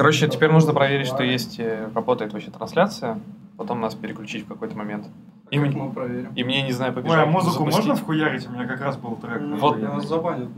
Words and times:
Короче, 0.00 0.28
теперь 0.28 0.50
нужно 0.50 0.72
проверить, 0.72 1.08
что 1.08 1.22
есть, 1.22 1.60
э, 1.60 1.90
работает 1.94 2.32
вообще 2.32 2.50
трансляция, 2.50 3.20
потом 3.58 3.82
нас 3.82 3.94
переключить 3.94 4.46
в 4.46 4.48
какой-то 4.48 4.74
момент. 4.74 5.06
И, 5.50 5.58
Как 5.58 5.74
мы 5.74 5.92
проверим? 5.92 6.32
и 6.34 6.42
мне, 6.42 6.62
не 6.62 6.72
знаю, 6.72 6.94
побежать. 6.94 7.18
Ой, 7.18 7.22
а 7.24 7.26
музыку 7.26 7.58
запустить. 7.58 7.84
можно 7.86 7.96
вхуярить? 7.96 8.48
У 8.48 8.50
меня 8.52 8.66
как 8.66 8.80
раз 8.80 8.96
был 8.96 9.16
трек. 9.16 9.42
Вот. 9.60 9.78
Я 9.78 9.90
нас 9.92 10.08
забанят. 10.08 10.48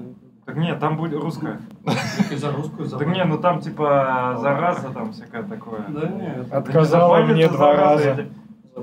Так 0.45 0.55
нет, 0.57 0.79
там 0.79 0.97
будет 0.97 1.21
русская. 1.21 1.61
И 2.31 2.37
за 2.37 2.53
русскую 2.53 2.89
Так 2.89 3.01
забанят. 3.01 3.17
не, 3.17 3.25
ну 3.25 3.39
там 3.39 3.61
типа 3.61 4.39
зараза, 4.41 4.91
там 4.91 5.13
всякое 5.13 5.43
такое. 5.43 5.87
Да 5.89 6.09
нет. 6.09 6.53
Отказала 6.53 7.17
Забанят 7.17 7.35
мне 7.35 7.49
за 7.49 7.53
два 7.53 7.73
раза. 7.75 8.27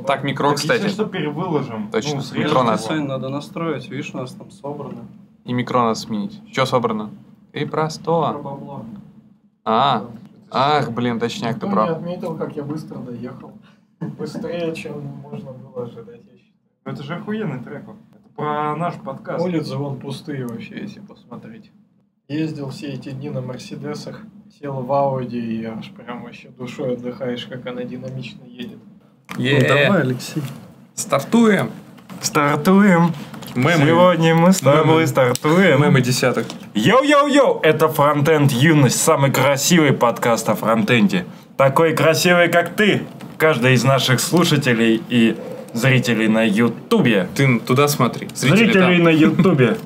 Так, 0.05 0.25
микро, 0.25 0.49
Так, 0.49 0.57
кстати. 0.57 0.81
Если 0.81 0.93
что, 0.93 1.05
перевыложим. 1.05 1.89
Точно, 1.89 2.19
Ну, 2.33 2.37
микро. 2.37 2.75
Сань, 2.75 3.07
надо 3.07 3.29
настроить, 3.29 3.89
видишь, 3.89 4.13
у 4.13 4.17
нас 4.17 4.33
там 4.33 4.51
собрано. 4.51 5.05
И 5.45 5.53
микро 5.53 5.79
надо 5.83 5.95
сменить. 5.95 6.41
Что 6.51 6.65
собрано? 6.65 7.11
И 7.53 7.63
Про 7.63 7.83
просто. 7.83 8.11
бабло. 8.43 8.83
А, 9.63 10.03
ах, 10.51 10.91
блин, 10.91 11.19
точняк, 11.19 11.59
ты 11.59 11.65
Никто 11.65 11.69
прав. 11.71 11.89
отметил, 11.97 12.35
как 12.37 12.55
я 12.55 12.63
быстро 12.63 12.97
доехал. 12.99 13.53
Быстрее, 13.99 14.73
чем 14.75 15.01
можно 15.03 15.51
было 15.51 15.83
ожидать, 15.83 16.21
я 16.31 16.37
считаю. 16.37 16.53
Ну, 16.85 16.91
Это 16.91 17.03
же 17.03 17.15
охуенный 17.15 17.59
трек. 17.63 17.83
Это 17.83 18.29
про 18.35 18.75
наш 18.75 18.95
подкаст. 18.95 19.43
Улицы 19.43 19.75
вон 19.77 19.99
пустые 19.99 20.47
вообще, 20.47 20.81
если 20.81 20.99
посмотреть. 21.01 21.71
Ездил 22.27 22.69
все 22.69 22.89
эти 22.93 23.09
дни 23.11 23.29
на 23.29 23.41
Мерседесах, 23.41 24.21
сел 24.59 24.81
в 24.81 24.91
Ауди 24.91 25.39
и 25.61 25.65
аж 25.65 25.91
прям 25.91 26.23
вообще 26.23 26.49
душой 26.49 26.93
отдыхаешь, 26.93 27.45
как 27.47 27.65
она 27.65 27.83
динамично 27.83 28.43
едет. 28.45 28.79
Ну, 29.35 29.41
Е, 29.43 29.67
давай, 29.67 30.01
Алексей. 30.01 30.43
Стартуем. 30.93 31.71
Стартуем. 32.21 33.11
Мемы. 33.59 33.85
Сегодня 33.87 34.35
мы 34.35 34.53
с 34.53 34.59
тобой 34.59 34.85
Мемы. 34.85 35.07
стартуем. 35.07 35.81
Мемы 35.81 36.01
десяток. 36.01 36.45
Йоу-йоу-йоу! 36.75 37.59
Это 37.61 37.89
Фронтенд 37.89 38.51
Юность, 38.53 39.01
самый 39.01 39.31
красивый 39.31 39.91
подкаст 39.91 40.47
о 40.47 40.55
фронтенде. 40.55 41.25
Такой 41.57 41.93
красивый, 41.93 42.47
как 42.47 42.69
ты. 42.75 43.01
Каждый 43.37 43.73
из 43.73 43.83
наших 43.83 44.21
слушателей 44.21 45.03
и 45.09 45.35
зрителей 45.73 46.29
на 46.29 46.43
Ютубе. 46.47 47.27
Ты 47.35 47.59
туда 47.59 47.89
смотри. 47.89 48.29
Зрители 48.33 48.57
Зрителей 48.65 48.95
там. 48.95 49.03
на 49.03 49.09
Ютубе. 49.09 49.77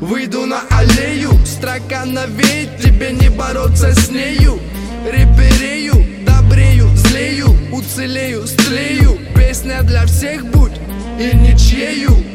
Выйду 0.00 0.44
на 0.44 0.60
аллею, 0.70 1.30
строка 1.46 2.04
навеет, 2.04 2.76
тебе 2.78 3.12
не 3.12 3.30
бороться 3.30 3.92
с 3.94 4.10
нею 4.10 4.58
Реперею, 5.06 5.94
добрею, 6.26 6.88
злею, 6.94 7.48
уцелею, 7.72 8.46
стлею 8.46 9.18
Песня 9.34 9.82
для 9.82 10.06
всех 10.06 10.44
будь 10.46 10.72
и 11.18 11.36
ничею 11.36 12.10
Смею, 12.10 12.33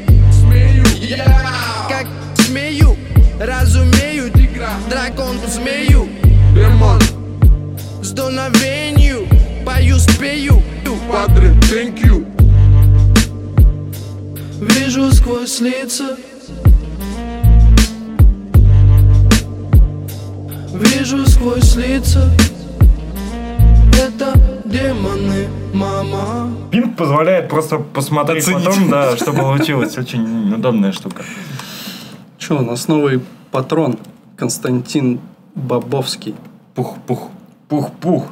как 1.88 2.08
смею, 2.46 2.96
разумею 3.40 4.32
Дракон 4.90 5.38
змею, 5.48 6.08
демон 6.54 7.00
С 8.02 8.12
дуновенью, 8.12 9.28
пою, 9.66 9.98
спею 9.98 10.62
Падре, 11.10 11.56
thank 11.72 12.04
you. 12.04 12.24
Вижу 14.62 15.12
сквозь 15.12 15.60
лица. 15.60 16.18
Вижу 20.72 21.26
сквозь 21.26 21.76
лица. 21.76 22.32
Это 23.98 24.59
демоны, 24.70 25.48
мама 25.73 26.50
Пинг 26.72 26.95
позволяет 26.95 27.50
просто 27.50 27.80
посмотреть 27.80 28.44
Оценить. 28.44 28.66
потом, 28.66 28.89
да, 28.89 29.16
что 29.17 29.34
получилось. 29.34 29.98
Очень 29.98 30.53
удобная 30.53 30.92
штука. 30.92 31.23
Че, 32.38 32.59
у 32.59 32.61
нас 32.61 32.88
новый 32.88 33.22
патрон 33.52 33.98
Константин 34.38 35.20
Бобовский. 35.56 36.36
Пух-пух. 36.76 37.30
Пух-пух. 37.67 38.26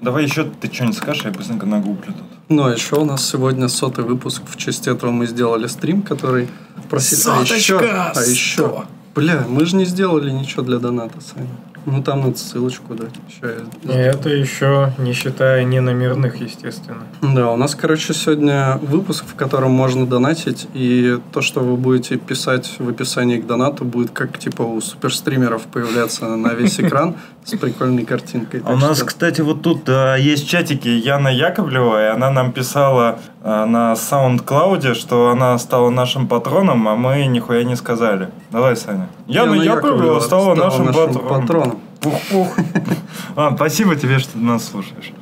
Давай 0.00 0.24
еще 0.24 0.44
ты 0.44 0.72
что-нибудь 0.72 0.96
скажешь, 0.96 1.24
я 1.24 1.30
быстренько 1.32 1.66
нагуглю 1.66 2.12
тут. 2.12 2.26
Ну, 2.48 2.64
а 2.64 2.72
еще 2.72 2.96
у 2.96 3.04
нас 3.04 3.28
сегодня 3.28 3.68
сотый 3.68 4.04
выпуск. 4.04 4.42
В 4.46 4.56
честь 4.56 4.86
этого 4.86 5.10
мы 5.10 5.26
сделали 5.26 5.66
стрим, 5.66 6.02
который 6.02 6.48
просили... 6.88 7.20
А 7.26 7.42
еще, 7.42 7.78
а 7.78 8.20
еще... 8.20 8.84
Бля, 9.14 9.44
мы 9.48 9.66
же 9.66 9.74
не 9.74 9.84
сделали 9.84 10.30
ничего 10.30 10.62
для 10.62 10.78
доната, 10.78 11.20
Саня. 11.20 11.48
Ну, 11.90 12.02
там 12.02 12.20
надо 12.20 12.38
ссылочку 12.38 12.94
дать. 12.94 13.14
Ща 13.40 13.48
я 13.86 13.94
И 13.94 13.96
это 13.96 14.28
еще 14.28 14.92
не 14.98 15.12
считая 15.12 15.64
не 15.64 15.80
номерных, 15.80 16.36
естественно. 16.40 17.04
Да, 17.22 17.50
у 17.50 17.56
нас, 17.56 17.74
короче, 17.74 18.14
сегодня 18.14 18.78
выпуск, 18.82 19.24
в 19.26 19.34
котором 19.34 19.70
можно 19.70 20.06
донатить, 20.06 20.68
и 20.74 21.18
то, 21.32 21.40
что 21.40 21.60
вы 21.60 21.76
будете 21.76 22.16
писать 22.16 22.76
в 22.78 22.88
описании 22.88 23.38
к 23.38 23.46
донату, 23.46 23.84
будет 23.84 24.10
как 24.10 24.38
типа 24.38 24.62
у 24.62 24.80
суперстримеров 24.80 25.62
появляться 25.62 26.26
на 26.36 26.54
весь 26.54 26.78
экран 26.80 27.14
с 27.48 27.56
прикольной 27.56 28.04
картинкой. 28.04 28.62
А 28.64 28.72
у 28.74 28.76
нас, 28.76 28.98
что- 28.98 29.06
кстати, 29.06 29.40
вот 29.40 29.62
тут 29.62 29.88
а, 29.88 30.16
есть 30.16 30.46
чатики 30.48 30.88
Яна 30.88 31.28
Яковлева, 31.28 32.04
и 32.04 32.08
она 32.14 32.30
нам 32.30 32.52
писала 32.52 33.20
а, 33.42 33.64
на 33.64 33.94
SoundCloud, 33.94 34.92
что 34.94 35.30
она 35.30 35.58
стала 35.58 35.88
нашим 35.90 36.28
патроном, 36.28 36.86
а 36.88 36.94
мы 36.94 37.24
нихуя 37.26 37.64
не 37.64 37.74
сказали. 37.76 38.28
Давай, 38.50 38.76
Саня. 38.76 39.08
Яна, 39.26 39.54
Яна 39.54 39.62
Яковлева 39.64 40.20
стала, 40.20 40.54
нашим, 40.54 40.86
патроном. 40.88 41.28
патроном. 41.28 41.78
Пух-пух. 42.00 42.56
А, 43.36 43.54
спасибо 43.54 43.94
тебе, 43.96 44.18
что 44.18 44.32
ты 44.32 44.38
нас 44.38 44.64
слушаешь. 44.64 45.12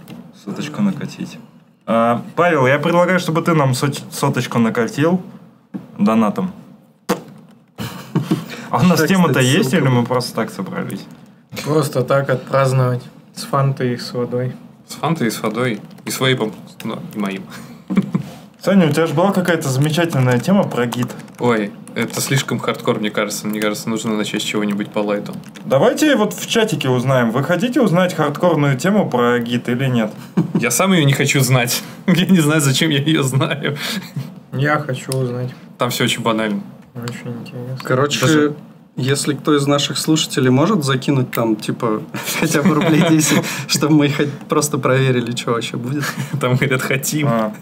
Соточку 0.45 0.81
накатить. 0.83 1.39
А, 1.87 2.23
Павел, 2.35 2.67
я 2.67 2.79
предлагаю, 2.79 3.21
чтобы 3.21 3.43
ты 3.43 3.55
нам 3.55 3.73
сот- 3.75 4.03
соточку 4.11 4.59
накатил 4.59 5.21
донатом. 5.99 6.51
А 8.71 8.79
у 8.79 8.83
нас 8.83 9.05
тема-то 9.05 9.39
есть, 9.41 9.73
или 9.75 9.87
мы 9.89 10.05
просто 10.05 10.35
так 10.35 10.51
собрались? 10.51 11.05
Просто 11.65 12.03
так 12.03 12.31
отпраздновать. 12.31 13.03
С 13.35 13.43
фантой 13.43 13.95
и 13.95 13.97
с 13.97 14.13
водой. 14.13 14.53
С 14.89 14.95
фантой, 14.95 15.29
и 15.29 15.31
с 15.31 15.43
водой, 15.43 15.81
и 16.05 16.11
с 16.11 16.21
вейпом, 16.21 16.53
ну, 16.85 16.99
и 17.15 17.19
моим. 17.19 17.43
Саня, 18.63 18.89
у 18.89 18.91
тебя 18.91 19.07
же 19.07 19.15
была 19.15 19.33
какая-то 19.33 19.69
замечательная 19.69 20.39
тема 20.41 20.65
про 20.65 20.87
Git. 20.87 21.09
Ой, 21.39 21.71
это 21.95 22.21
слишком 22.21 22.59
хардкор, 22.59 22.99
мне 22.99 23.11
кажется. 23.11 23.47
Мне 23.47 23.61
кажется, 23.61 23.89
нужно 23.89 24.17
начать 24.17 24.43
с 24.43 24.45
чего-нибудь 24.45 24.91
по 24.91 25.01
лайту. 25.01 25.35
Давайте 25.65 26.17
вот 26.17 26.33
в 26.33 26.49
чатике 26.49 26.89
узнаем, 26.89 27.31
вы 27.31 27.45
хотите 27.45 27.81
узнать 27.81 28.15
хардкорную 28.15 28.77
тему 28.77 29.09
про 29.09 29.39
гид 29.39 29.69
или 29.69 29.87
нет? 29.87 30.13
Я 30.55 30.71
сам 30.71 30.93
ее 30.93 31.05
не 31.05 31.13
хочу 31.13 31.41
знать. 31.41 31.83
Я 32.07 32.27
не 32.27 32.41
знаю, 32.41 32.61
зачем 32.61 32.91
я 32.91 32.99
ее 32.99 33.23
знаю. 33.23 33.77
Я 34.53 34.79
хочу 34.79 35.13
узнать. 35.13 35.55
Там 35.79 35.91
все 35.91 36.05
очень 36.05 36.23
банально. 36.23 36.61
Очень 36.95 37.33
интересно. 37.41 37.79
Короче, 37.85 38.21
Даже- 38.21 38.55
если 38.97 39.35
кто 39.35 39.55
из 39.57 39.67
наших 39.67 39.99
слушателей 39.99 40.51
может 40.51 40.85
закинуть 40.85 41.31
там, 41.31 41.57
типа, 41.57 42.03
хотя 42.41 42.63
бы 42.63 42.75
рублей 42.75 43.05
10, 43.11 43.39
чтобы 43.69 43.95
мы 43.95 44.13
просто 44.49 44.79
проверили, 44.79 45.35
что 45.37 45.53
вообще 45.53 45.77
будет. 45.77 46.05
Там 46.41 46.57
говорят, 46.57 46.83
хотим. 46.83 47.29
А. 47.29 47.53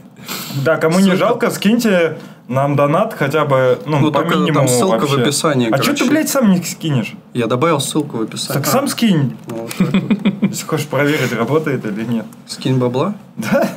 Да, 0.64 0.76
кому 0.76 1.00
не 1.00 1.14
жалко, 1.16 1.50
скиньте 1.50 2.18
нам 2.48 2.76
донат 2.76 3.14
хотя 3.14 3.44
бы, 3.46 3.78
ну, 3.86 4.00
Ну, 4.00 4.12
по 4.12 4.20
только 4.20 4.36
минимуму 4.36 4.54
там 4.54 4.68
ссылка 4.68 5.06
в 5.06 5.10
вообще. 5.10 5.22
описании, 5.22 5.70
А 5.70 5.82
что 5.82 5.94
ты, 5.94 6.04
блядь, 6.04 6.28
сам 6.28 6.50
не 6.50 6.62
скинешь? 6.62 7.14
Я 7.32 7.46
добавил 7.46 7.80
ссылку 7.80 8.18
в 8.18 8.22
описании. 8.22 8.60
Так 8.62 8.70
сам 8.70 8.86
скинь, 8.88 9.34
Ну, 9.46 9.62
вот 9.62 9.74
так 9.76 9.92
вот. 10.02 10.42
если 10.42 10.66
хочешь 10.66 10.86
проверить, 10.86 11.32
работает 11.32 11.86
или 11.86 12.04
нет. 12.04 12.26
Скинь 12.46 12.76
бабла. 12.78 13.14
Да? 13.36 13.70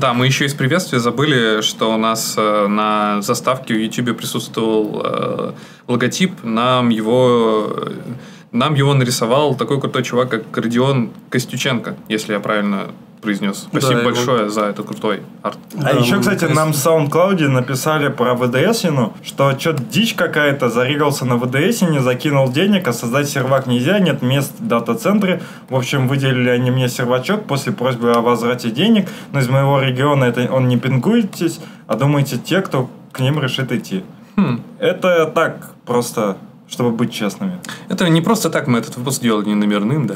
Да, 0.00 0.14
мы 0.14 0.24
еще 0.24 0.46
из 0.46 0.54
приветствия 0.54 0.98
забыли, 0.98 1.60
что 1.60 1.92
у 1.92 1.98
нас 1.98 2.34
э, 2.38 2.66
на 2.68 3.20
заставке 3.20 3.74
в 3.74 3.76
YouTube 3.76 4.16
присутствовал 4.16 5.02
э, 5.04 5.52
логотип. 5.88 6.42
Нам 6.42 6.88
его, 6.88 7.66
э, 7.70 7.90
нам 8.50 8.72
его 8.76 8.94
нарисовал 8.94 9.54
такой 9.56 9.78
крутой 9.78 10.02
чувак, 10.02 10.30
как 10.30 10.56
Родион 10.56 11.10
Костюченко, 11.28 11.96
если 12.08 12.32
я 12.32 12.40
правильно 12.40 12.92
произнес. 13.20 13.66
Спасибо 13.70 14.00
его- 14.00 14.04
большое 14.04 14.48
за 14.48 14.62
этот 14.62 14.86
крутой 14.86 15.22
арт. 15.42 15.58
А 15.78 15.82
Да, 15.82 15.90
еще, 15.90 16.14
ну, 16.14 16.20
кстати, 16.20 16.40
конечно. 16.40 16.64
нам 16.64 16.72
в 16.72 16.76
SoundCloud 16.76 17.48
написали 17.48 18.08
про 18.08 18.34
ВДСину, 18.34 19.12
что 19.22 19.58
что-то 19.58 19.82
дичь 19.82 20.14
какая-то, 20.14 20.68
зарегался 20.70 21.24
на 21.26 21.36
ВДСине, 21.36 22.00
закинул 22.00 22.50
денег, 22.50 22.88
а 22.88 22.92
создать 22.92 23.28
сервак 23.28 23.66
нельзя, 23.66 23.98
нет 23.98 24.22
мест 24.22 24.52
в 24.58 24.66
дата-центре. 24.66 25.42
В 25.68 25.76
общем, 25.76 26.08
выделили 26.08 26.48
они 26.48 26.70
мне 26.70 26.88
сервачок 26.88 27.44
после 27.44 27.72
просьбы 27.72 28.12
о 28.12 28.20
возврате 28.20 28.70
денег, 28.70 29.08
но 29.32 29.40
из 29.40 29.48
моего 29.48 29.80
региона 29.80 30.24
это 30.24 30.48
он 30.52 30.68
не 30.68 30.78
пингуетесь, 30.78 31.60
а 31.86 31.96
думаете 31.96 32.38
те, 32.38 32.62
кто 32.62 32.88
к 33.12 33.20
ним 33.20 33.40
решит 33.40 33.72
идти. 33.72 34.02
Хм. 34.36 34.62
Это 34.78 35.26
так, 35.26 35.70
просто, 35.84 36.36
чтобы 36.68 36.90
быть 36.92 37.12
честными. 37.12 37.58
Это 37.88 38.08
не 38.08 38.20
просто 38.22 38.48
так 38.48 38.66
мы 38.68 38.78
этот 38.78 38.96
выпуск 38.96 39.20
делали 39.20 39.48
не 39.48 39.54
номерным, 39.56 40.06
да. 40.06 40.14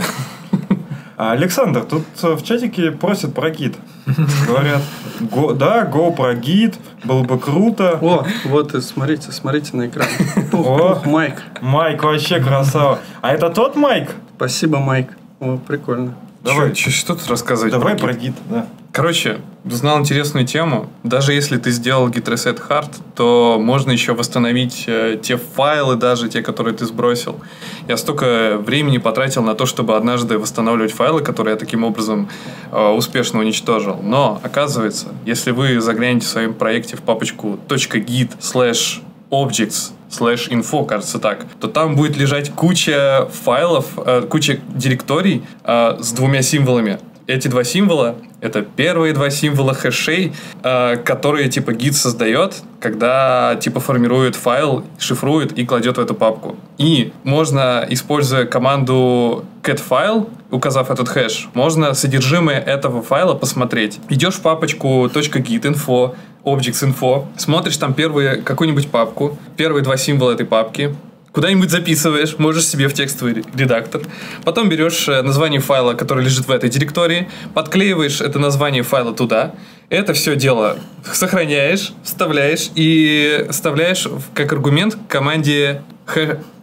А, 1.17 1.33
Александр, 1.33 1.85
тут 1.85 2.05
э, 2.23 2.33
в 2.35 2.43
чатике 2.43 2.91
просят 2.91 3.35
про 3.35 3.51
гид. 3.51 3.77
Говорят, 4.47 4.83
«Го- 5.21 5.53
да, 5.53 5.85
го 5.85 6.11
про 6.11 6.35
гид, 6.35 6.75
было 7.05 7.23
бы 7.23 7.39
круто. 7.39 7.99
О, 8.03 8.27
вот 8.47 8.75
и 8.75 8.81
смотрите, 8.81 9.31
смотрите 9.33 9.77
на 9.77 9.87
экран. 9.87 10.09
Пух, 10.51 10.67
О. 10.67 10.95
пух, 10.95 11.07
Майк. 11.07 11.43
Майк 11.61 12.03
вообще 12.03 12.41
красава. 12.41 12.99
А 13.23 13.33
это 13.33 13.49
тот 13.51 13.77
Майк? 13.77 14.11
Спасибо, 14.37 14.79
Майк. 14.79 15.11
О, 15.41 15.57
прикольно. 15.59 16.15
Давай. 16.43 16.73
Чё- 16.73 16.91
что 16.91 17.15
тут 17.15 17.29
рассказывать? 17.29 17.73
Давай 17.73 17.95
про 17.97 18.09
про 18.09 18.13
гид? 18.15 18.23
гид, 18.23 18.35
да. 18.51 18.67
Короче, 18.94 19.41
узнал 19.64 19.99
интересную 19.99 20.46
тему. 20.46 20.88
Даже 21.02 21.32
если 21.32 21.56
ты 21.56 21.73
сделал 21.73 22.08
git 22.11 22.26
reset 22.26 22.62
hard, 22.69 22.91
то 23.17 23.58
можно 23.61 23.91
еще 23.91 24.14
восстановить 24.14 24.85
э, 24.87 25.19
те 25.20 25.37
файлы, 25.37 25.96
даже 25.96 26.29
те, 26.29 26.43
которые 26.43 26.76
ты 26.76 26.87
сбросил. 26.87 27.41
Я 27.88 27.96
столько 27.96 28.56
времени 28.56 28.99
потратил 28.99 29.43
на 29.43 29.56
то, 29.56 29.67
чтобы 29.67 29.96
однажды 29.96 30.38
восстанавливать 30.38 30.93
файлы, 30.93 31.23
которые 31.23 31.55
я 31.55 31.58
таким 31.58 31.82
образом 31.82 32.29
э, 32.70 32.88
успешно 32.91 33.41
уничтожил. 33.41 33.99
Но, 34.00 34.41
оказывается, 34.44 35.08
если 35.26 35.50
вы 35.50 35.81
заглянете 35.81 36.26
в 36.26 36.29
своем 36.29 36.55
проекте 36.55 36.96
в 36.96 37.02
папочку 37.02 37.58
.git 37.67 38.38
slash 38.38 39.02
objects 39.29 39.91
slash 40.08 40.49
info, 40.50 40.87
кажется 40.87 41.19
так, 41.19 41.46
то 41.58 41.67
там 41.67 41.96
будет 41.96 42.17
лежать 42.17 42.52
куча 42.52 43.29
файлов, 43.43 43.87
э, 43.96 44.23
куча 44.31 44.61
директорий 44.69 45.43
э, 45.64 45.96
с 45.99 46.12
двумя 46.12 46.43
символами. 46.43 47.00
Эти 47.26 47.49
два 47.49 47.64
символа— 47.64 48.17
это 48.44 48.61
первые 48.61 49.14
два 49.14 49.31
символа 49.31 49.73
хэшей, 49.73 50.35
э, 50.62 50.96
которые 50.96 51.49
типа 51.49 51.73
гид 51.73 51.96
создает, 51.96 52.62
когда 52.79 53.56
типа 53.56 53.81
формирует 53.81 54.37
файл, 54.37 54.85
шифрует 54.99 55.58
и 55.58 55.64
кладет 55.64 55.96
в 55.96 56.00
эту 56.00 56.14
папку. 56.14 56.56
И 56.76 57.12
можно, 57.23 57.87
используя 57.88 58.44
команду 58.44 59.46
getFile, 59.62 60.29
указав 60.50 60.91
этот 60.91 61.08
хэш, 61.08 61.49
можно 61.55 61.94
содержимое 61.94 62.61
этого 62.61 63.02
файла 63.02 63.32
посмотреть. 63.32 63.99
Идешь 64.11 64.35
в 64.35 64.43
папочку 64.43 65.06
.git 65.06 65.62
info, 65.62 66.14
objects 66.44 66.85
info, 66.87 67.25
смотришь 67.38 67.79
там 67.79 67.94
первые, 67.94 68.37
какую-нибудь 68.37 68.91
папку, 68.91 69.38
первые 69.56 69.82
два 69.82 69.96
символа 69.96 70.32
этой 70.32 70.44
папки, 70.44 70.94
куда-нибудь 71.35 71.71
записываешь, 71.71 72.39
можешь 72.39 72.67
себе 72.67 72.89
в 72.89 72.95
текстовый 72.95 73.45
редактор. 73.55 74.03
Потом 74.45 74.69
берешь 74.69 75.09
э, 75.09 75.21
название 75.23 75.61
файла, 75.61 75.95
который 75.95 76.25
лежит 76.25 76.47
в 76.47 76.51
этой 76.51 76.71
директории, 76.71 77.29
подклеиваешь 77.53 78.21
это 78.21 78.39
название 78.39 78.85
файла 78.85 79.13
туда, 79.13 79.55
это 79.91 80.15
все 80.15 80.37
дело 80.37 80.79
сохраняешь, 81.05 81.93
вставляешь 82.05 82.71
и 82.77 83.47
вставляешь 83.51 84.07
как 84.33 84.53
аргумент 84.53 84.95
к 84.95 85.11
команде 85.11 85.83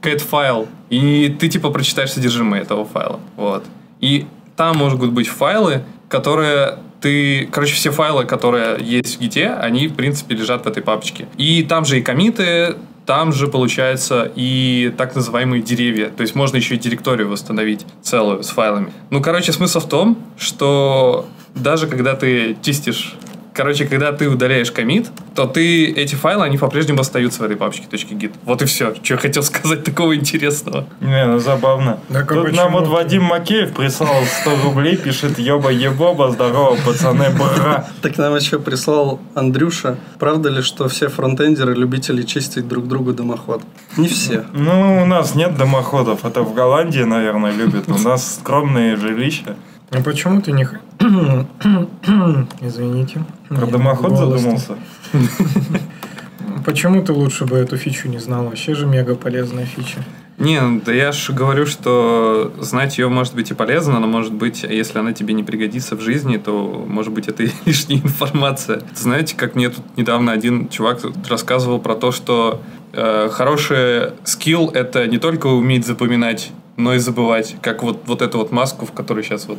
getFile. 0.01 0.68
И 0.89 1.35
ты 1.39 1.50
типа 1.50 1.69
прочитаешь 1.69 2.13
содержимое 2.13 2.62
этого 2.62 2.85
файла. 2.85 3.19
Вот. 3.35 3.65
И 4.00 4.25
там 4.56 4.77
могут 4.77 5.12
быть 5.12 5.27
файлы, 5.27 5.83
которые 6.07 6.79
ты, 7.01 7.47
короче, 7.51 7.74
все 7.74 7.91
файлы, 7.91 8.25
которые 8.25 8.77
есть 8.79 9.17
в 9.17 9.19
гите, 9.19 9.50
они, 9.50 9.88
в 9.88 9.95
принципе, 9.95 10.35
лежат 10.35 10.65
в 10.65 10.67
этой 10.67 10.83
папочке. 10.83 11.27
И 11.38 11.63
там 11.63 11.83
же 11.83 11.97
и 11.97 12.01
комиты, 12.01 12.75
там 13.06 13.33
же, 13.33 13.48
получается, 13.48 14.31
и 14.36 14.94
так 14.98 15.15
называемые 15.15 15.62
деревья. 15.62 16.09
То 16.09 16.21
есть 16.21 16.36
можно 16.36 16.57
еще 16.57 16.75
и 16.75 16.77
директорию 16.77 17.30
восстановить 17.30 17.86
целую 18.01 18.44
с 18.44 18.50
файлами. 18.50 18.92
Ну, 19.09 19.21
короче, 19.21 19.51
смысл 19.51 19.80
в 19.80 19.89
том, 19.89 20.18
что 20.38 21.27
даже 21.56 21.88
когда 21.88 22.15
ты 22.15 22.56
чистишь 22.62 23.15
Короче, 23.53 23.86
когда 23.86 24.13
ты 24.13 24.30
удаляешь 24.30 24.71
комит, 24.71 25.09
то 25.36 25.45
ты 25.45 25.92
эти 25.92 26.15
файлы, 26.15 26.45
они 26.45 26.57
по-прежнему 26.57 27.01
остаются 27.01 27.42
в 27.42 27.44
этой 27.44 27.57
папочке 27.57 27.86
.git. 27.92 28.31
Вот 28.44 28.62
и 28.62 28.65
все. 28.65 28.95
Что 28.95 29.15
я 29.15 29.19
хотел 29.19 29.44
сказать 29.51 29.83
такого 29.83 30.15
интересного. 30.15 30.88
Не, 31.01 31.25
ну 31.25 31.39
забавно. 31.39 32.00
Так 32.09 32.31
а 32.31 32.36
Тут 32.36 32.45
почему 32.45 32.62
нам 32.62 32.71
вот 32.74 32.88
Вадим 32.88 33.24
Макеев 33.24 33.74
прислал 33.74 34.24
100 34.42 34.63
рублей, 34.63 34.95
пишет 34.95 35.38
еба-ебоба, 35.38 36.31
здорово, 36.31 36.77
пацаны, 36.86 37.30
бра. 37.31 37.88
Так 38.01 38.18
нам 38.18 38.36
еще 38.36 38.59
прислал 38.59 39.19
Андрюша. 39.36 39.98
Правда 40.18 40.50
ли, 40.50 40.62
что 40.62 40.88
все 40.88 41.09
фронтендеры 41.09 41.74
любители 41.75 42.21
чистить 42.24 42.68
друг 42.68 42.88
другу 42.88 43.13
дымоход? 43.13 43.62
Не 43.98 44.07
все. 44.07 44.45
Ну, 44.53 45.03
у 45.03 45.06
нас 45.06 45.36
нет 45.36 45.57
дымоходов, 45.57 46.24
это 46.25 46.44
в 46.44 46.53
Голландии, 46.53 47.01
наверное, 47.01 47.51
любят. 47.51 47.89
У 47.89 47.98
нас 47.98 48.36
скромные 48.36 48.95
жилища. 48.95 49.56
А 49.91 50.01
почему 50.01 50.41
ты 50.41 50.53
не... 50.53 50.67
Извините. 52.61 53.23
Про 53.49 53.65
дымоход 53.65 54.17
задумался? 54.17 54.77
Почему 56.65 57.03
ты 57.03 57.11
лучше 57.11 57.45
бы 57.45 57.57
эту 57.57 57.75
фичу 57.75 58.07
не 58.07 58.19
знал? 58.19 58.45
Вообще 58.45 58.73
же 58.73 58.85
мега 58.85 59.15
полезная 59.15 59.65
фича. 59.65 60.03
Не, 60.38 60.61
ну, 60.61 60.81
да 60.83 60.93
я 60.93 61.11
же 61.11 61.33
говорю, 61.33 61.65
что 61.65 62.53
знать 62.59 62.97
ее 62.97 63.09
может 63.09 63.35
быть 63.35 63.51
и 63.51 63.53
полезно, 63.53 63.99
но 63.99 64.07
может 64.07 64.33
быть, 64.33 64.63
если 64.63 64.97
она 64.97 65.13
тебе 65.13 65.33
не 65.33 65.43
пригодится 65.43 65.95
в 65.95 66.01
жизни, 66.01 66.38
то 66.38 66.85
может 66.88 67.13
быть 67.13 67.27
это 67.27 67.43
и 67.43 67.51
лишняя 67.65 67.99
информация. 67.99 68.81
Знаете, 68.95 69.35
как 69.35 69.55
мне 69.55 69.69
тут 69.69 69.83
недавно 69.97 70.31
один 70.31 70.69
чувак 70.69 70.99
рассказывал 71.29 71.79
про 71.79 71.95
то, 71.95 72.11
что 72.11 72.61
э, 72.93 73.29
хороший 73.31 74.13
скилл 74.23 74.69
это 74.69 75.07
не 75.07 75.17
только 75.17 75.47
уметь 75.47 75.85
запоминать, 75.85 76.51
но 76.77 76.94
и 76.94 77.00
забывать, 77.00 77.56
как 77.62 77.83
вот, 77.83 78.01
вот 78.06 78.21
эту 78.21 78.38
вот 78.39 78.51
маску, 78.51 78.85
в 78.85 78.91
которой 78.91 79.23
сейчас 79.23 79.47
вот 79.47 79.57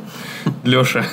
Леша. 0.63 1.05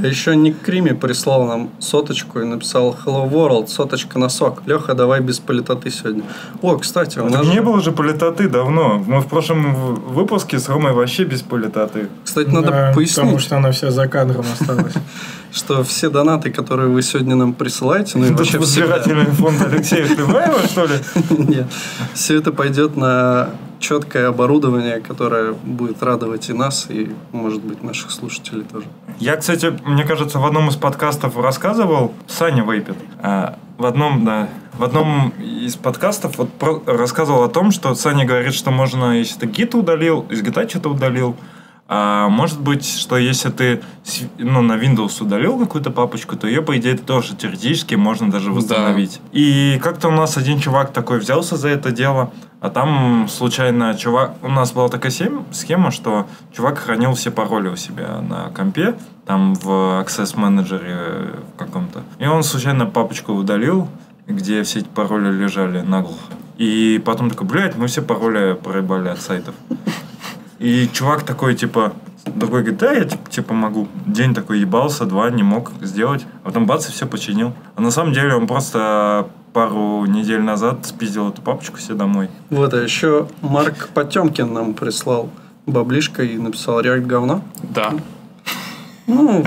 А 0.00 0.06
еще 0.06 0.36
Ник 0.36 0.60
Крими 0.62 0.90
прислал 0.90 1.44
нам 1.46 1.70
соточку 1.80 2.38
и 2.38 2.44
написал 2.44 2.96
Hello 3.04 3.28
World, 3.28 3.66
соточка 3.66 4.20
носок. 4.20 4.62
Леха, 4.64 4.94
давай 4.94 5.18
без 5.20 5.40
политоты 5.40 5.90
сегодня. 5.90 6.22
О, 6.62 6.76
кстати, 6.76 7.18
у 7.18 7.22
Так 7.22 7.32
нас 7.32 7.46
не 7.48 7.54
же- 7.54 7.62
было 7.62 7.80
же 7.80 7.90
политоты 7.90 8.48
давно. 8.48 9.02
Мы 9.04 9.20
в 9.20 9.26
прошлом 9.26 9.96
выпуске 9.96 10.60
с 10.60 10.68
Ромой 10.68 10.92
вообще 10.92 11.24
без 11.24 11.42
политоты. 11.42 12.06
Кстати, 12.22 12.46
надо 12.48 12.70
Да, 12.70 12.92
пояснить, 12.94 13.16
Потому 13.16 13.38
что 13.40 13.56
она 13.56 13.72
вся 13.72 13.90
за 13.90 14.06
кадром 14.06 14.44
осталась. 14.60 14.94
что 15.52 15.82
все 15.82 16.10
донаты, 16.10 16.52
которые 16.52 16.88
вы 16.90 17.02
сегодня 17.02 17.34
нам 17.34 17.52
присылаете, 17.52 18.18
ну 18.18 18.24
и 18.26 18.28
Это 18.28 18.36
вообще 18.36 18.58
избирательный 18.58 19.24
фонд 19.26 19.60
Алексея 19.66 20.06
Тываева, 20.14 20.60
что 20.68 20.84
ли? 20.84 20.94
Нет. 21.30 21.66
все 22.14 22.36
это 22.36 22.52
пойдет 22.52 22.96
на 22.96 23.50
четкое 23.78 24.28
оборудование, 24.28 25.00
которое 25.00 25.52
будет 25.52 26.02
радовать 26.02 26.48
и 26.50 26.52
нас, 26.52 26.86
и, 26.88 27.10
может 27.32 27.62
быть, 27.62 27.82
наших 27.82 28.10
слушателей 28.10 28.64
тоже. 28.64 28.86
Я, 29.18 29.36
кстати, 29.36 29.78
мне 29.84 30.04
кажется, 30.04 30.38
в 30.38 30.46
одном 30.46 30.68
из 30.68 30.76
подкастов 30.76 31.36
рассказывал, 31.36 32.14
Саня 32.26 32.64
Вейпет, 32.64 32.96
а, 33.20 33.58
в 33.78 33.86
одном, 33.86 34.24
да, 34.24 34.48
в 34.74 34.84
одном 34.84 35.30
из 35.38 35.76
подкастов 35.76 36.38
вот 36.38 36.52
про- 36.52 36.82
рассказывал 36.86 37.44
о 37.44 37.48
том, 37.48 37.70
что 37.70 37.94
Саня 37.94 38.24
говорит, 38.24 38.54
что 38.54 38.70
можно, 38.70 39.18
если 39.18 39.38
ты 39.40 39.46
гид 39.46 39.74
удалил, 39.74 40.26
из 40.30 40.42
гита 40.42 40.68
что-то 40.68 40.90
удалил, 40.90 41.36
а 41.90 42.28
может 42.28 42.60
быть, 42.60 42.86
что 42.86 43.16
если 43.16 43.48
ты 43.48 43.80
ну, 44.36 44.60
на 44.60 44.74
Windows 44.74 45.22
удалил 45.22 45.58
какую-то 45.58 45.90
папочку, 45.90 46.36
то 46.36 46.46
ее, 46.46 46.60
по 46.60 46.76
идее, 46.76 46.98
тоже 46.98 47.34
теоретически 47.34 47.94
можно 47.94 48.30
даже 48.30 48.52
восстановить. 48.52 49.22
И 49.32 49.80
как-то 49.82 50.08
у 50.08 50.10
нас 50.10 50.36
один 50.36 50.60
чувак 50.60 50.92
такой 50.92 51.18
взялся 51.18 51.56
за 51.56 51.68
это 51.68 51.90
дело, 51.90 52.30
а 52.60 52.68
там 52.68 53.26
случайно 53.30 53.94
чувак... 53.94 54.34
У 54.42 54.48
нас 54.48 54.72
была 54.72 54.90
такая 54.90 55.10
схема, 55.50 55.90
что 55.90 56.26
чувак 56.52 56.78
хранил 56.78 57.14
все 57.14 57.30
пароли 57.30 57.68
у 57.68 57.76
себя 57.76 58.20
на 58.20 58.50
компе, 58.50 58.94
там 59.24 59.54
в 59.54 59.68
Access 60.02 60.36
Manager 60.36 61.42
в 61.54 61.58
каком-то. 61.58 62.02
И 62.18 62.26
он 62.26 62.42
случайно 62.42 62.84
папочку 62.84 63.32
удалил, 63.32 63.88
где 64.26 64.62
все 64.62 64.80
эти 64.80 64.88
пароли 64.88 65.32
лежали 65.32 65.80
наглухо. 65.80 66.34
И 66.58 67.00
потом 67.02 67.30
такой, 67.30 67.46
блядь, 67.46 67.76
мы 67.76 67.86
все 67.86 68.02
пароли 68.02 68.52
проебали 68.54 69.08
от 69.08 69.22
сайтов. 69.22 69.54
И 70.58 70.88
чувак 70.92 71.22
такой, 71.22 71.54
типа, 71.54 71.92
другой 72.26 72.60
говорит, 72.60 72.80
да, 72.80 72.92
я 72.92 73.04
типа, 73.04 73.30
тебе 73.30 73.44
помогу. 73.44 73.88
День 74.06 74.34
такой 74.34 74.60
ебался, 74.60 75.04
два, 75.04 75.30
не 75.30 75.42
мог 75.42 75.72
сделать. 75.80 76.26
А 76.42 76.46
потом 76.46 76.66
бац, 76.66 76.88
и 76.88 76.92
все 76.92 77.06
починил. 77.06 77.52
А 77.76 77.80
на 77.80 77.90
самом 77.90 78.12
деле 78.12 78.34
он 78.34 78.46
просто 78.46 79.28
пару 79.52 80.04
недель 80.06 80.40
назад 80.40 80.86
спиздил 80.86 81.30
эту 81.30 81.42
папочку 81.42 81.78
себе 81.78 81.94
домой. 81.94 82.28
Вот, 82.50 82.74
а 82.74 82.82
еще 82.82 83.28
Марк 83.40 83.88
Потемкин 83.94 84.52
нам 84.52 84.74
прислал 84.74 85.30
баблишко 85.66 86.22
и 86.22 86.38
написал 86.38 86.80
«Реакт 86.80 87.06
говно». 87.06 87.42
Да. 87.62 87.92
Ну, 89.06 89.44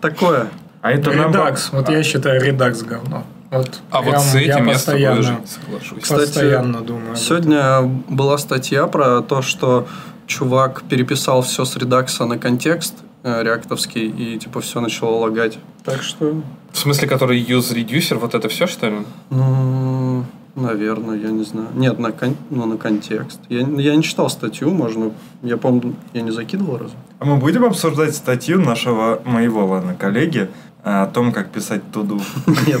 такое. 0.00 0.48
А 0.82 0.92
это. 0.92 1.10
Редакс. 1.10 1.70
Вот 1.72 1.88
я 1.88 2.02
считаю 2.02 2.42
редакс 2.42 2.82
говно. 2.82 3.24
Вот 3.50 3.80
А 3.90 4.00
вот 4.02 4.18
с 4.20 4.34
этим 4.36 4.66
я, 4.66 4.78
с 4.78 4.84
тобой 4.84 5.24
соглашусь. 5.44 6.02
Кстати, 6.02 6.20
постоянно 6.20 6.80
думаю. 6.82 7.16
Сегодня 7.16 7.82
была 8.08 8.38
статья 8.38 8.86
про 8.86 9.22
то, 9.22 9.42
что 9.42 9.88
чувак 10.30 10.82
переписал 10.88 11.42
все 11.42 11.64
с 11.64 11.76
редакса 11.76 12.24
на 12.24 12.38
контекст 12.38 12.94
э, 13.24 13.42
реактовский, 13.42 14.06
и 14.08 14.38
типа 14.38 14.60
все 14.60 14.80
начало 14.80 15.16
лагать. 15.16 15.58
Так 15.84 16.02
что, 16.02 16.40
В 16.72 16.78
смысле, 16.78 17.08
который 17.08 17.42
use 17.42 17.74
reducer, 17.74 18.16
вот 18.16 18.34
это 18.34 18.48
все, 18.48 18.66
что 18.66 18.88
ли? 18.88 18.98
ну, 19.30 20.24
наверное, 20.54 21.16
я 21.18 21.30
не 21.30 21.42
знаю. 21.44 21.68
Нет, 21.74 21.98
на, 21.98 22.12
кон- 22.12 22.36
ну, 22.50 22.66
на 22.66 22.76
контекст. 22.76 23.40
Я, 23.48 23.60
я 23.60 23.96
не 23.96 24.02
читал 24.02 24.30
статью, 24.30 24.70
можно... 24.70 25.10
Я 25.42 25.56
помню, 25.56 25.94
я 26.12 26.22
не 26.22 26.30
закидывал 26.30 26.78
разве? 26.78 26.96
А 27.18 27.24
мы 27.24 27.36
будем 27.36 27.64
обсуждать 27.64 28.14
статью 28.14 28.60
нашего, 28.60 29.20
моего, 29.24 29.66
ладно, 29.66 29.94
коллеги 29.94 30.48
о 30.82 31.06
том, 31.06 31.32
как 31.32 31.50
писать 31.50 31.82
туду. 31.92 32.20
Нет. 32.66 32.80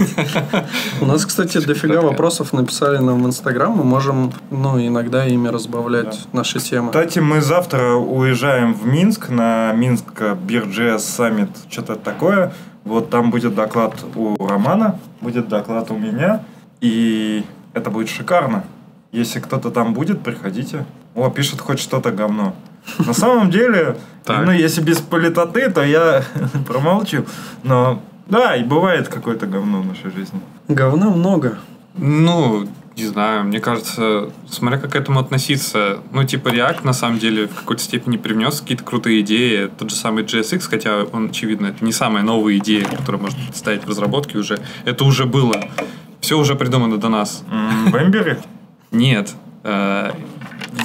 У 1.00 1.06
нас, 1.06 1.26
кстати, 1.26 1.58
дофига 1.58 2.00
вопросов 2.00 2.52
написали 2.52 2.98
нам 2.98 3.22
в 3.22 3.26
Инстаграм. 3.26 3.72
Мы 3.72 3.84
можем, 3.84 4.32
ну, 4.50 4.78
иногда 4.84 5.26
ими 5.26 5.48
разбавлять 5.48 6.28
наши 6.32 6.60
темы. 6.60 6.88
Кстати, 6.88 7.18
мы 7.18 7.40
завтра 7.40 7.94
уезжаем 7.94 8.74
в 8.74 8.86
Минск 8.86 9.28
на 9.28 9.72
Минск 9.72 10.22
Бирджес 10.42 11.04
Саммит, 11.04 11.50
что-то 11.68 11.96
такое. 11.96 12.52
Вот 12.84 13.10
там 13.10 13.30
будет 13.30 13.54
доклад 13.54 13.94
у 14.14 14.46
Романа, 14.46 14.98
будет 15.20 15.48
доклад 15.48 15.90
у 15.90 15.98
меня, 15.98 16.42
и 16.80 17.44
это 17.74 17.90
будет 17.90 18.08
шикарно. 18.08 18.64
Если 19.12 19.40
кто-то 19.40 19.70
там 19.70 19.92
будет, 19.92 20.22
приходите. 20.22 20.86
О, 21.14 21.28
пишет 21.30 21.60
хоть 21.60 21.80
что-то 21.80 22.12
говно. 22.12 22.54
На 22.98 23.12
самом 23.14 23.50
деле, 23.50 23.96
ну, 24.26 24.52
если 24.52 24.80
без 24.82 24.98
политоты, 24.98 25.70
то 25.70 25.82
я 25.82 26.24
промолчу. 26.66 27.24
Но 27.62 28.02
да, 28.26 28.56
и 28.56 28.62
бывает 28.62 29.08
какое-то 29.08 29.46
говно 29.46 29.82
в 29.82 29.86
нашей 29.86 30.10
жизни. 30.12 30.40
Говна 30.68 31.10
много. 31.10 31.58
Ну, 31.96 32.68
не 32.96 33.06
знаю, 33.06 33.44
мне 33.44 33.60
кажется, 33.60 34.30
смотря 34.48 34.78
как 34.78 34.92
к 34.92 34.94
этому 34.94 35.18
относиться. 35.18 35.98
Ну, 36.12 36.22
типа, 36.24 36.48
React, 36.48 36.84
на 36.84 36.92
самом 36.92 37.18
деле, 37.18 37.48
в 37.48 37.54
какой-то 37.54 37.82
степени 37.82 38.16
привнес 38.16 38.60
какие-то 38.60 38.84
крутые 38.84 39.22
идеи. 39.22 39.70
Тот 39.78 39.90
же 39.90 39.96
самый 39.96 40.24
JSX, 40.24 40.60
хотя 40.68 41.04
он, 41.04 41.30
очевидно, 41.30 41.66
это 41.68 41.84
не 41.84 41.92
самая 41.92 42.22
новая 42.22 42.56
идея, 42.58 42.84
которую 42.84 43.22
можно 43.22 43.38
ставить 43.52 43.84
в 43.84 43.88
разработке 43.88 44.38
уже. 44.38 44.58
Это 44.84 45.04
уже 45.04 45.24
было. 45.24 45.54
Все 46.20 46.38
уже 46.38 46.54
придумано 46.54 46.98
до 46.98 47.08
нас. 47.08 47.42
В 47.48 47.96
Эмбере? 47.96 48.38
Нет. 48.92 49.34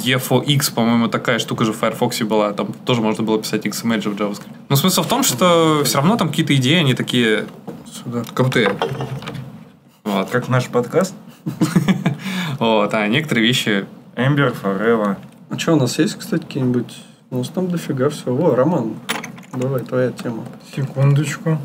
E4X, 0.05 0.74
по-моему, 0.74 1.07
такая 1.07 1.39
штука 1.39 1.65
же 1.65 1.74
в 1.74 1.77
Firefox 1.77 2.21
была. 2.21 2.53
Там 2.53 2.74
тоже 2.85 3.01
можно 3.01 3.24
было 3.24 3.39
писать 3.41 3.65
XML 3.65 4.01
же 4.01 4.09
в 4.09 4.15
JavaScript. 4.15 4.53
Но 4.69 4.75
смысл 4.75 5.03
в 5.03 5.07
том, 5.07 5.24
что 5.24 5.81
все 5.83 5.97
равно 5.97 6.15
там 6.17 6.29
какие-то 6.29 6.55
идеи, 6.55 6.75
они 6.79 6.93
такие 6.93 7.45
Сюда. 7.91 8.24
крутые. 8.33 8.71
Вот. 10.03 10.29
Как 10.29 10.47
наш 10.50 10.67
подкаст? 10.67 11.13
Вот, 12.57 12.93
а 12.93 13.05
некоторые 13.07 13.45
вещи 13.45 13.85
Эмбер, 14.15 14.53
Forever. 14.63 15.17
А 15.50 15.59
что, 15.59 15.74
у 15.74 15.75
нас 15.75 16.00
есть, 16.00 16.15
кстати, 16.15 16.43
какие-нибудь... 16.43 16.95
У 17.31 17.39
нас 17.39 17.50
там 17.50 17.67
дофига 17.69 18.09
всего. 18.09 18.35
Во, 18.35 18.55
Роман, 18.55 18.93
давай, 19.53 19.81
твоя 19.81 20.12
тема. 20.12 20.45
Секундочку. 20.74 21.59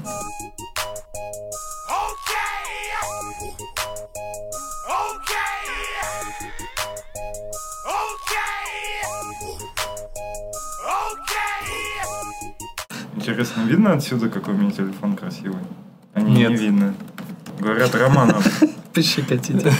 Интересно, 13.41 13.63
видно 13.63 13.93
отсюда, 13.95 14.29
какой 14.29 14.53
у 14.53 14.57
меня 14.59 14.71
телефон 14.71 15.17
красивый? 15.17 15.61
А 16.13 16.21
не, 16.21 16.41
Нет. 16.41 16.51
не 16.51 16.57
видно. 16.57 16.95
Говорят, 17.59 17.95
Романов. 17.95 18.47
Пощекотите. 18.95 19.73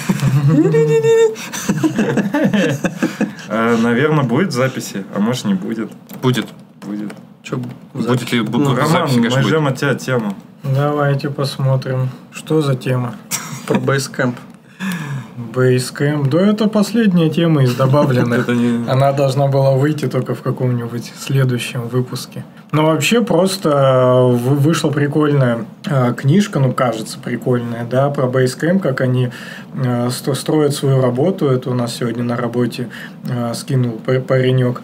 Наверное, 3.49 4.25
будет 4.25 4.49
в 4.49 4.53
записи, 4.53 5.05
а 5.15 5.21
может 5.21 5.45
не 5.45 5.53
будет. 5.53 5.91
будет. 6.23 6.47
Будет. 6.81 7.13
Че, 7.43 7.57
Будет 7.93 8.33
ли 8.33 8.41
Ну, 8.41 8.75
Роман, 8.75 9.11
мы 9.15 9.43
ждем 9.43 9.67
от 9.67 9.77
тебя 9.77 9.95
тему. 9.95 10.35
Давайте 10.63 11.29
посмотрим, 11.29 12.09
что 12.33 12.63
за 12.63 12.77
тема. 12.77 13.15
про 13.67 13.77
Basecamp. 13.79 14.37
Basecamp. 15.53 16.31
Да, 16.31 16.41
это 16.47 16.67
последняя 16.67 17.29
тема 17.29 17.63
из 17.65 17.75
добавленных. 17.75 18.39
Это 18.49 18.55
не- 18.55 18.89
Она 18.89 19.13
должна 19.13 19.49
была 19.49 19.73
выйти 19.73 20.07
только 20.07 20.35
в 20.35 20.41
каком-нибудь 20.41 21.13
следующем 21.19 21.89
выпуске. 21.89 22.45
Но 22.73 22.87
вообще 22.87 23.23
просто 23.23 23.69
э, 23.71 24.37
вы- 24.37 24.57
вышла 24.57 24.91
прикольная 24.91 25.65
э, 25.87 26.15
книжка, 26.17 26.61
ну 26.61 26.73
кажется 26.73 27.19
прикольная, 27.19 27.85
да, 27.85 28.11
про 28.11 28.27
Basecamp, 28.29 28.79
как 28.79 29.01
они 29.01 29.31
э, 29.75 30.09
строят 30.11 30.73
свою 30.75 31.01
работу. 31.03 31.49
Это 31.49 31.71
у 31.71 31.75
нас 31.75 31.97
сегодня 31.97 32.23
на 32.23 32.37
работе 32.37 32.89
скинул 33.55 34.01
пар- 34.05 34.21
паренек. 34.21 34.83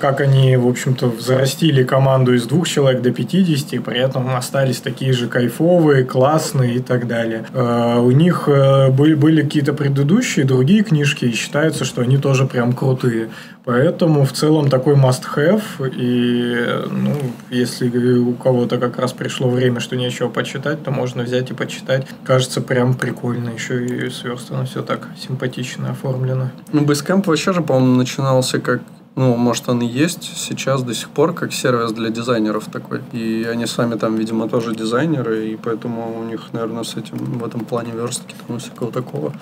Как 0.00 0.20
они, 0.20 0.56
в 0.56 0.66
общем-то, 0.66 1.08
взрастили 1.08 1.82
команду 1.82 2.34
из 2.34 2.44
двух 2.46 2.68
человек 2.68 3.02
до 3.02 3.10
50, 3.10 3.72
и 3.72 3.78
при 3.78 3.98
этом 3.98 4.34
остались 4.36 4.80
такие 4.80 5.12
же 5.12 5.26
кайфовые, 5.28 6.04
классные 6.04 6.76
и 6.76 6.80
так 6.80 7.06
далее. 7.06 7.44
У 7.52 8.10
них 8.10 8.48
были, 8.48 9.14
были 9.14 9.42
какие-то 9.42 9.72
предыдущие, 9.72 10.44
другие 10.44 10.82
книжки, 10.82 11.24
и 11.26 11.32
считается, 11.32 11.84
что 11.84 12.02
они 12.02 12.16
тоже 12.18 12.46
прям 12.46 12.72
крутые. 12.72 13.28
Поэтому 13.64 14.24
в 14.24 14.32
целом 14.32 14.68
такой 14.68 14.94
must-have. 14.94 15.62
И 15.96 16.86
ну, 16.90 17.14
если 17.50 17.88
у 18.18 18.34
кого-то 18.34 18.78
как 18.78 18.98
раз 18.98 19.12
пришло 19.12 19.48
время, 19.48 19.80
что 19.80 19.96
нечего 19.96 20.28
почитать, 20.28 20.82
то 20.82 20.90
можно 20.90 21.22
взять 21.22 21.50
и 21.50 21.54
почитать. 21.54 22.06
Кажется, 22.24 22.60
прям 22.60 22.94
прикольно. 22.94 23.50
Еще 23.50 23.86
и 23.86 24.10
сверстано 24.10 24.66
все 24.66 24.82
так 24.82 25.08
симпатично 25.18 25.90
оформлено. 25.90 26.50
Ну, 26.72 26.84
Basecamp 26.84 27.24
вообще 27.26 27.52
же, 27.52 27.62
по-моему, 27.62 27.96
начинался 27.96 28.58
как 28.58 28.82
ну, 29.16 29.36
может, 29.36 29.68
он 29.68 29.80
и 29.80 29.86
есть 29.86 30.24
сейчас 30.36 30.82
до 30.82 30.92
сих 30.92 31.08
пор, 31.08 31.34
как 31.34 31.52
сервис 31.52 31.92
для 31.92 32.10
дизайнеров 32.10 32.64
такой. 32.64 33.00
И 33.12 33.48
они 33.48 33.66
сами 33.66 33.94
там, 33.94 34.16
видимо, 34.16 34.48
тоже 34.48 34.74
дизайнеры, 34.74 35.50
и 35.50 35.56
поэтому 35.56 36.18
у 36.18 36.24
них, 36.24 36.52
наверное, 36.52 36.82
с 36.82 36.96
этим 36.96 37.18
в 37.18 37.44
этом 37.44 37.64
плане 37.64 37.92
верстки 37.92 38.34
там 38.46 38.58
всякого 38.58 38.90
такого. 38.90 39.32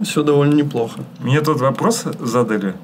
Все 0.00 0.22
довольно 0.22 0.54
неплохо. 0.54 1.00
Мне 1.20 1.40
тут 1.40 1.60
вопрос 1.60 2.04
задали. 2.20 2.74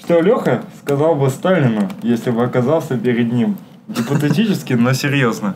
Что 0.00 0.20
Леха 0.20 0.64
сказал 0.82 1.14
бы 1.14 1.30
Сталину, 1.30 1.88
если 2.02 2.30
бы 2.30 2.42
оказался 2.42 2.98
перед 2.98 3.32
ним? 3.32 3.56
Гипотетически, 3.88 4.72
но 4.72 4.94
серьезно. 4.94 5.54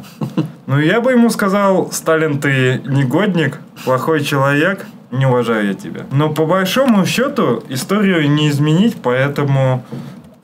Ну, 0.67 0.79
я 0.79 1.01
бы 1.01 1.13
ему 1.13 1.31
сказал, 1.31 1.91
Сталин, 1.93 2.41
ты 2.41 2.83
негодник, 2.87 3.59
плохой 3.85 4.23
человек, 4.23 4.87
не 5.11 5.27
уважаю 5.27 5.69
я 5.69 5.75
тебя. 5.75 6.03
Но 6.13 6.29
по 6.31 6.45
большому 6.45 7.07
счету 7.07 7.65
историю 7.71 8.31
не 8.31 8.51
изменить, 8.51 8.97
поэтому 9.03 9.83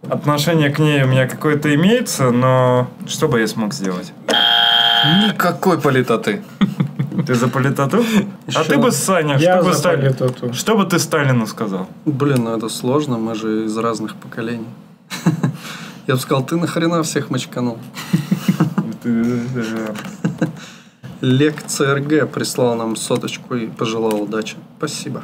отношение 0.08 0.70
к 0.70 0.78
ней 0.78 1.02
у 1.02 1.06
меня 1.06 1.28
какое-то 1.28 1.74
имеется, 1.74 2.30
но 2.30 2.88
что 3.06 3.28
бы 3.28 3.40
я 3.40 3.46
смог 3.46 3.74
сделать? 3.74 4.12
Никакой 5.26 5.80
политоты. 5.80 6.42
Ты 7.22 7.34
за 7.34 7.48
политоту? 7.48 8.04
А 8.54 8.64
ты 8.64 8.76
бы, 8.76 8.90
Саня, 8.92 9.38
Я 9.38 9.56
что 9.56 9.64
бы 9.64 9.74
Сталин... 9.74 10.52
Что 10.52 10.76
бы 10.76 10.84
ты 10.84 10.98
Сталину 10.98 11.46
сказал? 11.46 11.86
блин, 12.04 12.44
ну 12.44 12.56
это 12.56 12.68
сложно, 12.68 13.18
мы 13.18 13.34
же 13.34 13.64
из 13.64 13.76
разных 13.78 14.14
поколений. 14.16 14.66
Я 16.06 16.14
бы 16.14 16.20
сказал, 16.20 16.44
ты 16.44 16.56
нахрена 16.56 17.02
всех 17.02 17.30
мочканул? 17.30 17.78
Лек 21.20 21.62
ЦРГ 21.66 22.30
прислал 22.30 22.74
нам 22.74 22.96
соточку 22.96 23.54
и 23.54 23.66
пожелал 23.66 24.22
удачи. 24.22 24.56
Спасибо. 24.78 25.22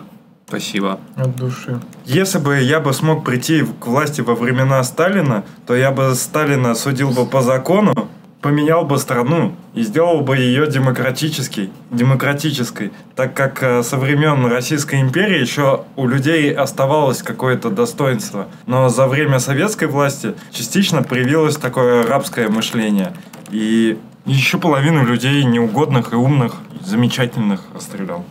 Спасибо. 0.50 0.98
От 1.16 1.36
души. 1.36 1.80
Если 2.06 2.38
бы 2.38 2.58
я 2.58 2.80
бы 2.80 2.92
смог 2.92 3.24
прийти 3.24 3.64
к 3.64 3.86
власти 3.86 4.20
во 4.20 4.34
времена 4.34 4.82
Сталина, 4.82 5.44
то 5.66 5.76
я 5.76 5.92
бы 5.92 6.14
Сталина 6.14 6.74
судил 6.74 7.10
бы 7.12 7.24
по 7.24 7.40
закону, 7.40 8.08
поменял 8.40 8.84
бы 8.84 8.98
страну 8.98 9.54
и 9.74 9.82
сделал 9.82 10.20
бы 10.22 10.36
ее 10.36 10.66
демократической, 10.66 11.70
демократической, 11.90 12.92
так 13.14 13.34
как 13.34 13.62
э, 13.62 13.82
со 13.82 13.96
времен 13.96 14.46
Российской 14.46 15.00
империи 15.00 15.40
еще 15.40 15.84
у 15.96 16.06
людей 16.06 16.52
оставалось 16.52 17.22
какое-то 17.22 17.70
достоинство. 17.70 18.48
Но 18.66 18.88
за 18.88 19.06
время 19.06 19.38
советской 19.38 19.88
власти 19.88 20.34
частично 20.52 21.02
привилось 21.02 21.56
такое 21.56 22.06
рабское 22.06 22.48
мышление. 22.48 23.12
И 23.50 23.98
еще 24.24 24.58
половину 24.58 25.04
людей 25.04 25.44
неугодных 25.44 26.12
и 26.12 26.16
умных, 26.16 26.56
замечательных 26.84 27.62
расстрелял. 27.74 28.24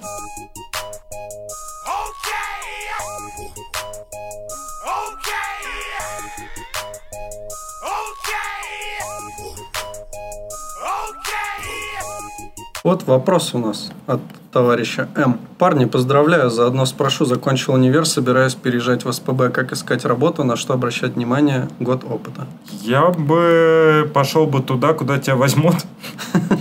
Вот 12.89 13.03
вопрос 13.03 13.53
у 13.53 13.60
нас 13.60 13.91
от 14.08 14.19
товарища 14.51 15.10
М. 15.15 15.38
Парни, 15.60 15.86
поздравляю, 15.86 16.50
заодно 16.50 16.88
спрошу, 16.88 17.24
закончил 17.25 17.75
универ, 17.75 18.03
собираюсь 18.08 18.55
переезжать 18.55 19.05
в 19.05 19.12
СПБ. 19.12 19.51
Как 19.53 19.72
искать 19.74 20.05
работу, 20.05 20.43
на 20.43 20.55
что 20.55 20.74
обращать 20.74 21.13
внимание, 21.13 21.67
год 21.79 22.03
опыта. 22.03 22.48
Я 22.81 23.10
бы 23.10 24.10
пошел 24.12 24.48
бы 24.48 24.63
туда, 24.63 24.93
куда 24.93 25.19
тебя 25.19 25.36
возьмут. 25.36 25.75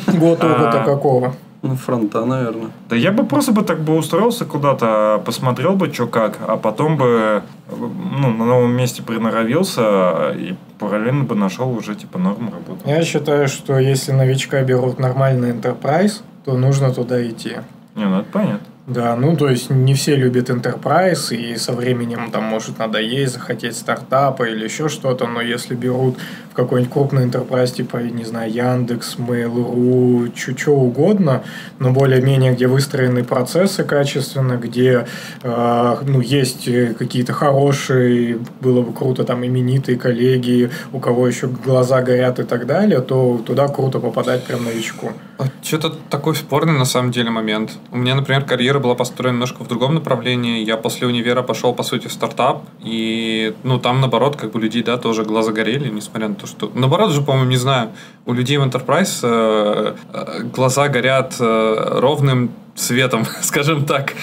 Год 0.06 0.40
А. 0.42 0.52
опыта 0.52 0.82
какого? 0.84 1.34
Ну, 1.62 1.74
фронта, 1.74 2.24
наверное. 2.24 2.70
Да 2.88 2.94
я 2.94 3.10
бы 3.10 3.24
просто 3.24 3.52
бы 3.52 3.62
так 3.62 3.80
бы 3.80 3.96
устроился 3.96 4.44
куда-то, 4.44 5.20
посмотрел 5.24 5.74
бы, 5.74 5.92
что 5.92 6.06
как, 6.06 6.38
а 6.46 6.56
потом 6.56 6.96
бы 6.96 7.42
ну, 7.70 8.30
на 8.30 8.44
новом 8.44 8.76
месте 8.76 9.02
приноровился 9.02 10.30
и 10.36 10.54
параллельно 10.78 11.24
бы 11.24 11.34
нашел 11.34 11.70
уже 11.72 11.96
типа 11.96 12.18
норм 12.18 12.52
работу. 12.52 12.88
Я 12.88 13.02
считаю, 13.02 13.48
что 13.48 13.78
если 13.78 14.12
новичка 14.12 14.62
берут 14.62 15.00
нормальный 15.00 15.50
enterprise, 15.50 16.22
то 16.44 16.56
нужно 16.56 16.94
туда 16.94 17.26
идти. 17.28 17.56
Не, 17.96 18.04
ну 18.04 18.20
это 18.20 18.28
понятно. 18.30 18.66
Да, 18.86 19.16
ну 19.16 19.36
то 19.36 19.50
есть 19.50 19.68
не 19.68 19.92
все 19.92 20.16
любят 20.16 20.48
enterprise, 20.48 21.36
и 21.36 21.56
со 21.56 21.72
временем 21.72 22.30
там 22.30 22.44
может 22.44 22.78
надоесть, 22.78 23.34
захотеть 23.34 23.76
стартапа 23.76 24.44
или 24.44 24.64
еще 24.64 24.88
что-то, 24.88 25.26
но 25.26 25.42
если 25.42 25.74
берут 25.74 26.16
какой-нибудь 26.58 26.92
крупный 26.92 27.26
enterprise, 27.26 27.72
типа, 27.72 27.98
не 27.98 28.24
знаю, 28.24 28.52
Яндекс, 28.52 29.16
Mail.ru, 29.18 30.32
что 30.36 30.72
угодно, 30.72 31.44
но 31.78 31.92
более-менее, 31.92 32.52
где 32.52 32.66
выстроены 32.66 33.22
процессы 33.22 33.84
качественно, 33.84 34.56
где 34.56 35.06
э, 35.44 35.96
ну, 36.02 36.20
есть 36.20 36.66
э, 36.66 36.94
какие-то 36.98 37.32
хорошие, 37.32 38.40
было 38.60 38.82
бы 38.82 38.92
круто, 38.92 39.22
там, 39.22 39.46
именитые 39.46 39.96
коллеги, 39.96 40.70
у 40.92 40.98
кого 40.98 41.28
еще 41.28 41.46
глаза 41.46 42.02
горят 42.02 42.40
и 42.40 42.42
так 42.42 42.66
далее, 42.66 43.02
то 43.02 43.40
туда 43.46 43.68
круто 43.68 44.00
попадать 44.00 44.42
прям 44.42 44.64
новичку. 44.64 45.12
Что-то 45.62 45.90
такой 46.10 46.34
спорный 46.34 46.76
на 46.76 46.84
самом 46.84 47.12
деле 47.12 47.30
момент. 47.30 47.78
У 47.92 47.96
меня, 47.96 48.16
например, 48.16 48.44
карьера 48.44 48.80
была 48.80 48.96
построена 48.96 49.34
немножко 49.34 49.62
в 49.62 49.68
другом 49.68 49.94
направлении. 49.94 50.64
Я 50.64 50.76
после 50.76 51.06
универа 51.06 51.42
пошел, 51.42 51.72
по 51.74 51.84
сути, 51.84 52.08
в 52.08 52.12
стартап. 52.12 52.64
И, 52.80 53.54
ну, 53.62 53.78
там, 53.78 54.00
наоборот, 54.00 54.34
как 54.34 54.50
бы 54.50 54.60
людей, 54.60 54.82
да, 54.82 54.96
тоже 54.96 55.24
глаза 55.24 55.52
горели, 55.52 55.88
несмотря 55.88 56.28
на 56.28 56.34
то, 56.34 56.47
что... 56.48 56.70
Наоборот 56.74 57.12
же, 57.12 57.22
по-моему, 57.22 57.50
не 57.50 57.56
знаю, 57.56 57.90
у 58.26 58.32
людей 58.32 58.56
в 58.58 58.62
Enterprise 58.62 59.20
э, 59.22 59.94
э, 60.12 60.42
глаза 60.54 60.88
горят 60.88 61.36
э, 61.40 61.98
ровным 62.00 62.50
светом, 62.78 63.26
скажем 63.42 63.84
так, 63.84 64.14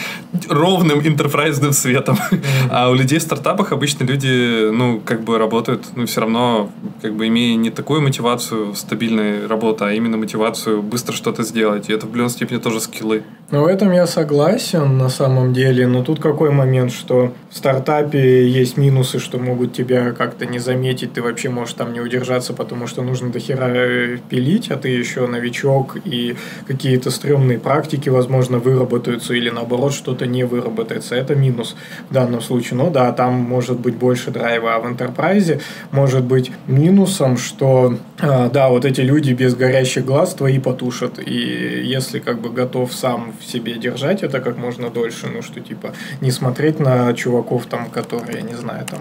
ровным 0.50 1.06
интерпрайзным 1.06 1.74
светом. 1.74 2.16
Mm-hmm. 2.16 2.46
А 2.72 2.90
у 2.90 2.94
людей 2.94 3.20
в 3.20 3.22
стартапах 3.22 3.72
обычно 3.72 4.04
люди, 4.06 4.70
ну, 4.72 5.02
как 5.04 5.22
бы 5.22 5.38
работают, 5.38 5.86
ну, 5.96 6.06
все 6.06 6.22
равно, 6.22 6.72
как 7.02 7.14
бы 7.14 7.28
имея 7.28 7.56
не 7.56 7.70
такую 7.70 8.02
мотивацию 8.02 8.74
стабильной 8.76 9.48
работы, 9.48 9.86
а 9.86 9.92
именно 9.92 10.18
мотивацию 10.18 10.82
быстро 10.82 11.14
что-то 11.14 11.44
сделать. 11.44 11.90
И 11.90 11.94
это 11.94 12.06
в 12.06 12.10
определенной 12.10 12.32
степени 12.32 12.58
тоже 12.58 12.80
скиллы. 12.80 13.24
Ну, 13.52 13.64
в 13.64 13.68
этом 13.68 13.92
я 13.92 14.08
согласен 14.08 14.98
на 14.98 15.10
самом 15.10 15.54
деле, 15.54 15.88
но 15.88 16.04
тут 16.04 16.20
какой 16.20 16.50
момент, 16.50 16.92
что 16.92 17.34
в 17.52 17.58
стартапе 17.58 18.48
есть 18.48 18.78
минусы, 18.78 19.20
что 19.20 19.38
могут 19.38 19.74
тебя 19.74 20.12
как-то 20.12 20.46
не 20.46 20.60
заметить, 20.60 21.14
ты 21.14 21.22
вообще 21.22 21.50
можешь 21.50 21.76
там 21.76 21.94
не 21.94 22.00
удержаться, 22.00 22.54
потому 22.54 22.88
что 22.88 23.04
нужно 23.04 23.30
дохера 23.30 24.18
пилить, 24.30 24.72
а 24.72 24.78
ты 24.78 24.90
еще 24.90 25.28
новичок, 25.28 25.98
и 26.06 26.36
какие-то 26.68 27.12
стрёмные 27.12 27.60
практики, 27.60 28.10
возможно, 28.10 28.45
выработаются, 28.50 29.34
или 29.34 29.50
наоборот, 29.50 29.94
что-то 29.94 30.26
не 30.26 30.44
выработается. 30.44 31.16
Это 31.16 31.36
минус 31.36 31.76
в 32.10 32.14
данном 32.14 32.42
случае. 32.42 32.78
Ну 32.78 32.90
да, 32.90 33.12
там 33.12 33.34
может 33.34 33.80
быть 33.80 33.96
больше 33.96 34.32
драйва, 34.32 34.76
а 34.76 34.80
в 34.80 34.86
enterprise 34.86 35.62
может 35.92 36.24
быть 36.24 36.52
минусом, 36.68 37.38
что 37.38 37.98
а, 38.20 38.50
да, 38.50 38.70
вот 38.70 38.86
эти 38.86 39.02
люди 39.02 39.34
без 39.34 39.56
горящих 39.56 40.06
глаз 40.06 40.34
твои 40.34 40.60
потушат, 40.60 41.20
и 41.20 41.84
если 41.84 42.20
как 42.20 42.40
бы 42.40 42.50
готов 42.50 42.94
сам 42.94 43.34
в 43.40 43.46
себе 43.46 43.74
держать 43.74 44.24
это 44.24 44.40
как 44.40 44.58
можно 44.58 44.90
дольше, 44.90 45.28
ну 45.28 45.42
что 45.42 45.60
типа 45.60 45.94
не 46.22 46.32
смотреть 46.32 46.80
на 46.80 47.14
чуваков 47.14 47.66
там, 47.66 47.90
которые, 47.90 48.38
я 48.38 48.42
не 48.42 48.56
знаю, 48.56 48.86
там 48.86 49.00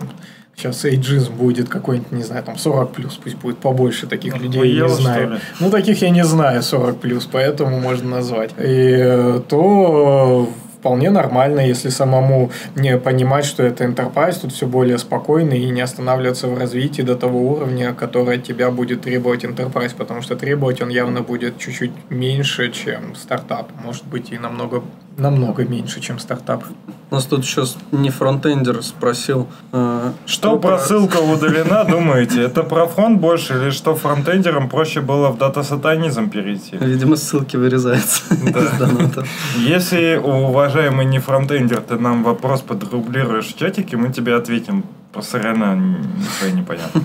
Сейчас 0.65 0.87
эйджизм 0.87 1.35
будет 1.35 1.69
какой-нибудь, 1.69 2.11
не 2.13 2.23
знаю, 2.23 2.43
там 2.43 2.57
40 2.57 2.93
плюс, 2.93 3.21
пусть 3.23 3.37
будет 3.37 3.59
побольше 3.59 4.07
таких 4.07 4.39
людей, 4.39 4.81
Охуел, 4.81 4.89
не 4.89 5.03
знаю. 5.03 5.41
Ну, 5.61 5.71
таких 5.71 6.01
я 6.01 6.09
не 6.09 6.25
знаю, 6.25 6.63
40 6.63 7.01
плюс, 7.01 7.29
поэтому 7.31 7.81
можно 7.81 8.09
назвать. 8.09 8.53
И 8.57 8.97
э, 8.99 9.41
то 9.47 10.49
вполне 10.85 11.11
нормально, 11.11 11.61
если 11.61 11.91
самому 11.91 12.51
не 12.77 12.97
понимать, 12.99 13.45
что 13.45 13.63
это 13.63 13.85
enterprise, 13.85 14.41
тут 14.41 14.53
все 14.53 14.67
более 14.67 14.97
спокойно 14.99 15.53
и 15.53 15.71
не 15.71 15.83
останавливаться 15.83 16.49
в 16.49 16.59
развитии 16.59 17.03
до 17.03 17.15
того 17.15 17.41
уровня, 17.41 17.93
который 17.93 18.37
от 18.37 18.45
тебя 18.45 18.71
будет 18.71 19.03
требовать 19.03 19.45
enterprise, 19.45 19.93
потому 19.97 20.23
что 20.23 20.37
требовать 20.37 20.81
он 20.81 20.89
явно 20.89 21.21
будет 21.21 21.59
чуть-чуть 21.59 21.93
меньше, 22.09 22.71
чем 22.71 23.15
стартап, 23.17 23.71
может 23.85 24.07
быть 24.07 24.33
и 24.33 24.39
намного 24.39 24.83
намного 25.17 25.65
меньше, 25.65 26.01
чем 26.01 26.19
стартап. 26.19 26.65
У 27.11 27.15
нас 27.15 27.25
тут 27.27 27.45
сейчас 27.45 27.77
не 27.93 28.11
фронтендер 28.11 28.83
спросил. 28.83 29.47
Э, 29.73 30.13
что, 30.27 30.59
что 30.59 30.59
про... 30.59 31.33
удалена, 31.33 31.85
думаете? 31.89 32.43
Это 32.43 32.63
про 32.63 32.87
фронт 32.87 33.21
больше 33.21 33.55
или 33.55 33.71
что 33.71 33.95
фронтендерам 33.95 34.69
проще 34.69 35.01
было 35.01 35.31
в 35.31 35.39
дата-сатанизм 35.39 36.31
перейти? 36.31 36.77
Видимо, 36.77 37.17
ссылки 37.17 37.57
вырезаются 37.57 38.23
да. 39.15 39.23
Если, 39.59 40.17
уважаемый 40.17 41.07
не 41.07 41.21
фронтендер, 41.21 41.81
ты 41.81 41.99
нам 41.99 42.25
вопрос 42.25 42.63
подрублируешь 42.63 43.47
в 43.47 43.59
чатике, 43.59 43.97
мы 43.97 44.13
тебе 44.13 44.35
ответим. 44.35 44.85
Просто 45.13 45.39
реально 45.39 45.77
ничего 45.77 46.57
не 46.57 46.63
понятно. 46.63 47.03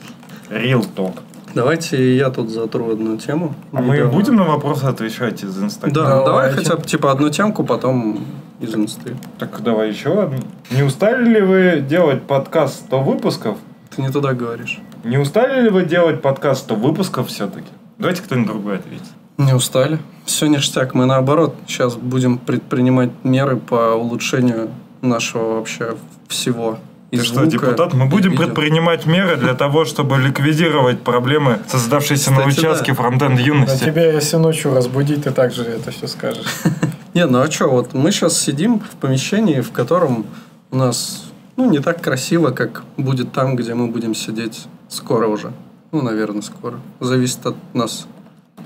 Real 0.50 0.84
talk. 0.94 1.20
Давайте 1.54 2.16
я 2.16 2.30
тут 2.30 2.50
затру 2.50 2.90
одну 2.92 3.16
тему. 3.16 3.54
А 3.72 3.80
мы 3.80 4.04
будем 4.06 4.36
на 4.36 4.44
вопросы 4.44 4.84
отвечать 4.84 5.42
из 5.42 5.62
Инстаграма? 5.62 6.08
Да, 6.08 6.24
давай, 6.24 6.24
давай 6.24 6.52
хотя 6.52 6.76
бы 6.76 6.82
типа 6.82 7.12
одну 7.12 7.30
темку, 7.30 7.64
потом 7.64 8.24
из 8.60 8.74
Инсты. 8.74 9.16
Так 9.38 9.62
давай 9.62 9.90
еще 9.90 10.22
одну. 10.22 10.38
Не 10.70 10.82
устали 10.82 11.24
ли 11.24 11.40
вы 11.40 11.84
делать 11.86 12.22
подкаст 12.22 12.86
100 12.86 13.02
выпусков? 13.02 13.58
Ты 13.94 14.02
не 14.02 14.10
туда 14.10 14.32
говоришь. 14.32 14.80
Не 15.04 15.18
устали 15.18 15.62
ли 15.62 15.68
вы 15.68 15.84
делать 15.84 16.22
подкаст 16.22 16.64
100 16.64 16.74
выпусков 16.76 17.28
все-таки? 17.28 17.68
Давайте 17.98 18.22
кто-нибудь 18.22 18.48
другой 18.48 18.76
ответит. 18.76 19.04
Не 19.36 19.52
устали. 19.54 19.98
Все 20.24 20.46
ништяк. 20.46 20.94
Мы 20.94 21.06
наоборот 21.06 21.54
сейчас 21.66 21.96
будем 21.96 22.38
предпринимать 22.38 23.10
меры 23.24 23.56
по 23.56 23.94
улучшению 23.94 24.70
нашего 25.00 25.56
вообще 25.56 25.96
всего 26.28 26.78
и 27.12 27.18
Ты 27.18 27.24
звука, 27.24 27.42
что, 27.42 27.50
депутат? 27.50 27.92
Мы 27.92 28.06
будем 28.06 28.30
видео. 28.30 28.46
предпринимать 28.46 29.04
меры 29.04 29.36
для 29.36 29.52
того, 29.52 29.84
чтобы 29.84 30.16
ликвидировать 30.18 31.02
проблемы, 31.02 31.58
создавшиеся 31.68 32.30
Кстати, 32.30 32.40
на 32.40 32.46
участке 32.46 32.92
да. 32.92 32.96
фронтенд 32.96 33.38
юности. 33.38 33.84
А 33.84 33.86
тебя, 33.86 34.10
если 34.10 34.38
ночью 34.38 34.74
разбудить, 34.74 35.24
ты 35.24 35.30
также 35.30 35.62
это 35.62 35.90
все 35.90 36.06
скажешь. 36.06 36.46
Не, 37.14 37.26
ну 37.26 37.40
а 37.40 37.50
что, 37.50 37.68
вот 37.68 37.92
мы 37.92 38.10
сейчас 38.12 38.40
сидим 38.40 38.80
в 38.80 38.96
помещении, 38.96 39.60
в 39.60 39.72
котором 39.72 40.24
у 40.70 40.76
нас 40.76 41.26
ну, 41.56 41.70
не 41.70 41.80
так 41.80 42.00
красиво, 42.00 42.50
как 42.50 42.82
будет 42.96 43.32
там, 43.32 43.56
где 43.56 43.74
мы 43.74 43.88
будем 43.88 44.14
сидеть 44.14 44.66
скоро 44.88 45.28
уже. 45.28 45.52
Ну, 45.92 46.00
наверное, 46.00 46.40
скоро. 46.40 46.80
Зависит 46.98 47.44
от 47.44 47.56
нас 47.74 48.06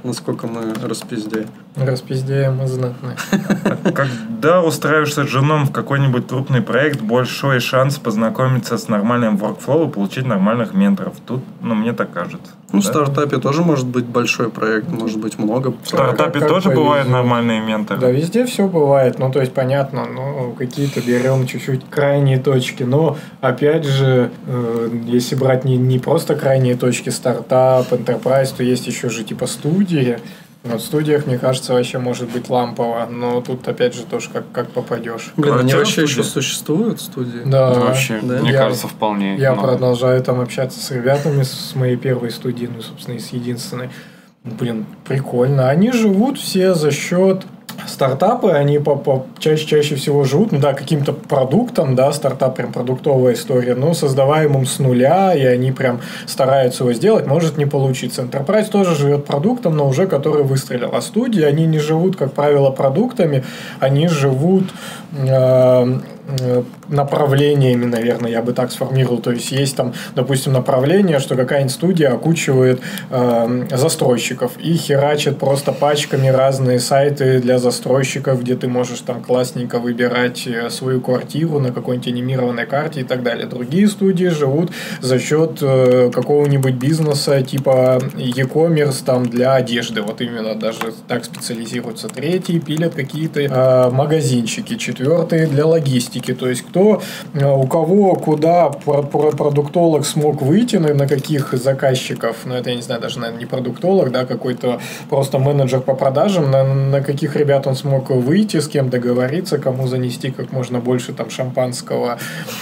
насколько 0.07 0.47
мы 0.47 0.73
распиздеем. 0.83 1.49
Распиздеем 1.77 2.57
мы 2.57 2.67
знатно. 2.69 3.17
Когда 3.95 4.63
устраиваешься 4.63 5.25
с 5.25 5.29
женом 5.29 5.67
в 5.67 5.73
какой-нибудь 5.73 6.27
крупный 6.27 6.63
проект, 6.63 7.03
большой 7.03 7.61
шанс 7.61 7.99
познакомиться 7.99 8.79
с 8.79 8.89
нормальным 8.89 9.37
workflow 9.37 9.89
и 9.89 9.93
получить 9.93 10.25
нормальных 10.25 10.73
менторов. 10.73 11.15
Тут, 11.27 11.43
ну, 11.61 11.75
мне 11.75 11.93
так 11.93 12.13
кажется. 12.13 12.53
Ну, 12.73 12.81
да? 12.81 12.85
в 12.85 12.85
стартапе 12.85 13.37
тоже 13.37 13.63
может 13.63 13.87
быть 13.87 14.07
большой 14.07 14.51
проект, 14.51 14.89
может 14.89 15.21
быть 15.21 15.39
много. 15.39 15.75
В 15.83 15.87
стартапе 15.87 16.41
как, 16.41 16.49
тоже 16.49 16.69
как 16.71 16.79
бывают 16.79 17.09
нормальные 17.09 17.61
менторы. 17.61 18.01
Да, 18.01 18.11
везде 18.11 18.47
все 18.47 18.67
бывает. 18.67 19.19
Ну, 19.19 19.31
то 19.31 19.41
есть, 19.41 19.53
понятно, 19.53 20.07
ну, 20.07 20.55
какие-то 20.59 21.03
берем 21.03 21.47
чуть-чуть 21.47 21.83
крайние 21.91 22.39
точки. 22.39 22.85
Но, 22.85 23.19
опять 23.43 23.85
же, 23.85 24.31
э, 24.47 24.91
если 25.05 25.35
брать 25.35 25.65
не, 25.65 25.77
не 25.77 25.99
просто 25.99 26.35
крайние 26.37 26.77
точки 26.77 27.11
стартап, 27.11 27.93
enterprise, 27.93 28.55
то 28.57 28.63
есть 28.63 28.87
еще 28.87 29.11
же 29.11 29.25
типа 29.25 29.47
студии. 29.47 30.19
Но 30.69 30.79
в 30.79 30.83
студиях, 30.83 31.27
мне 31.27 31.39
кажется, 31.39 31.75
вообще 31.75 31.99
может 31.99 32.31
быть 32.31 32.49
лампово. 32.49 33.07
Но 33.11 33.41
тут, 33.41 33.67
опять 33.69 33.95
же, 33.95 34.05
тоже 34.05 34.29
как, 34.33 34.45
как 34.53 34.71
попадешь. 34.71 35.33
Блин, 35.37 35.59
они 35.59 35.75
вообще 35.75 36.03
еще 36.03 36.23
существуют, 36.23 37.01
студии? 37.01 37.43
Да. 37.45 37.75
Вообще, 37.75 38.21
да? 38.23 38.39
мне 38.39 38.53
я, 38.53 38.59
кажется, 38.59 38.89
вполне. 38.89 39.37
Я 39.37 39.53
много. 39.53 39.69
продолжаю 39.69 40.23
там 40.23 40.41
общаться 40.41 40.81
с 40.81 40.91
ребятами 40.91 41.43
с 41.43 41.75
моей 41.75 41.97
первой 41.97 42.31
студии, 42.31 42.67
ну, 42.67 42.83
собственно, 42.83 43.17
и 43.17 43.19
с 43.19 43.29
единственной. 43.29 43.91
Блин, 44.45 44.87
прикольно. 45.05 45.69
Они 45.69 45.91
живут 45.93 46.39
все 46.39 46.75
за 46.75 46.91
счет 46.91 47.45
стартапы, 47.87 48.51
они 48.51 48.79
по, 48.79 48.97
по, 48.97 49.27
чаще, 49.39 49.67
чаще 49.67 49.95
всего 49.97 50.25
живут, 50.25 50.53
ну 50.53 50.59
да, 50.59 50.73
каким-то 50.75 51.13
продуктом, 51.13 51.95
да, 51.95 52.13
стартап 52.13 52.57
прям 52.57 52.73
продуктовая 52.73 53.35
история, 53.35 53.75
но 53.75 53.95
создаваемым 53.95 54.67
с 54.67 54.79
нуля, 54.79 55.35
и 55.35 55.45
они 55.45 55.73
прям 55.73 56.01
стараются 56.27 56.85
его 56.85 56.93
сделать, 56.93 57.27
может 57.27 57.57
не 57.57 57.67
получиться. 57.67 58.23
Enterprise 58.23 58.71
тоже 58.71 58.95
живет 58.95 59.25
продуктом, 59.25 59.77
но 59.77 59.89
уже 59.89 60.07
который 60.07 60.43
выстрелил. 60.43 60.91
А 60.95 61.01
студии, 61.01 61.43
они 61.43 61.67
не 61.67 61.79
живут, 61.79 62.17
как 62.17 62.33
правило, 62.33 62.71
продуктами, 62.71 63.45
они 63.81 64.09
живут 64.09 64.65
э, 65.13 66.01
направлениями, 66.89 67.85
наверное, 67.85 68.31
я 68.31 68.43
бы 68.43 68.53
так 68.53 68.73
сформировал. 68.73 69.19
То 69.19 69.33
есть 69.33 69.53
есть 69.53 69.77
там, 69.77 69.93
допустим, 70.15 70.53
направление, 70.53 71.19
что 71.19 71.37
какая-нибудь 71.37 71.73
студия 71.73 72.13
окучивает 72.13 72.81
э, 73.11 73.67
застройщиков 73.71 74.53
и 74.59 74.75
херачит 74.75 75.39
просто 75.39 75.73
пачками 75.73 76.29
разные 76.29 76.81
сайты 76.81 77.41
для 77.41 77.59
застройщиков, 77.59 78.41
где 78.41 78.57
ты 78.57 78.69
можешь 78.69 79.01
там 79.01 79.23
классненько 79.23 79.79
выбирать 79.79 80.47
э, 80.47 80.71
свою 80.71 81.01
квартиру 81.01 81.59
на 81.61 81.73
какой-нибудь 81.73 82.09
анимированной 82.09 82.67
карте 82.67 83.01
и 83.01 83.05
так 83.05 83.23
далее. 83.23 83.47
Другие 83.47 83.89
студии 83.89 84.27
живут 84.27 84.71
за 85.01 85.19
счет 85.19 85.59
э, 85.61 86.11
какого-нибудь 86.13 86.75
бизнеса 86.75 87.43
типа 87.43 88.01
e-commerce 88.17 89.05
там 89.05 89.27
для 89.27 89.55
одежды. 89.55 90.03
Вот 90.03 90.21
именно 90.21 90.55
даже 90.55 90.93
так 91.09 91.25
специализируются. 91.25 92.09
Третьи 92.09 92.59
пилят 92.59 92.95
какие-то 92.95 93.41
э, 93.41 93.91
магазинчики. 93.91 94.77
Четвертые 94.77 95.47
для 95.47 95.67
логистики 95.67 96.16
статистики, 96.17 96.35
то 96.35 96.49
есть 96.49 96.63
кто, 96.63 97.03
э, 97.35 97.45
у 97.45 97.67
кого, 97.67 98.15
куда 98.15 98.71
продуктолог 98.71 100.07
смог 100.07 100.43
выйти, 100.43 100.77
на, 100.77 101.07
каких 101.07 101.53
заказчиков, 101.53 102.37
ну 102.45 102.55
это 102.55 102.71
я 102.71 102.77
не 102.77 102.83
знаю, 102.83 103.01
даже, 103.01 103.19
наверное, 103.19 103.41
не 103.41 103.47
продуктолог, 103.47 104.11
да, 104.11 104.25
какой-то 104.25 104.81
просто 105.09 105.39
менеджер 105.39 105.81
по 105.81 105.95
продажам, 105.95 106.51
на, 106.51 106.65
на 106.65 107.01
каких 107.01 107.37
ребят 107.37 107.67
он 107.67 107.77
смог 107.77 108.11
выйти, 108.11 108.61
с 108.61 108.69
кем 108.69 108.91
договориться, 108.91 109.59
кому 109.59 109.87
занести 109.87 110.31
как 110.31 110.53
можно 110.53 110.81
больше 110.81 111.13
там 111.13 111.31
шампанского 111.31 112.19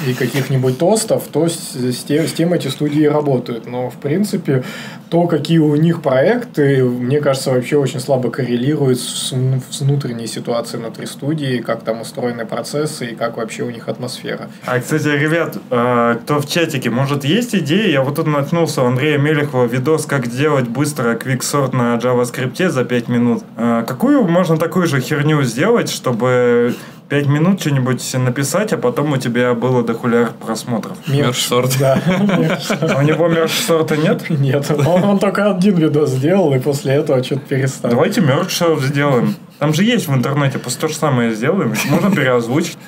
и 0.08 0.14
каких-нибудь 0.14 0.78
тостов, 0.78 1.24
то 1.32 1.48
с, 1.48 1.74
с, 1.74 2.04
тем, 2.04 2.26
с 2.26 2.32
тем 2.32 2.52
эти 2.52 2.68
студии 2.68 3.06
работают. 3.06 3.66
Но, 3.66 3.90
в 3.90 3.96
принципе, 3.96 4.62
то, 5.10 5.26
какие 5.26 5.58
у 5.58 5.76
них 5.76 6.02
проекты, 6.02 6.84
мне 6.84 7.20
кажется, 7.20 7.50
вообще 7.50 7.76
очень 7.76 8.00
слабо 8.00 8.30
коррелирует 8.30 8.98
с, 8.98 9.32
с 9.70 9.80
внутренней 9.80 10.26
ситуацией 10.26 10.82
внутри 10.82 11.06
студии, 11.06 11.58
как 11.58 11.82
там 11.84 12.00
устроены 12.00 12.44
процессы 12.46 13.06
и 13.06 13.14
как 13.14 13.36
вообще 13.44 13.62
у 13.62 13.70
них 13.70 13.88
атмосфера. 13.88 14.48
А, 14.66 14.80
кстати, 14.80 15.08
ребят, 15.08 15.56
э, 15.70 16.16
кто 16.22 16.40
в 16.40 16.48
чатике, 16.48 16.90
может, 16.90 17.24
есть 17.24 17.54
идеи? 17.54 17.90
Я 17.90 18.02
вот 18.02 18.16
тут 18.16 18.26
наткнулся 18.26 18.82
у 18.82 18.86
Андрея 18.86 19.18
Мелехова 19.18 19.66
видос, 19.66 20.06
как 20.06 20.28
делать 20.28 20.68
быстро 20.68 21.14
квиксорт 21.14 21.72
на 21.72 21.96
JavaScript 21.96 22.68
за 22.68 22.84
5 22.84 23.08
минут. 23.08 23.44
Э, 23.56 23.84
Какую 23.86 24.24
можно 24.24 24.56
такую 24.56 24.86
же 24.86 25.00
херню 25.00 25.42
сделать, 25.42 25.90
чтобы 25.90 26.74
5 27.08 27.26
минут 27.26 27.60
что-нибудь 27.60 28.14
написать, 28.14 28.72
а 28.72 28.78
потом 28.78 29.12
у 29.12 29.16
тебя 29.18 29.54
было 29.54 29.84
дохуляр 29.84 30.30
просмотров? 30.44 30.96
Мерч-сорт. 31.06 31.76
Да. 31.78 32.00
А 32.80 32.98
у 32.98 33.02
него 33.02 33.28
мерч-сорта 33.28 33.96
нет? 33.96 34.28
Нет, 34.30 34.70
он, 34.70 35.04
он 35.04 35.18
только 35.18 35.50
один 35.50 35.76
видос 35.76 36.10
сделал, 36.10 36.54
и 36.54 36.58
после 36.58 36.94
этого 36.94 37.22
что-то 37.22 37.42
перестал. 37.42 37.90
Давайте 37.90 38.20
мерч-сорт 38.20 38.82
сделаем. 38.82 39.36
Там 39.58 39.72
же 39.72 39.84
есть 39.84 40.08
в 40.08 40.14
интернете, 40.14 40.58
просто 40.58 40.82
то 40.82 40.88
же 40.88 40.94
самое 40.94 41.34
сделаем. 41.34 41.74
Можно 41.88 42.14
переозвучить. 42.14 42.78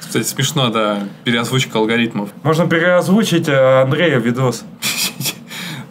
Кстати, 0.00 0.24
смешно, 0.24 0.68
да, 0.70 1.08
переозвучка 1.24 1.78
алгоритмов. 1.78 2.30
Можно 2.42 2.66
переозвучить 2.66 3.48
э, 3.48 3.82
Андрея 3.82 4.18
видос. 4.18 4.64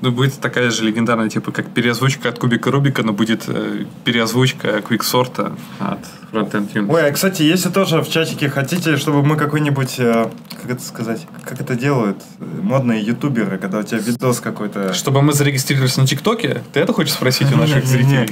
Ну, 0.04 0.12
будет 0.12 0.34
такая 0.34 0.70
же 0.70 0.84
легендарная, 0.84 1.30
типа, 1.30 1.54
как 1.54 1.70
переозвучка 1.70 2.28
от 2.28 2.38
Кубика 2.38 2.70
Рубика, 2.70 3.04
но 3.04 3.13
будет 3.13 3.46
э, 3.48 3.86
переозвучка 4.04 4.82
квиксорта 4.82 5.54
от 5.80 6.00
Frontend 6.34 6.74
Unit. 6.74 6.94
Ой, 6.94 7.08
а 7.08 7.12
кстати, 7.13 7.44
если 7.44 7.70
тоже 7.70 8.02
в 8.02 8.10
чатике 8.10 8.50
хотите, 8.50 8.98
чтобы 8.98 9.24
мы 9.24 9.38
какой-нибудь, 9.38 9.96
э, 10.00 10.30
как 10.62 10.72
это 10.72 10.84
сказать, 10.84 11.26
как 11.46 11.62
это 11.62 11.76
делают 11.76 12.18
э, 12.42 12.44
модные 12.62 13.02
ютуберы, 13.02 13.58
когда 13.58 13.80
у 13.80 13.84
тебя 13.84 14.00
видос 14.00 14.42
какой-то... 14.42 14.94
Чтобы 14.94 15.22
мы 15.22 15.32
зарегистрировались 15.32 15.96
на 15.96 16.06
ТикТоке? 16.06 16.62
Ты 16.74 16.82
это 16.82 16.92
хочешь 16.92 17.13
спросить 17.13 17.50
у 17.54 17.56
наших 17.56 17.86
зрителей? 17.86 18.30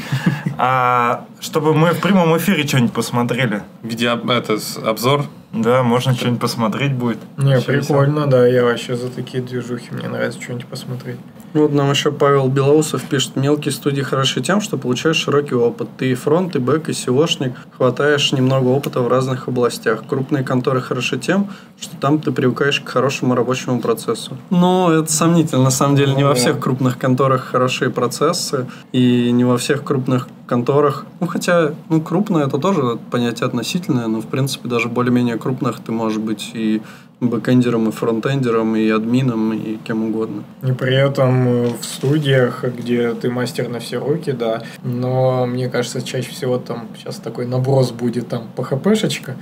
А 0.57 1.25
чтобы 1.39 1.73
мы 1.73 1.91
в 1.91 2.01
прямом 2.01 2.37
эфире 2.37 2.67
что-нибудь 2.67 2.91
посмотрели. 2.91 3.63
Где 3.81 4.07
это, 4.07 4.59
обзор? 4.83 5.25
Да, 5.53 5.83
можно 5.83 6.13
что-нибудь 6.15 6.39
посмотреть 6.39 6.93
будет. 6.93 7.19
Не, 7.37 7.59
прикольно, 7.59 8.27
да, 8.27 8.45
я 8.45 8.63
вообще 8.63 8.95
за 8.95 9.09
такие 9.09 9.43
движухи, 9.43 9.91
мне 9.91 10.07
нравится 10.07 10.41
что-нибудь 10.41 10.67
посмотреть. 10.67 11.17
Вот 11.53 11.73
нам 11.73 11.89
еще 11.89 12.11
Павел 12.11 12.47
Белоусов 12.47 13.03
пишет, 13.03 13.35
мелкие 13.35 13.73
студии 13.73 14.01
хороши 14.01 14.41
тем, 14.41 14.61
что 14.61 14.77
получаешь 14.77 15.17
широкий 15.17 15.55
опыт. 15.55 15.89
Ты 15.97 16.11
и 16.11 16.15
фронт, 16.15 16.55
и 16.55 16.59
бэк, 16.59 16.89
и 16.89 16.91
SEOшник, 16.93 17.53
хватаешь 17.75 18.31
немного 18.31 18.67
опыта 18.67 19.01
в 19.01 19.09
разных 19.09 19.49
областях. 19.49 20.03
Крупные 20.07 20.43
конторы 20.43 20.79
хороши 20.79 21.17
тем, 21.17 21.49
что 21.79 21.97
там 21.97 22.19
ты 22.19 22.31
привыкаешь 22.31 22.79
к 22.79 22.87
хорошему 22.87 23.35
рабочему 23.35 23.81
процессу. 23.81 24.37
Но 24.49 24.91
это 24.91 25.11
сомнительно. 25.11 25.63
На 25.63 25.71
самом 25.71 25.97
деле 25.97 26.13
не 26.13 26.23
во 26.23 26.35
всех 26.35 26.59
крупных 26.59 26.97
конторах 26.97 27.43
хорошие 27.43 27.91
процессы, 27.91 28.67
и 28.93 29.31
не 29.31 29.43
во 29.43 29.57
всех 29.57 29.83
крупных 29.83 30.29
конторах. 30.47 31.05
Ну, 31.19 31.27
хотя, 31.27 31.73
ну, 31.89 32.01
крупное 32.01 32.45
это 32.45 32.57
тоже 32.57 32.97
понятие 33.09 33.47
относительное, 33.47 34.07
но, 34.07 34.21
в 34.21 34.27
принципе, 34.27 34.69
даже 34.69 34.89
более-менее 34.89 35.37
крупных 35.37 35.79
ты 35.79 35.91
можешь 35.91 36.19
быть 36.19 36.51
и 36.53 36.81
бэкэндером, 37.21 37.87
и 37.87 37.91
фронтендером, 37.91 38.75
и 38.75 38.89
админом, 38.89 39.53
и 39.53 39.77
кем 39.77 40.05
угодно. 40.05 40.43
И 40.67 40.71
при 40.71 40.95
этом 40.95 41.47
э, 41.47 41.67
в 41.79 41.85
студиях, 41.85 42.63
где 42.63 43.13
ты 43.13 43.29
мастер 43.29 43.69
на 43.69 43.79
все 43.79 43.99
руки, 43.99 44.31
да, 44.31 44.63
но 44.83 45.45
мне 45.45 45.69
кажется, 45.69 46.01
чаще 46.01 46.31
всего 46.31 46.57
там 46.57 46.87
сейчас 46.97 47.17
такой 47.17 47.45
наброс 47.45 47.91
будет, 47.91 48.27
там, 48.27 48.49
PHP-шечка, 48.57 49.35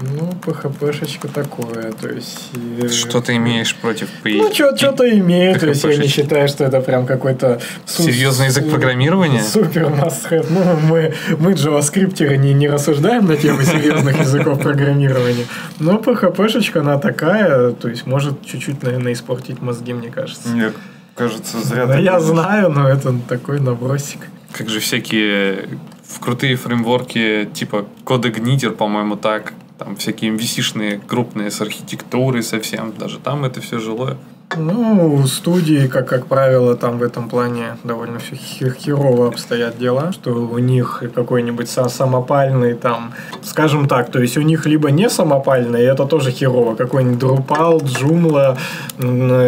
ну, 0.00 0.30
PHP-шечка 0.44 1.28
такое, 1.32 1.92
то 1.92 2.08
есть... 2.08 2.50
э, 2.82 2.88
Что 2.88 3.20
ты 3.22 3.36
имеешь 3.36 3.74
против 3.76 4.08
PHP? 4.22 4.36
Ну, 4.36 4.76
что-то 4.76 5.08
имеет, 5.18 5.60
то 5.60 5.68
есть 5.68 5.84
я 5.84 5.96
не 5.96 6.08
считаю, 6.08 6.48
что 6.48 6.64
это 6.64 6.80
прям 6.80 7.06
какой-то... 7.06 7.60
Серьезный 7.86 8.46
язык 8.46 8.68
программирования? 8.68 9.42
Супер 9.42 9.86
must. 9.86 10.46
Ну, 10.50 10.76
мы, 10.86 11.14
мы 11.38 11.54
джаваскриптеры 11.54 12.36
не, 12.36 12.52
не 12.52 12.68
рассуждаем 12.68 13.26
на 13.26 13.36
тему 13.36 13.62
серьезных 13.62 14.20
языков 14.20 14.60
программирования, 14.60 15.46
но 15.78 15.96
PHP-шечка, 15.98 16.80
она 16.80 16.98
такая, 17.22 17.72
то 17.72 17.88
есть 17.88 18.06
может 18.06 18.44
чуть-чуть, 18.44 18.82
наверное, 18.82 19.12
испортить 19.12 19.62
мозги, 19.62 19.92
мне 19.92 20.10
кажется. 20.10 20.48
Мне 20.48 20.72
кажется, 21.14 21.60
зря 21.60 21.86
Да 21.86 21.98
я 21.98 22.18
знаю, 22.20 22.70
но 22.70 22.88
это 22.88 23.14
такой 23.28 23.60
набросик. 23.60 24.28
Как 24.52 24.68
же 24.68 24.80
всякие 24.80 25.78
в 26.04 26.18
крутые 26.20 26.56
фреймворки, 26.56 27.48
типа 27.54 27.86
кода 28.04 28.30
Гнидер, 28.30 28.72
по-моему, 28.72 29.16
так. 29.16 29.54
Там 29.78 29.96
всякие 29.96 30.32
MVC-шные 30.32 31.00
крупные 31.06 31.50
с 31.50 31.60
архитектурой 31.60 32.42
совсем. 32.42 32.92
Даже 32.96 33.18
там 33.18 33.44
это 33.44 33.60
все 33.60 33.78
жилое. 33.78 34.16
Ну, 34.56 35.26
студии, 35.26 35.86
как, 35.86 36.08
как 36.08 36.26
правило, 36.26 36.76
там 36.76 36.98
в 36.98 37.02
этом 37.02 37.28
плане 37.28 37.76
довольно 37.84 38.18
все 38.18 38.34
хер- 38.34 38.74
херово 38.76 39.28
обстоят 39.28 39.78
дела, 39.78 40.12
что 40.12 40.30
у 40.30 40.58
них 40.58 41.02
какой-нибудь 41.14 41.66
са- 41.66 41.88
самопальный 41.88 42.74
там, 42.74 43.14
скажем 43.42 43.88
так, 43.88 44.10
то 44.10 44.20
есть 44.20 44.36
у 44.36 44.42
них 44.42 44.66
либо 44.66 44.90
не 44.90 45.08
самопальный, 45.08 45.80
и 45.80 45.84
это 45.84 46.04
тоже 46.06 46.30
херово, 46.30 46.74
какой-нибудь 46.74 47.22
Drupal, 47.22 47.80
Joomla, 47.82 48.58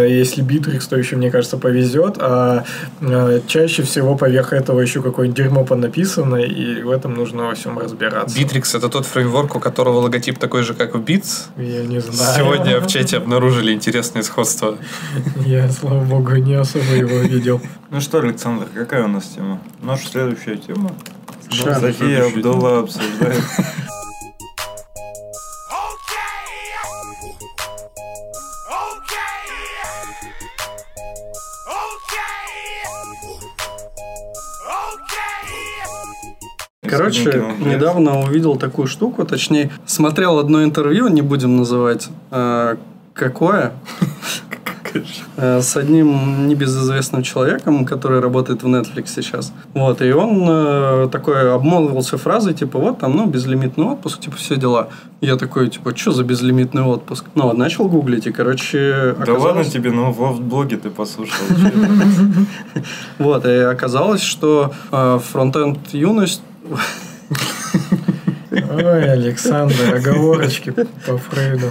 если 0.08 0.42
Bittrex, 0.44 0.88
то 0.88 0.96
еще, 0.96 1.16
мне 1.16 1.30
кажется, 1.30 1.58
повезет, 1.58 2.16
а 2.18 2.64
э, 3.00 3.40
чаще 3.46 3.82
всего 3.82 4.16
поверх 4.16 4.52
этого 4.52 4.80
еще 4.80 5.02
какое-нибудь 5.02 5.36
дерьмо 5.36 5.64
понаписано, 5.64 6.36
и 6.36 6.82
в 6.82 6.90
этом 6.90 7.14
нужно 7.14 7.44
во 7.44 7.54
всем 7.54 7.78
разбираться. 7.78 8.38
Bittrex— 8.38 8.76
это 8.78 8.88
тот 8.88 9.06
фреймворк, 9.06 9.56
у 9.56 9.60
которого 9.60 9.98
логотип 10.00 10.38
такой 10.38 10.62
же, 10.62 10.74
как 10.74 10.94
у 10.94 10.98
Bits. 10.98 11.46
Я 11.58 11.84
не 11.84 12.00
знаю. 12.00 12.34
Сегодня 12.36 12.80
в 12.80 12.86
чате 12.86 13.18
обнаружили 13.18 13.72
интересное 13.72 14.22
сходство. 14.22 14.76
Я, 15.44 15.70
слава 15.70 16.04
богу, 16.04 16.36
не 16.36 16.54
особо 16.54 16.92
его 16.94 17.18
видел. 17.18 17.60
Ну 17.90 18.00
что, 18.00 18.18
Александр, 18.18 18.66
какая 18.74 19.04
у 19.04 19.08
нас 19.08 19.24
тема? 19.26 19.60
Наша 19.82 20.08
следующая 20.08 20.56
тема. 20.56 20.90
София 21.50 22.26
Абдулла 22.26 22.80
обсуждает. 22.80 23.42
Короче, 36.96 37.44
недавно 37.58 38.20
увидел 38.20 38.56
такую 38.56 38.86
штуку, 38.86 39.24
точнее, 39.24 39.70
смотрел 39.84 40.38
одно 40.38 40.62
интервью, 40.62 41.08
не 41.08 41.22
будем 41.22 41.56
называть 41.56 42.08
э, 42.30 42.76
какое, 43.14 43.72
с 45.36 45.76
одним 45.76 46.48
небезызвестным 46.48 47.22
человеком, 47.22 47.84
который 47.84 48.20
работает 48.20 48.62
в 48.62 48.66
Netflix 48.66 49.08
сейчас. 49.14 49.52
Вот, 49.74 50.02
и 50.02 50.12
он 50.12 50.46
э, 50.48 51.08
такой 51.10 51.52
обмолвился 51.52 52.18
фразой, 52.18 52.54
типа, 52.54 52.78
вот 52.78 52.98
там, 52.98 53.16
ну, 53.16 53.26
безлимитный 53.26 53.84
отпуск, 53.84 54.20
типа, 54.20 54.36
все 54.36 54.56
дела. 54.56 54.88
Я 55.20 55.36
такой, 55.36 55.68
типа, 55.68 55.96
что 55.96 56.12
за 56.12 56.24
безлимитный 56.24 56.82
отпуск? 56.82 57.24
Ну, 57.34 57.44
вот, 57.44 57.56
начал 57.56 57.88
гуглить, 57.88 58.26
и, 58.26 58.32
короче, 58.32 59.16
Да 59.24 59.34
ладно 59.34 59.64
тебе, 59.64 59.90
ну 59.90 60.12
в 60.12 60.40
блоге 60.40 60.76
ты 60.76 60.90
послушал. 60.90 61.44
Вот, 63.18 63.46
и 63.46 63.56
оказалось, 63.58 64.22
что 64.22 64.72
э, 64.90 65.18
фронтенд 65.32 65.78
юность 65.92 66.42
Ой, 68.76 69.12
Александр, 69.12 69.94
оговорочки 69.94 70.70
по 71.06 71.18
Фрейду. 71.18 71.66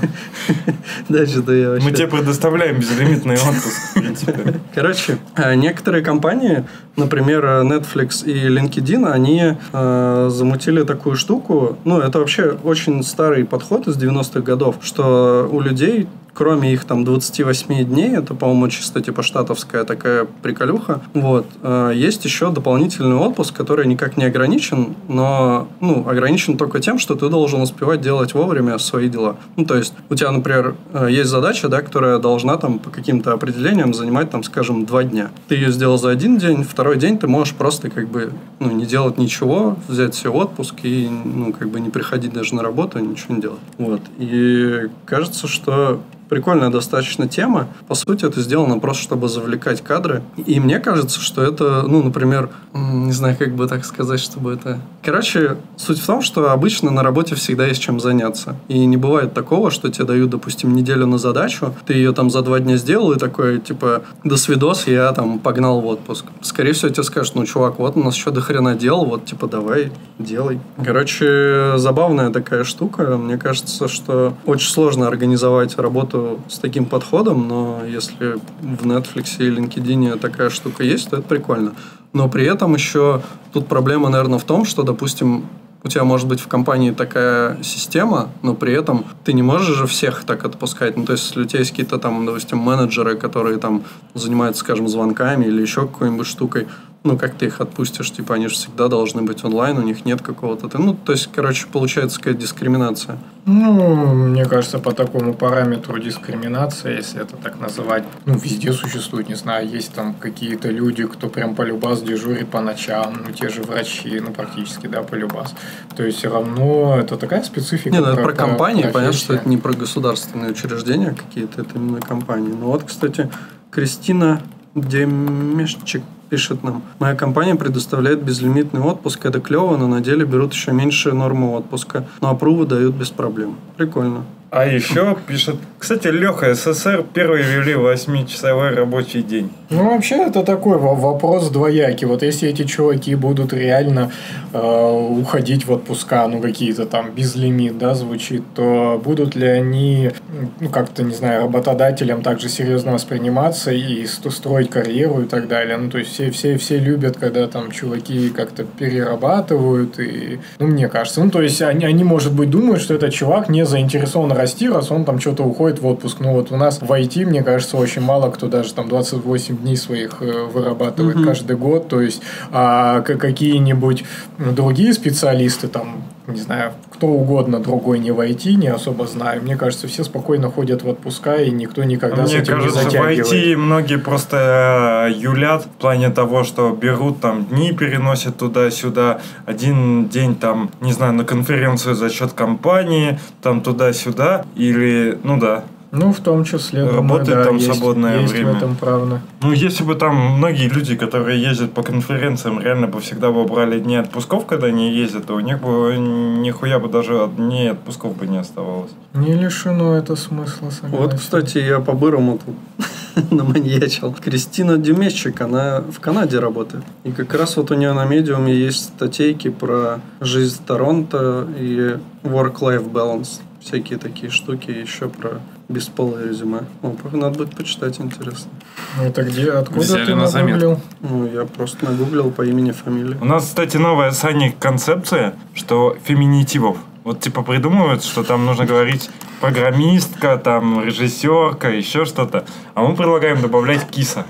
Да, 1.10 1.24
я 1.24 1.70
вообще... 1.70 1.86
Мы 1.86 1.92
тебе 1.92 2.08
предоставляем 2.08 2.80
безлимитный 2.80 3.36
отпуск, 3.36 3.78
в 3.90 3.94
принципе. 3.94 4.60
Короче, 4.74 5.18
э, 5.36 5.56
некоторые 5.56 6.04
компании, 6.04 6.66
например, 6.96 7.46
Netflix 7.46 8.26
и 8.26 8.48
LinkedIn, 8.48 9.10
они 9.10 9.56
э, 9.74 10.30
замутили 10.32 10.84
такую 10.84 11.16
штуку. 11.16 11.78
Ну, 11.84 12.00
это 12.00 12.20
вообще 12.20 12.58
очень 12.64 13.04
старый 13.04 13.46
подход 13.46 13.88
из 13.88 13.98
90-х 13.98 14.42
годов, 14.42 14.78
что 14.82 15.48
у 15.52 15.60
людей 15.60 16.08
кроме 16.34 16.74
их 16.74 16.86
там 16.86 17.04
28 17.04 17.84
дней, 17.86 18.16
это, 18.16 18.34
по-моему, 18.34 18.68
чисто 18.70 19.02
типа 19.02 19.24
штатовская 19.24 19.84
такая 19.84 20.26
приколюха, 20.26 21.02
вот, 21.14 21.46
э, 21.62 21.92
есть 21.96 22.26
еще 22.26 22.52
дополнительный 22.52 23.16
отпуск, 23.16 23.56
который 23.56 23.88
никак 23.88 24.18
не 24.18 24.26
ограничен, 24.26 24.96
но, 25.08 25.68
ну, 25.80 26.08
ограничен 26.08 26.58
только 26.58 26.80
тем, 26.80 27.00
что 27.00 27.16
ты 27.16 27.30
должен 27.30 27.62
успевать 27.62 28.02
делать 28.02 28.34
вовремя 28.34 28.78
свои 28.80 29.10
дела. 29.10 29.38
Ну, 29.56 29.66
то 29.66 29.76
есть, 29.76 29.94
у 30.10 30.16
тебя, 30.16 30.32
например, 30.32 30.76
э, 30.94 31.08
есть 31.12 31.30
задача, 31.30 31.70
да, 31.70 31.82
которая 31.82 32.18
должна 32.20 32.58
там 32.58 32.80
по 32.80 32.90
каким-то 32.90 33.34
определениям 33.34 33.94
занимать, 33.94 34.32
там, 34.32 34.44
скажем, 34.44 34.86
два 34.86 35.04
дня. 35.04 35.30
Ты 35.48 35.56
ее 35.56 35.72
сделал 35.72 35.98
за 35.98 36.10
один 36.10 36.38
день, 36.38 36.64
второй 36.64 36.98
день 36.98 37.18
ты 37.18 37.28
можешь 37.28 37.54
просто 37.54 37.90
как 37.90 38.08
бы, 38.08 38.32
ну, 38.60 38.72
не 38.72 38.86
делать 38.86 39.18
ничего, 39.18 39.78
взять 39.88 40.16
себе 40.16 40.32
отпуск 40.32 40.76
и, 40.84 41.10
ну, 41.10 41.54
как 41.54 41.70
бы 41.70 41.80
не 41.80 41.90
приходить 41.90 42.34
даже 42.34 42.56
на 42.56 42.64
работу, 42.64 43.00
ничего 43.00 43.36
не 43.36 43.42
делать. 43.42 43.60
Вот. 43.78 44.02
И 44.18 44.88
кажется, 45.06 45.48
что 45.48 46.02
прикольная 46.34 46.72
достаточно 46.72 47.28
тема. 47.28 47.68
По 47.88 47.94
сути, 47.94 48.26
это 48.26 48.42
сделано 48.42 48.80
просто, 48.80 49.04
чтобы 49.04 49.30
завлекать 49.30 49.84
кадры. 49.84 50.24
И 50.48 50.60
мне 50.60 50.80
кажется, 50.80 51.22
что 51.22 51.44
это, 51.44 51.84
ну, 51.88 52.02
например, 52.02 52.50
не 52.74 53.12
знаю, 53.12 53.38
как 53.38 53.54
бы 53.54 53.68
так 53.68 53.86
сказать, 53.86 54.20
чтобы 54.20 54.54
это... 54.54 54.80
Короче, 55.04 55.58
суть 55.78 56.00
в 56.00 56.06
том, 56.08 56.24
что 56.24 56.50
обычно 56.50 56.90
на 56.90 57.04
работе 57.04 57.36
всегда 57.36 57.68
есть 57.68 57.84
чем 57.84 58.00
заняться. 58.00 58.56
И 58.68 58.84
не 58.86 58.98
бывает 58.98 59.36
такого, 59.36 59.70
что 59.70 59.90
тебе 59.90 60.06
дают, 60.06 60.32
допустим, 60.32 60.74
неделю 60.74 61.06
на 61.06 61.20
задачу, 61.20 61.76
ты 61.86 61.94
ее 61.94 62.14
там 62.14 62.32
за 62.32 62.42
два 62.42 62.60
дня 62.60 62.78
сделал, 62.78 63.12
и 63.12 63.20
такой, 63.20 63.60
типа, 63.60 64.02
до 64.24 64.36
свидос, 64.36 64.88
я 64.88 65.12
там 65.12 65.38
погнал 65.38 65.82
в 65.82 65.86
отпуск. 65.86 66.26
Скорее 66.42 66.72
всего, 66.72 66.90
тебе 66.90 67.04
скажут, 67.04 67.36
ну, 67.36 67.46
чувак, 67.46 67.78
вот 67.78 67.96
у 67.96 68.04
нас 68.04 68.16
еще 68.16 68.32
до 68.32 68.42
хрена 68.42 68.74
дел, 68.74 69.06
вот, 69.06 69.26
типа, 69.26 69.46
давай, 69.46 69.92
делай. 70.18 70.60
Короче, 70.84 71.74
забавная 71.78 72.32
такая 72.32 72.64
штука. 72.64 73.18
Мне 73.18 73.38
кажется, 73.38 73.88
что 73.88 74.34
очень 74.48 74.72
сложно 74.72 75.08
организовать 75.08 75.78
работу 75.78 76.23
с 76.48 76.60
таким 76.60 76.86
подходом, 76.86 77.48
но 77.48 77.82
если 77.86 78.36
в 78.62 78.86
Netflix 78.86 79.38
и 79.40 79.50
LinkedIn 79.50 80.20
такая 80.20 80.50
штука 80.50 80.84
есть, 80.84 81.10
то 81.10 81.18
это 81.18 81.28
прикольно. 81.28 81.74
Но 82.14 82.30
при 82.30 82.46
этом 82.46 82.74
еще 82.76 83.22
тут 83.52 83.68
проблема, 83.68 84.10
наверное, 84.10 84.40
в 84.40 84.44
том, 84.44 84.66
что, 84.66 84.84
допустим, 84.84 85.46
у 85.84 85.90
тебя 85.90 86.06
может 86.06 86.28
быть 86.28 86.40
в 86.40 86.48
компании 86.48 86.92
такая 86.92 87.62
система, 87.62 88.30
но 88.42 88.56
при 88.56 88.74
этом 88.74 89.06
ты 89.26 89.34
не 89.34 89.42
можешь 89.42 89.76
же 89.76 89.86
всех 89.86 90.24
так 90.24 90.46
отпускать. 90.46 90.96
Ну, 90.96 91.06
то 91.06 91.14
есть, 91.14 91.26
если 91.26 91.42
у 91.42 91.46
тебя 91.46 91.60
есть 91.60 91.72
какие-то 91.72 91.98
там, 91.98 92.26
допустим, 92.26 92.60
менеджеры, 92.60 93.16
которые 93.16 93.58
там 93.58 93.84
занимаются, 94.14 94.62
скажем, 94.62 94.88
звонками 94.88 95.46
или 95.46 95.62
еще 95.62 95.82
какой-нибудь 95.82 96.26
штукой, 96.26 96.68
ну, 97.04 97.18
как 97.18 97.36
ты 97.36 97.48
их 97.48 97.60
отпустишь? 97.60 98.12
Типа, 98.12 98.36
они 98.36 98.48
же 98.48 98.56
всегда 98.56 98.88
должны 98.88 99.24
быть 99.24 99.44
онлайн, 99.44 99.78
у 99.78 99.82
них 99.82 100.06
нет 100.06 100.22
какого-то... 100.22 100.70
Ну, 100.78 100.94
то 100.94 101.12
есть, 101.12 101.30
короче, 101.34 101.68
получается 101.68 102.18
какая-то 102.18 102.40
дискриминация. 102.40 103.18
Ну, 103.46 104.14
мне 104.14 104.46
кажется, 104.46 104.80
по 104.80 104.94
такому 104.94 105.34
параметру 105.34 106.00
дискриминация, 106.00 106.96
если 106.96 107.22
это 107.22 107.36
так 107.36 107.60
называть, 107.60 108.06
ну, 108.26 108.36
везде 108.36 108.72
существует, 108.72 109.28
не 109.28 109.36
знаю, 109.36 109.68
есть 109.68 109.94
там 109.94 110.14
какие-то 110.14 110.70
люди, 110.70 111.06
кто 111.06 111.28
прям 111.28 111.56
полюбас 111.56 112.02
дежурит 112.02 112.48
по 112.48 112.62
ночам, 112.62 113.18
ну, 113.28 113.34
те 113.34 113.50
же 113.50 113.64
врачи, 113.64 114.22
ну, 114.22 114.32
практически, 114.32 114.88
да, 114.88 115.04
полюбас. 115.04 115.54
То 115.98 116.04
есть, 116.04 116.20
все 116.20 116.30
равно 116.30 116.98
это 116.98 117.18
такая 117.18 117.44
специфика. 117.44 117.90
Не, 117.90 118.00
ну, 118.00 118.08
это 118.08 118.22
про 118.22 118.32
компании, 118.32 118.84
понятно, 118.84 119.02
профессии. 119.02 119.24
что 119.26 119.34
это 119.34 119.50
не 119.50 119.58
про 119.58 119.74
государственные 119.74 120.52
учреждения 120.52 121.14
какие-то, 121.14 121.62
это 121.64 121.72
именно 121.76 122.00
компании. 122.00 122.54
Ну, 122.58 122.68
вот, 122.68 122.86
кстати, 122.86 123.30
Кристина 123.72 124.42
Демешчик 124.74 126.04
пишет 126.34 126.64
нам. 126.64 126.82
Моя 126.98 127.14
компания 127.14 127.54
предоставляет 127.54 128.24
безлимитный 128.24 128.82
отпуск. 128.82 129.24
Это 129.24 129.40
клево, 129.40 129.78
но 129.78 129.88
на 129.88 130.02
деле 130.02 130.26
берут 130.26 130.54
еще 130.54 130.72
меньше 130.72 131.12
нормы 131.12 131.52
отпуска. 131.52 132.08
Но 132.22 132.32
опрувы 132.32 132.66
дают 132.66 132.96
без 132.96 133.12
проблем. 133.12 133.58
Прикольно. 133.78 134.24
А 134.56 134.68
еще 134.68 135.18
пишет, 135.28 135.56
кстати, 135.80 136.10
Леха, 136.10 136.54
СССР 136.54 137.04
первый 137.12 137.42
ввели 137.42 137.74
8-часовой 137.74 138.76
рабочий 138.76 139.24
день. 139.24 139.52
Ну, 139.72 139.90
вообще, 139.90 140.18
это 140.28 140.44
такой 140.44 140.78
во- 140.78 140.94
вопрос 140.94 141.50
двоякий. 141.50 142.06
Вот 142.06 142.22
если 142.22 142.48
эти 142.50 142.64
чуваки 142.64 143.16
будут 143.16 143.52
реально 143.52 144.12
э, 144.54 145.18
уходить 145.20 145.66
в 145.66 145.72
отпуска, 145.72 146.28
ну, 146.28 146.40
какие-то 146.40 146.86
там 146.86 147.10
безлимит, 147.16 147.80
да, 147.80 147.96
звучит, 147.96 148.44
то 148.54 149.02
будут 149.04 149.36
ли 149.36 149.48
они, 149.48 150.12
ну, 150.60 150.70
как-то, 150.70 151.02
не 151.02 151.16
знаю, 151.16 151.42
работодателям 151.48 152.22
также 152.22 152.48
серьезно 152.48 152.94
восприниматься 152.94 153.72
и 153.72 154.06
строить 154.06 154.70
карьеру 154.70 155.24
и 155.24 155.26
так 155.26 155.48
далее. 155.48 155.78
Ну, 155.78 155.90
то 155.90 155.98
есть, 155.98 156.12
все, 156.12 156.30
все, 156.30 156.58
все 156.58 156.78
любят, 156.78 157.18
когда 157.18 157.48
там 157.48 157.72
чуваки 157.72 158.30
как-то 158.30 158.66
перерабатывают 158.66 160.00
и, 160.00 160.40
ну, 160.60 160.68
мне 160.68 160.88
кажется, 160.90 161.24
ну, 161.24 161.32
то 161.32 161.42
есть, 161.42 161.60
они, 161.64 161.86
они, 161.86 162.04
может 162.04 162.34
быть, 162.34 162.52
думают, 162.52 162.84
что 162.84 162.94
этот 162.94 163.12
чувак 163.12 163.50
не 163.50 163.66
заинтересован 163.66 164.32
расти, 164.44 164.70
раз 164.70 164.92
он 164.92 165.06
там 165.06 165.20
что-то 165.20 165.44
уходит 165.44 165.80
в 165.80 165.88
отпуск. 165.88 166.18
Ну, 166.20 166.34
вот 166.34 166.52
у 166.52 166.58
нас 166.58 166.82
в 166.82 166.92
IT, 166.92 167.26
мне 167.26 167.44
кажется, 167.44 167.78
очень 167.78 168.02
мало 168.02 168.30
кто 168.30 168.48
даже 168.48 168.74
там 168.74 168.90
28 168.90 169.58
дней 169.58 169.78
своих 169.78 170.22
э, 170.22 170.44
вырабатывает 170.54 171.16
Мгм. 171.16 171.26
каждый 171.26 171.56
год. 171.56 171.88
То 171.88 172.02
есть, 172.02 172.22
а 172.52 173.02
какие-нибудь 173.02 174.04
другие 174.38 174.94
специалисты, 174.94 175.68
там, 175.68 176.04
не 176.28 176.40
знаю, 176.40 176.72
кто 176.90 177.08
угодно 177.08 177.60
другой 177.60 178.00
не 178.00 178.12
в 178.12 178.20
IT, 178.20 178.54
не 178.54 178.68
особо 178.68 179.06
знаю. 179.08 179.42
Мне 179.42 179.58
кажется, 179.58 179.88
все 179.88 180.04
спокойно 180.04 180.50
ходят 180.50 180.82
в 180.82 180.88
отпуска, 180.88 181.36
и 181.36 181.52
никто 181.52 181.84
никогда 181.84 182.26
с 182.26 182.32
Мне 182.32 182.40
этим 182.40 182.60
кажется, 182.60 182.80
не 182.80 182.88
в 182.88 182.92
затягивает. 182.92 183.34
IT 183.34 183.58
многие 183.58 183.98
просто 183.98 185.10
э, 185.10 185.14
юлят 185.14 185.66
в 185.66 185.70
плане 185.70 186.10
того, 186.10 186.44
что 186.44 186.72
берут 186.72 187.20
там 187.20 187.46
дни, 187.46 187.74
переносят 187.74 188.38
туда-сюда. 188.38 189.20
Один 189.46 190.08
день 190.08 190.36
там, 190.36 190.72
не 190.82 190.94
знаю, 190.94 191.14
на 191.14 191.26
конференцию 191.26 191.96
за 191.96 192.10
счет 192.10 192.34
компании, 192.34 193.20
там 193.42 193.62
туда-сюда. 193.62 194.46
Или, 194.56 195.18
ну 195.24 195.38
да. 195.38 195.66
Ну, 195.96 196.12
в 196.12 196.20
том 196.22 196.44
числе. 196.44 196.80
думаю, 196.86 196.96
Работает 196.98 197.38
да, 197.38 197.44
там 197.46 197.56
есть- 197.58 197.68
свободное 197.68 198.22
есть 198.22 198.34
время. 198.34 198.54
в 198.54 198.58
этом 198.58 198.76
правда. 198.76 199.22
Ну, 199.44 199.52
если 199.54 199.84
бы 199.84 199.94
там 199.94 200.16
многие 200.38 200.68
люди, 200.68 200.96
которые 200.96 201.40
ездят 201.40 201.72
по 201.74 201.84
конференциям, 201.84 202.60
реально 202.60 202.88
бы 202.88 203.00
всегда 203.00 203.32
бы 203.32 203.44
брали 203.46 203.80
дни 203.80 203.96
отпусков, 203.98 204.48
когда 204.48 204.68
они 204.68 204.92
ездят, 204.92 205.28
то 205.28 205.36
у 205.36 205.40
них 205.40 205.62
бы 205.62 205.96
нихуя 205.98 206.80
бы 206.80 206.90
даже 206.90 207.30
дней 207.38 207.72
отпусков 207.72 208.18
бы 208.18 208.26
не 208.26 208.40
оставалось. 208.40 208.90
Не 209.14 209.34
лишено 209.34 209.96
это 209.96 210.16
смысла, 210.16 210.72
согласен. 210.72 210.98
Вот, 210.98 211.14
кстати, 211.14 211.60
я 211.60 211.80
по-бырому 211.80 212.40
тут 212.44 213.32
наманьячил. 213.32 214.14
Кристина 214.14 214.78
Демещик, 214.80 215.42
она 215.42 215.84
в 215.92 216.00
Канаде 216.00 216.40
работает. 216.40 216.84
И 217.04 217.12
как 217.12 217.36
раз 217.36 217.56
вот 217.58 217.70
у 217.70 217.76
нее 217.76 217.94
на 217.94 218.06
медиуме 218.06 218.52
есть 218.56 218.86
статейки 218.86 219.50
про 219.52 220.00
жизнь 220.22 220.60
Торонто 220.66 221.48
и 221.60 221.98
work-life 222.24 222.92
balance. 222.92 223.42
Всякие 223.60 224.00
такие 224.00 224.30
штуки, 224.32 224.72
еще 224.72 225.08
про 225.08 225.40
бесполое 225.74 226.28
резюме. 226.30 226.62
О, 226.82 226.96
надо 227.12 227.40
будет 227.40 227.56
почитать, 227.56 228.00
интересно. 228.00 228.52
Ну, 228.98 229.04
Это 229.04 229.24
где, 229.24 229.52
откуда 229.52 229.82
Взяли 229.82 230.06
ты 230.06 230.16
на 230.16 230.32
нагуглил? 230.32 230.80
Ну, 231.02 231.28
я 231.28 231.46
просто 231.46 231.86
нагуглил 231.86 232.32
по 232.32 232.44
имени, 232.44 232.72
фамилии. 232.72 233.18
У 233.20 233.26
нас, 233.26 233.46
кстати, 233.46 233.78
новая 233.78 234.12
с 234.12 234.24
Аней 234.24 234.56
концепция, 234.58 235.36
что 235.54 235.98
феминитивов. 236.04 236.78
Вот 237.04 237.20
типа 237.20 237.44
придумывают, 237.44 238.04
что 238.04 238.24
там 238.24 238.46
нужно 238.46 238.66
говорить 238.66 239.10
программистка, 239.42 240.38
там 240.38 240.84
режиссерка, 240.84 241.70
еще 241.70 242.06
что-то. 242.06 242.46
А 242.76 242.82
мы 242.82 242.96
предлагаем 242.96 243.42
добавлять 243.42 243.86
киса. 243.90 244.26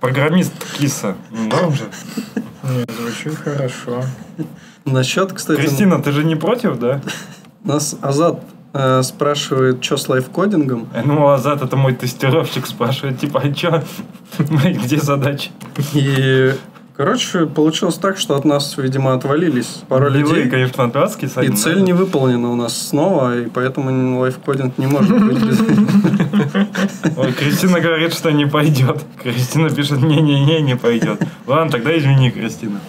Программист 0.00 0.52
киса. 0.76 1.14
Ну, 1.30 1.48
Норм 1.48 1.72
же. 1.72 1.84
Нет, 2.64 2.90
звучит 2.90 3.38
хорошо. 3.38 4.02
Насчет, 4.84 5.32
кстати, 5.32 5.60
Кристина, 5.60 6.02
ты 6.02 6.10
же 6.10 6.24
не 6.24 6.34
против, 6.34 6.78
да? 6.78 7.00
нас 7.64 7.96
Азат 8.00 8.40
э, 8.72 9.02
спрашивает, 9.02 9.84
что 9.84 9.96
с 9.96 10.08
лайфкодингом. 10.08 10.88
Я 10.94 11.02
думал, 11.02 11.30
Азат, 11.30 11.62
это 11.62 11.76
мой 11.76 11.94
тестировщик 11.94 12.66
спрашивает, 12.66 13.18
типа, 13.20 13.40
а 13.44 13.52
чё? 13.52 13.82
Где 14.38 14.98
задача? 14.98 15.50
И, 15.94 16.54
короче, 16.96 17.46
получилось 17.46 17.96
так, 17.96 18.16
что 18.18 18.36
от 18.36 18.44
нас, 18.44 18.76
видимо, 18.76 19.14
отвалились 19.14 19.82
пару 19.88 20.06
Белые, 20.06 20.22
людей. 20.22 20.50
конечно, 20.50 20.84
отвязки, 20.84 21.26
И 21.26 21.28
Саня, 21.28 21.56
цель 21.56 21.76
да? 21.76 21.80
не 21.82 21.92
выполнена 21.92 22.50
у 22.50 22.56
нас 22.56 22.76
снова, 22.88 23.38
и 23.40 23.48
поэтому 23.48 24.20
лайфкодинг 24.20 24.78
не 24.78 24.86
может 24.86 25.18
быть 25.22 25.42
без... 25.42 25.60
Ой, 27.16 27.32
Кристина 27.32 27.80
говорит, 27.80 28.14
что 28.14 28.30
не 28.30 28.46
пойдет. 28.46 29.04
Кристина 29.22 29.70
пишет, 29.70 30.00
не-не-не, 30.00 30.62
не 30.62 30.76
пойдет. 30.76 31.20
Ладно, 31.46 31.70
тогда 31.70 31.96
извини, 31.96 32.30
Кристина. 32.30 32.80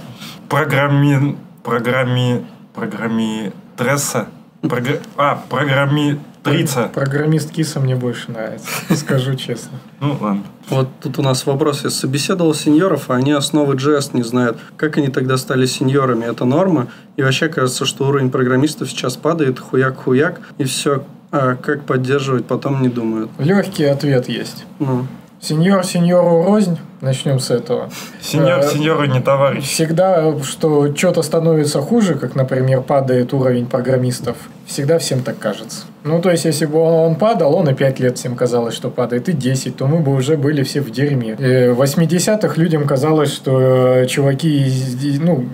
Программи... 0.49 1.35
Программи... 1.63 2.45
Программи... 2.73 3.51
Тресса? 3.77 4.27
Програ- 4.63 4.99
А, 5.17 5.43
программитрица. 5.49 6.89
Программист 6.93 7.51
Киса 7.51 7.79
мне 7.79 7.95
больше 7.95 8.31
нравится, 8.31 8.67
скажу 8.95 9.35
честно. 9.35 9.77
Ну, 9.99 10.17
ладно. 10.19 10.43
Вот 10.69 10.87
тут 11.01 11.19
у 11.19 11.21
нас 11.21 11.45
вопрос. 11.45 11.83
Я 11.83 11.89
собеседовал 11.89 12.53
сеньоров, 12.53 13.09
а 13.09 13.15
они 13.15 13.33
основы 13.33 13.75
JS 13.75 14.11
не 14.13 14.23
знают. 14.23 14.57
Как 14.77 14.97
они 14.97 15.09
тогда 15.09 15.37
стали 15.37 15.65
сеньорами? 15.65 16.25
Это 16.25 16.45
норма? 16.45 16.87
И 17.17 17.21
вообще 17.21 17.49
кажется, 17.49 17.85
что 17.85 18.07
уровень 18.07 18.31
программистов 18.31 18.89
сейчас 18.89 19.17
падает 19.17 19.59
хуяк-хуяк, 19.59 20.39
и 20.57 20.63
все. 20.63 21.03
А 21.31 21.55
как 21.55 21.83
поддерживать, 21.85 22.45
потом 22.45 22.81
не 22.81 22.89
думают. 22.89 23.29
Легкий 23.39 23.85
ответ 23.85 24.29
есть. 24.29 24.65
Ну, 24.79 25.07
Сеньор 25.41 25.83
сеньору 25.83 26.43
рознь. 26.45 26.77
Начнем 27.03 27.37
с 27.39 27.51
этого. 27.51 27.89
Сеньор, 28.21 28.59
Э, 28.61 28.69
сеньору 28.71 29.03
не 29.03 29.19
товарищ. 29.19 29.65
Всегда, 29.65 30.41
что 30.41 30.95
что-то 30.95 31.21
становится 31.21 31.81
хуже, 31.81 32.15
как, 32.15 32.33
например, 32.35 32.79
падает 32.79 33.33
уровень 33.33 33.65
программистов, 33.65 34.37
всегда 34.65 34.99
всем 34.99 35.19
так 35.21 35.37
кажется. 35.37 35.81
Ну, 36.05 36.21
то 36.21 36.31
есть, 36.31 36.45
если 36.45 36.65
бы 36.65 36.79
он, 36.79 37.15
падал, 37.15 37.55
он 37.55 37.69
и 37.69 37.73
5 37.73 37.99
лет 37.99 38.17
всем 38.17 38.35
казалось, 38.35 38.73
что 38.73 38.89
падает, 38.89 39.27
и 39.29 39.33
10, 39.33 39.75
то 39.75 39.87
мы 39.87 39.99
бы 39.99 40.13
уже 40.13 40.37
были 40.37 40.63
все 40.63 40.79
в 40.81 40.91
дерьме. 40.91 41.35
Э, 41.37 41.73
В 41.73 41.81
80-х 41.81 42.53
людям 42.61 42.87
казалось, 42.87 43.33
что 43.33 43.59
э, 44.01 44.05
чуваки, 44.07 44.71
ну, 45.21 45.45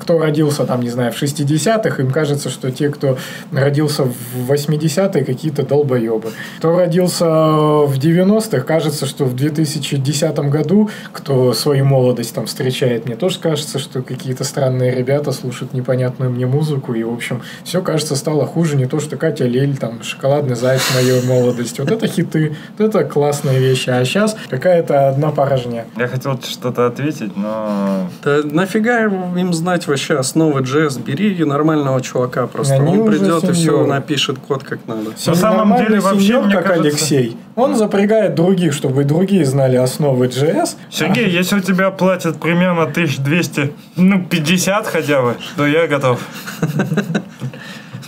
кто 0.00 0.18
родился 0.18 0.64
там, 0.64 0.80
не 0.82 0.90
знаю, 0.90 1.12
в 1.12 1.20
60-х, 1.22 2.02
им 2.02 2.10
кажется, 2.10 2.48
что 2.48 2.70
те, 2.70 2.88
кто 2.90 3.18
родился 3.52 4.04
в 4.04 4.50
80-е, 4.52 5.24
какие-то 5.24 5.62
долбоебы. 5.64 6.30
Кто 6.58 6.76
родился 6.76 7.26
в 7.26 7.98
90-х, 7.98 8.60
кажется, 8.60 9.06
что 9.06 9.24
в 9.24 9.34
2010 9.34 10.38
году, 10.50 10.87
кто 11.12 11.52
свою 11.52 11.84
молодость 11.84 12.34
там 12.34 12.46
встречает, 12.46 13.06
мне 13.06 13.16
тоже 13.16 13.38
кажется, 13.38 13.78
что 13.78 14.02
какие-то 14.02 14.44
странные 14.44 14.94
ребята 14.94 15.32
слушают 15.32 15.72
непонятную 15.72 16.30
мне 16.30 16.46
музыку, 16.46 16.94
и, 16.94 17.02
в 17.02 17.12
общем, 17.12 17.42
все, 17.64 17.82
кажется, 17.82 18.16
стало 18.16 18.46
хуже. 18.46 18.76
Не 18.76 18.86
то, 18.86 19.00
что 19.00 19.16
Катя 19.16 19.44
Лель, 19.44 19.76
там, 19.76 20.02
шоколадный 20.02 20.56
заяц 20.56 20.82
моей 20.94 21.22
молодости. 21.26 21.80
Вот 21.80 21.90
это 21.90 22.06
хиты, 22.06 22.56
вот 22.76 22.88
это 22.88 23.04
классные 23.04 23.58
вещи. 23.58 23.90
А 23.90 24.04
сейчас 24.04 24.36
какая-то 24.48 25.08
одна 25.08 25.30
порожня. 25.30 25.86
Я 25.96 26.08
хотел 26.08 26.38
что-то 26.42 26.86
ответить, 26.86 27.36
но... 27.36 28.10
Да 28.22 28.40
нафига 28.44 29.04
им 29.04 29.52
знать 29.52 29.86
вообще 29.86 30.18
основы 30.18 30.60
JS? 30.60 31.02
Бери 31.02 31.44
нормального 31.44 32.00
чувака 32.00 32.46
просто. 32.46 32.74
Они 32.74 32.92
Он 32.92 33.00
уже 33.00 33.18
придет 33.18 33.44
и 33.44 33.52
все 33.52 33.86
напишет 33.86 34.38
код 34.38 34.64
как 34.64 34.80
надо. 34.86 35.10
На 35.26 35.34
самом 35.34 35.76
деле, 35.78 36.00
вообще, 36.00 36.40
мне 36.40 36.54
как 36.54 36.66
кажется- 36.66 36.88
Алексей, 36.88 37.36
он 37.58 37.74
запрягает 37.74 38.34
других, 38.34 38.72
чтобы 38.72 39.04
другие 39.04 39.44
знали 39.44 39.76
основы 39.76 40.26
JS. 40.26 40.76
Сергей, 40.90 41.28
если 41.28 41.56
у 41.56 41.60
тебя 41.60 41.90
платят 41.90 42.38
примерно 42.38 42.82
1200, 42.82 43.72
ну, 43.96 44.24
50 44.24 44.86
хотя 44.86 45.22
бы, 45.22 45.36
то 45.56 45.66
я 45.66 45.88
готов. 45.88 46.20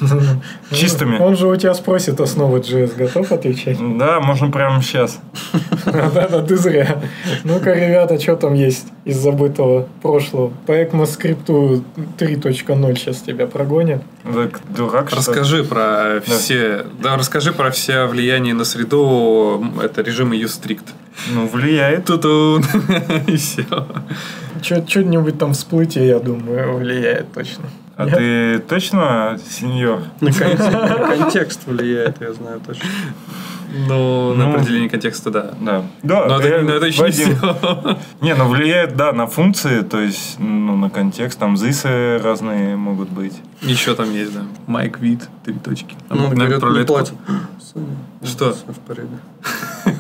Чистыми. 0.73 1.19
Он 1.19 1.37
же 1.37 1.47
у 1.49 1.57
тебя 1.57 1.75
спросит 1.75 2.21
основы 2.21 2.59
JS. 2.59 2.97
Готов 2.97 3.33
отвечать? 3.33 3.79
Да, 3.99 4.21
можно 4.21 4.51
прямо 4.51 4.83
сейчас. 4.83 5.21
Да-да, 5.87 6.43
ты 6.43 6.57
зря. 6.57 7.03
Ну-ка, 7.45 7.73
ребята, 7.75 8.21
что 8.21 8.37
там 8.37 8.55
есть 8.55 8.87
из 9.05 9.17
забытого 9.17 9.89
прошлого? 10.03 10.53
По 10.67 10.73
ECMAScript 10.73 11.83
3.0 12.19 12.97
сейчас 12.97 13.19
тебя 13.23 13.47
прогонят. 13.47 14.03
Так, 14.23 14.61
дурак? 14.69 15.11
Расскажи 15.11 15.65
про 15.65 16.21
все, 16.25 16.87
да, 17.03 17.17
расскажи 17.17 17.53
про 17.53 17.71
все 17.71 18.07
влияние 18.07 18.55
на 18.55 18.65
среду, 18.65 19.65
это 19.83 20.03
режима 20.03 20.37
Ustrict. 20.37 20.89
Ну, 21.35 21.47
влияет. 21.47 22.07
Ту-тун. 22.07 22.65
И 23.27 23.37
все. 23.37 23.65
Что-нибудь 24.63 25.39
там 25.39 25.53
всплытие, 25.53 26.07
я 26.09 26.19
думаю, 26.19 26.77
влияет 26.77 27.33
точно. 27.33 27.65
А 28.03 28.07
ты 28.07 28.59
точно 28.61 29.39
сеньор? 29.51 30.03
На 30.21 30.33
контекст, 30.33 31.67
влияет, 31.67 32.21
я 32.21 32.33
знаю 32.33 32.61
точно. 32.67 32.85
Ну, 33.89 34.35
на 34.35 34.47
Ну. 34.47 34.55
определение 34.57 34.89
контекста, 34.89 35.31
да. 35.31 35.55
Да. 35.61 35.85
Да, 36.03 36.27
Но 36.27 36.41
это, 36.41 36.63
но 36.65 36.73
это 36.73 36.87
еще 36.87 37.03
не 37.05 37.11
все. 37.11 37.99
Не, 38.21 38.35
ну 38.35 38.49
влияет, 38.49 38.97
да, 38.97 39.13
на 39.13 39.27
функции, 39.29 39.83
то 39.83 40.01
есть, 40.01 40.41
ну, 40.41 40.77
на 40.77 40.91
контекст, 40.91 41.39
там 41.39 41.57
зисы 41.57 42.19
разные 42.19 42.75
могут 42.77 43.11
быть. 43.11 43.35
Еще 43.63 43.95
там 43.95 44.13
есть, 44.13 44.35
да. 44.35 44.41
Майк 44.67 44.99
Вид, 44.99 45.29
три 45.45 45.55
точки. 45.55 45.95
Там 46.09 46.19
Ну, 46.19 46.25
нам 46.29 46.35
говорят, 46.49 46.63
не 46.79 46.85
платят. 46.85 47.15
Что? 48.25 48.53
Все 48.55 48.73
в 48.73 48.79
порядке. 48.81 49.15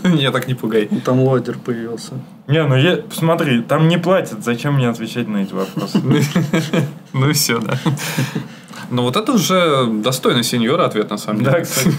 Меня 0.08 0.30
так 0.30 0.48
не 0.48 0.54
пугай. 0.54 0.88
Ну, 0.90 1.00
Там 1.00 1.20
лодер 1.20 1.58
появился. 1.58 2.12
Не, 2.46 2.64
ну 2.66 2.76
я, 2.76 3.00
смотри, 3.12 3.62
там 3.62 3.88
не 3.88 3.98
платят, 3.98 4.42
зачем 4.44 4.74
мне 4.74 4.88
отвечать 4.88 5.28
на 5.28 5.38
эти 5.38 5.52
вопросы? 5.52 6.00
Ну 7.12 7.28
и 7.28 7.32
все, 7.32 7.58
да. 7.58 7.76
Ну 8.90 9.02
вот 9.02 9.16
это 9.16 9.32
уже 9.32 9.86
достойный 9.86 10.42
сеньора 10.42 10.86
ответ, 10.86 11.10
на 11.10 11.16
самом 11.16 11.40
деле. 11.40 11.52
Да, 11.52 11.60
кстати. 11.60 11.92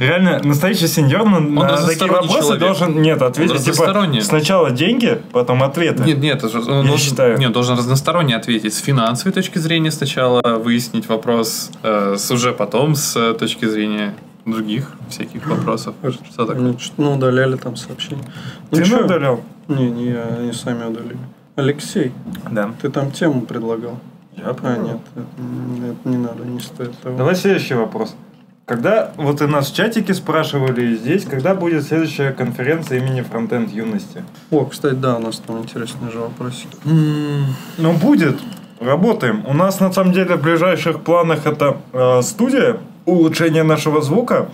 Реально, 0.00 0.40
настоящий 0.42 0.88
сеньор 0.88 1.24
на, 1.24 1.40
на 1.40 1.86
такие 1.86 2.10
вопросы 2.10 2.40
человек. 2.40 2.60
должен, 2.60 3.00
нет, 3.00 3.22
ответить, 3.22 3.64
типа, 3.64 4.06
сначала 4.22 4.70
деньги, 4.72 5.20
потом 5.32 5.62
ответы. 5.62 6.02
Нет, 6.02 6.18
нет, 6.18 6.42
он 6.44 6.50
Я 6.50 6.64
должен, 6.66 6.98
считаю. 6.98 7.38
нет, 7.38 7.52
должен 7.52 7.78
разносторонне 7.78 8.34
ответить. 8.34 8.74
С 8.74 8.78
финансовой 8.78 9.32
точки 9.32 9.58
зрения 9.58 9.92
сначала 9.92 10.42
выяснить 10.58 11.08
вопрос, 11.08 11.70
э, 11.82 12.16
с 12.18 12.30
уже 12.30 12.52
потом 12.52 12.96
с 12.96 13.16
э, 13.16 13.34
точки 13.34 13.66
зрения 13.66 14.14
других 14.46 14.90
всяких 15.08 15.46
вопросов. 15.46 15.94
Что 16.30 16.46
такое? 16.46 16.62
Ну, 16.62 16.78
что- 16.78 16.94
ну, 17.02 17.14
удаляли 17.14 17.56
там 17.56 17.76
сообщение. 17.76 18.24
Ну, 18.70 18.78
Ты 18.78 18.84
чё? 18.84 19.04
удалял? 19.04 19.40
Не, 19.68 19.90
не 19.90 20.06
я, 20.10 20.22
они 20.38 20.52
сами 20.52 20.84
удалили. 20.84 21.18
Алексей, 21.56 22.12
Да. 22.50 22.70
ты 22.80 22.88
там 22.90 23.10
тему 23.10 23.42
предлагал. 23.42 23.98
Я 24.36 24.48
А, 24.48 24.54
понял. 24.54 24.82
нет, 24.82 24.98
это, 25.14 25.90
это 25.92 26.08
не 26.08 26.16
надо, 26.16 26.44
не 26.44 26.60
стоит 26.60 26.96
того. 26.98 27.16
Давай 27.16 27.34
следующий 27.36 27.74
вопрос. 27.74 28.16
Когда, 28.64 29.12
вот 29.16 29.42
и 29.42 29.46
нас 29.46 29.70
в 29.70 29.74
чатике 29.74 30.14
спрашивали 30.14 30.92
и 30.92 30.96
здесь, 30.96 31.24
когда 31.24 31.54
будет 31.54 31.82
следующая 31.84 32.32
конференция 32.32 32.98
имени 32.98 33.20
Фронтенд 33.20 33.70
Юности? 33.70 34.22
О, 34.50 34.64
кстати, 34.64 34.94
да, 34.94 35.16
у 35.16 35.18
нас 35.18 35.38
там 35.46 35.58
интересный 35.58 36.10
же 36.10 36.20
вопросик. 36.20 36.68
Ну, 36.84 37.92
будет. 38.00 38.36
Работаем. 38.80 39.44
У 39.46 39.52
нас, 39.52 39.78
на 39.80 39.92
самом 39.92 40.12
деле, 40.12 40.36
в 40.36 40.42
ближайших 40.42 41.02
планах 41.02 41.46
это 41.46 41.76
э, 41.92 42.22
студия, 42.22 42.78
улучшение 43.06 43.62
нашего 43.62 44.02
звука 44.02 44.48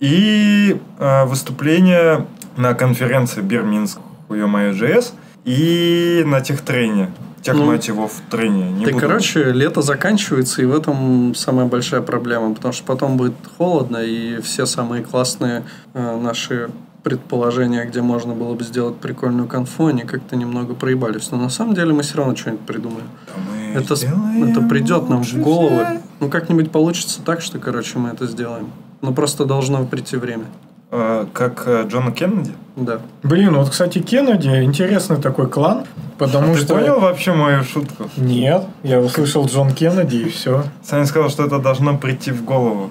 и 0.00 0.80
э, 0.98 1.24
выступление 1.26 2.26
на 2.56 2.74
конференции 2.74 3.40
Бирминск 3.40 3.98
JS 4.28 5.12
и 5.44 6.22
на 6.26 6.40
техтрене. 6.40 7.10
Тех, 7.42 7.54
Ну, 7.56 7.64
мать 7.66 7.88
его, 7.88 8.06
в 8.06 8.20
трене. 8.30 8.70
Не 8.70 8.84
Так, 8.84 8.94
буду- 8.94 9.06
короче, 9.06 9.52
лето 9.52 9.82
заканчивается, 9.82 10.62
и 10.62 10.64
в 10.64 10.74
этом 10.76 11.34
самая 11.34 11.66
большая 11.66 12.00
проблема, 12.00 12.54
потому 12.54 12.72
что 12.72 12.84
потом 12.84 13.16
будет 13.16 13.34
холодно, 13.58 13.96
и 13.96 14.40
все 14.42 14.64
самые 14.64 15.02
классные 15.02 15.64
э, 15.92 16.16
наши 16.20 16.70
предположения, 17.02 17.84
где 17.84 18.00
можно 18.00 18.32
было 18.34 18.54
бы 18.54 18.62
сделать 18.62 18.96
прикольную 18.96 19.48
конфу, 19.48 19.86
они 19.86 20.02
как-то 20.02 20.36
немного 20.36 20.74
проебались. 20.74 21.32
Но 21.32 21.38
на 21.38 21.50
самом 21.50 21.74
деле 21.74 21.92
мы 21.92 22.02
все 22.02 22.18
равно 22.18 22.36
что-нибудь 22.36 22.64
придумаем. 22.64 23.08
Да 23.26 23.32
Это, 23.74 23.94
это 23.94 24.60
придет 24.68 25.08
нам 25.08 25.22
в 25.22 25.34
головы. 25.38 25.86
Ну, 26.20 26.28
как-нибудь 26.28 26.70
получится 26.70 27.20
так, 27.22 27.40
что, 27.40 27.58
короче, 27.58 27.98
мы 27.98 28.10
это 28.10 28.26
сделаем. 28.26 28.70
Но 29.00 29.12
просто 29.12 29.44
должно 29.44 29.84
прийти 29.84 30.16
время. 30.16 30.44
Э, 30.94 31.24
как 31.32 31.64
э, 31.66 31.86
Джона 31.88 32.12
Кеннеди. 32.12 32.52
Да. 32.76 33.00
Блин, 33.22 33.56
вот, 33.56 33.70
кстати, 33.70 33.98
Кеннеди 33.98 34.62
интересный 34.62 35.16
такой 35.16 35.48
клан, 35.48 35.84
потому 36.18 36.54
Ты 36.54 36.60
что... 36.60 36.74
понял 36.74 37.00
вообще 37.00 37.32
мою 37.32 37.64
шутку? 37.64 38.10
Нет, 38.18 38.64
я 38.82 39.00
услышал 39.00 39.46
Джон 39.46 39.72
Кеннеди 39.72 40.16
и 40.16 40.28
все. 40.28 40.64
Саня 40.82 41.06
сказал, 41.06 41.30
что 41.30 41.46
это 41.46 41.58
должно 41.58 41.96
прийти 41.96 42.30
в 42.30 42.44
голову. 42.44 42.90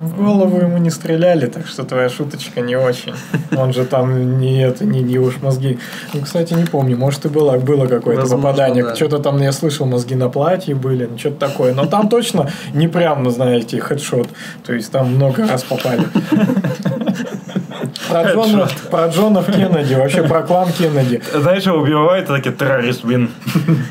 В 0.00 0.16
голову 0.16 0.58
ему 0.60 0.78
не 0.78 0.90
стреляли, 0.90 1.46
так 1.46 1.66
что 1.66 1.82
твоя 1.82 2.08
шуточка 2.08 2.60
не 2.60 2.76
очень. 2.76 3.14
Он 3.56 3.72
же 3.72 3.84
там 3.84 4.38
не 4.38 4.62
это, 4.62 4.84
не, 4.84 5.00
не 5.00 5.18
уж 5.18 5.42
мозги. 5.42 5.80
Ну, 6.14 6.20
кстати, 6.20 6.54
не 6.54 6.64
помню, 6.64 6.96
может 6.96 7.24
и 7.24 7.28
было, 7.28 7.56
было 7.58 7.86
какое-то 7.86 8.22
Возможно, 8.22 8.48
попадание. 8.48 8.84
да. 8.84 8.94
Что-то 8.94 9.18
там 9.18 9.42
я 9.42 9.50
слышал, 9.50 9.86
мозги 9.86 10.14
на 10.14 10.28
платье 10.28 10.76
были, 10.76 11.06
ну 11.06 11.18
что-то 11.18 11.48
такое. 11.48 11.74
Но 11.74 11.86
там 11.86 12.08
точно 12.08 12.48
не 12.72 12.86
прям, 12.86 13.24
ну, 13.24 13.30
знаете, 13.30 13.80
хедшот. 13.80 14.28
То 14.64 14.72
есть 14.72 14.92
там 14.92 15.16
много 15.16 15.48
раз 15.48 15.64
попали. 15.64 16.04
Про 18.08 18.22
Джона, 18.32 18.68
про 18.90 19.08
Джона 19.08 19.42
Кеннеди, 19.42 19.94
вообще 19.94 20.22
про 20.22 20.42
клан 20.42 20.68
Кеннеди. 20.72 21.20
Знаешь, 21.34 21.64
его 21.64 21.78
убивают, 21.78 22.26
такие 22.26 22.54
террорист 22.54 23.04
вин. 23.04 23.30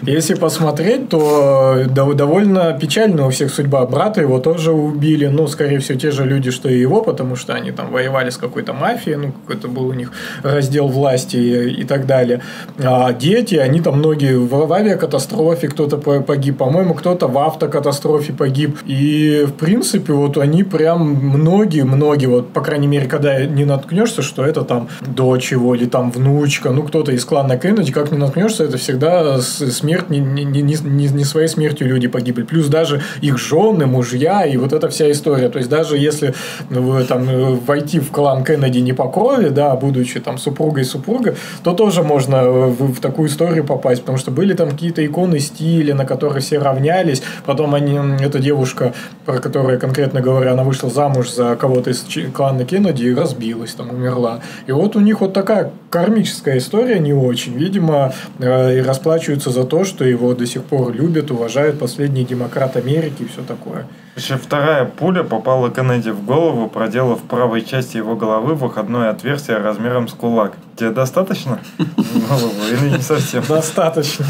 Если 0.01 0.33
посмотреть, 0.35 1.09
то 1.09 1.75
э, 1.77 1.85
дов- 1.85 2.13
довольно 2.15 2.73
печальная 2.73 3.25
у 3.25 3.29
всех 3.29 3.53
судьба. 3.53 3.85
Брата 3.85 4.21
его 4.21 4.39
тоже 4.39 4.71
убили. 4.71 5.27
Ну, 5.27 5.47
скорее 5.47 5.79
всего, 5.79 5.99
те 5.99 6.11
же 6.11 6.25
люди, 6.25 6.51
что 6.51 6.69
и 6.69 6.79
его, 6.79 7.01
потому 7.01 7.35
что 7.35 7.53
они 7.53 7.71
там 7.71 7.91
воевали 7.91 8.29
с 8.29 8.37
какой-то 8.37 8.73
мафией, 8.73 9.17
ну, 9.17 9.31
какой-то 9.31 9.67
был 9.67 9.87
у 9.87 9.93
них 9.93 10.11
раздел 10.43 10.87
власти 10.87 11.37
и, 11.37 11.81
и 11.81 11.83
так 11.83 12.05
далее. 12.05 12.41
А 12.79 13.13
дети, 13.13 13.55
они 13.55 13.81
там 13.81 13.97
многие 13.99 14.37
в, 14.37 14.73
авиакатастрофе 14.73 15.67
кто-то 15.67 15.97
по- 15.97 16.21
погиб, 16.21 16.57
по-моему, 16.57 16.93
кто-то 16.93 17.27
в 17.27 17.37
автокатастрофе 17.37 18.33
погиб. 18.33 18.77
И, 18.85 19.45
в 19.47 19.53
принципе, 19.53 20.13
вот 20.13 20.37
они 20.37 20.63
прям 20.63 21.01
многие-многие, 21.13 22.27
вот, 22.27 22.53
по 22.53 22.61
крайней 22.61 22.87
мере, 22.87 23.07
когда 23.07 23.45
не 23.45 23.65
наткнешься, 24.07 24.21
что 24.21 24.45
это 24.45 24.63
там 24.63 24.87
дочь 25.01 25.51
его 25.51 25.75
или 25.75 25.85
там 25.85 26.11
внучка, 26.11 26.71
ну, 26.71 26.83
кто-то 26.83 27.11
из 27.11 27.25
клана 27.25 27.57
Кеннеди, 27.57 27.91
как 27.91 28.11
не 28.11 28.17
наткнешься, 28.17 28.63
это 28.63 28.77
всегда 28.77 29.39
смерть, 29.41 30.09
не, 30.09 30.19
не, 30.19 30.43
не, 30.43 31.07
не, 31.07 31.25
своей 31.25 31.47
смертью 31.47 31.87
люди 31.87 32.07
погибли. 32.07 32.43
Плюс 32.43 32.67
даже 32.67 33.01
их 33.21 33.37
жены, 33.37 33.85
мужья 33.85 34.45
и 34.45 34.57
вот 34.57 34.73
эта 34.73 34.87
вся 34.89 35.11
история. 35.11 35.49
То 35.49 35.59
есть, 35.59 35.69
даже 35.69 35.97
если 35.97 36.33
ну, 36.69 37.03
там 37.05 37.57
войти 37.65 37.99
в 37.99 38.11
клан 38.11 38.43
Кеннеди 38.43 38.79
не 38.79 38.93
по 38.93 39.09
крови, 39.09 39.49
да, 39.49 39.75
будучи 39.75 40.19
там 40.19 40.37
супругой 40.37 40.85
супруга, 40.85 41.35
то 41.63 41.73
тоже 41.73 42.03
можно 42.03 42.43
в, 42.49 42.93
в 42.93 42.99
такую 42.99 43.27
историю 43.27 43.63
попасть, 43.63 44.01
потому 44.01 44.17
что 44.17 44.31
были 44.31 44.53
там 44.53 44.69
какие-то 44.69 45.05
иконы 45.05 45.39
стиля, 45.39 45.95
на 45.95 46.05
которые 46.05 46.41
все 46.41 46.59
равнялись, 46.59 47.21
потом 47.45 47.73
они, 47.75 47.99
эта 48.23 48.39
девушка, 48.39 48.93
про 49.25 49.39
которую 49.39 49.79
конкретно 49.79 50.21
говорю, 50.21 50.51
она 50.51 50.63
вышла 50.63 50.89
замуж 50.89 51.29
за 51.31 51.55
кого-то 51.55 51.89
из 51.89 52.05
клана 52.33 52.65
Кеннеди 52.65 53.03
и 53.03 53.13
разбилась, 53.13 53.73
там 53.73 53.96
умерла. 53.97 54.41
И 54.67 54.71
вот 54.71 54.95
у 54.95 54.99
них 54.99 55.21
вот 55.21 55.33
такая 55.33 55.71
кармическая 55.89 56.57
история 56.57 56.99
не 56.99 57.13
очень. 57.13 57.53
Видимо, 57.53 58.13
э, 58.39 58.77
и 58.77 58.81
расплачиваются 58.81 59.49
за 59.49 59.63
то, 59.63 59.83
что 59.83 60.05
его 60.05 60.33
до 60.33 60.45
сих 60.45 60.63
пор 60.63 60.93
любят, 60.93 61.31
уважают 61.31 61.79
последний 61.79 62.23
демократ 62.23 62.77
Америки 62.77 63.23
и 63.23 63.27
все 63.27 63.41
такое. 63.41 63.85
Еще 64.17 64.35
вторая 64.37 64.85
пуля 64.85 65.21
попала 65.21 65.69
Кеннеди 65.69 66.09
в 66.09 66.25
голову, 66.25 66.67
проделав 66.67 67.19
в 67.21 67.23
правой 67.27 67.61
части 67.61 67.97
его 67.97 68.15
головы 68.15 68.55
выходное 68.55 69.11
отверстие 69.11 69.57
размером 69.57 70.07
с 70.07 70.13
кулак. 70.13 70.53
Тебе 70.75 70.89
достаточно? 70.89 71.59
Голову 71.77 72.53
или 72.71 72.95
не 72.95 73.01
совсем? 73.01 73.43
Достаточно. 73.47 74.25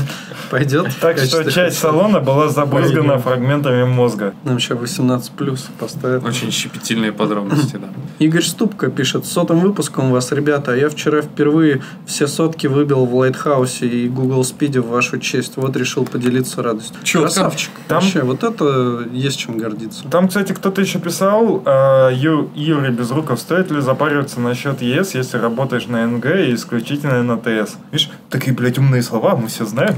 Пойдет? 0.49 0.87
Так 0.99 1.17
что 1.19 1.49
часть 1.49 1.77
салона 1.77 2.19
была 2.19 2.49
забрызгана 2.49 3.17
фрагментами 3.17 3.85
мозга. 3.85 4.33
Нам 4.43 4.57
еще 4.57 4.75
18 4.75 5.31
плюс 5.31 5.67
поставят. 5.79 6.25
Очень 6.25 6.51
щепетильные 6.51 7.13
подробности, 7.13 7.77
да. 7.77 7.87
Игорь 8.19 8.43
Ступка 8.43 8.87
пишет, 8.89 9.25
с 9.25 9.31
сотым 9.31 9.59
выпуском 9.59 10.11
вас, 10.11 10.31
ребята, 10.33 10.75
я 10.75 10.89
вчера 10.89 11.21
впервые 11.21 11.81
все 12.05 12.27
сотки 12.27 12.67
выбил 12.67 13.05
в 13.05 13.15
Lighthouse 13.15 13.81
е 13.81 13.87
и 13.87 14.09
Google 14.09 14.41
Speed 14.41 14.81
в 14.81 14.89
вашу 14.89 15.17
честь. 15.19 15.53
Вот 15.55 15.77
решил 15.77 16.03
поделиться 16.05 16.61
радостью. 16.61 16.97
Красавчик. 17.21 17.71
Там- 17.87 18.01
Вообще, 18.01 18.21
вот 18.21 18.43
это 18.43 19.05
есть 19.13 19.39
чем 19.39 19.57
гордиться. 19.57 19.76
Там, 20.09 20.27
кстати, 20.27 20.53
кто-то 20.53 20.81
еще 20.81 20.99
писал, 20.99 21.61
э, 21.65 22.11
Ю, 22.13 22.49
Юрий 22.55 22.91
Безруков, 22.91 23.39
стоит 23.39 23.71
ли 23.71 23.81
запариваться 23.81 24.39
насчет 24.39 24.81
ES, 24.81 25.15
если 25.15 25.37
работаешь 25.37 25.87
на 25.87 26.05
NG 26.05 26.25
и 26.25 26.53
исключительно 26.53 27.23
на 27.23 27.37
TS? 27.37 27.77
Видишь, 27.91 28.09
такие, 28.29 28.55
блядь, 28.55 28.77
умные 28.77 29.01
слова, 29.01 29.35
мы 29.35 29.47
все 29.47 29.65
знаем. 29.65 29.95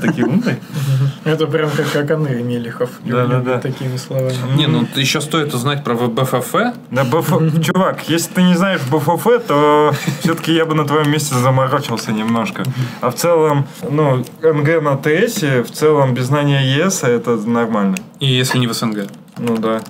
Такие 0.00 0.26
умные. 0.26 0.58
Это 1.24 1.46
прям 1.46 1.70
как, 1.92 2.10
Андрей 2.10 2.42
Мелехов. 2.42 2.90
Да-да-да. 3.04 3.58
Такими 3.60 3.96
словами. 3.96 4.34
Не, 4.56 4.66
ну 4.66 4.86
еще 4.94 5.20
стоит 5.20 5.54
узнать 5.54 5.84
про 5.84 5.94
БФФ. 5.94 6.54
Да, 6.90 7.04
БФ... 7.04 7.62
чувак, 7.64 8.08
если 8.08 8.32
ты 8.32 8.42
не 8.42 8.54
знаешь 8.54 8.80
БФФ, 8.90 9.26
то 9.46 9.92
все-таки 10.20 10.52
я 10.54 10.64
бы 10.64 10.74
на 10.74 10.86
твоем 10.86 11.10
месте 11.10 11.34
заморочился 11.34 12.12
немножко. 12.12 12.62
А 13.00 13.10
в 13.10 13.14
целом, 13.14 13.66
ну, 13.88 14.24
НГ 14.42 14.82
на 14.82 14.96
ТС, 14.96 15.42
в 15.42 15.70
целом 15.72 16.14
без 16.14 16.26
знания 16.26 16.76
ЕС 16.76 17.02
это 17.02 17.36
нормально. 17.36 17.96
И 18.20 18.26
если 18.26 18.58
не 18.58 18.66
в 18.66 18.72
СНГ. 18.72 19.08
Ну 19.38 19.56
да. 19.58 19.82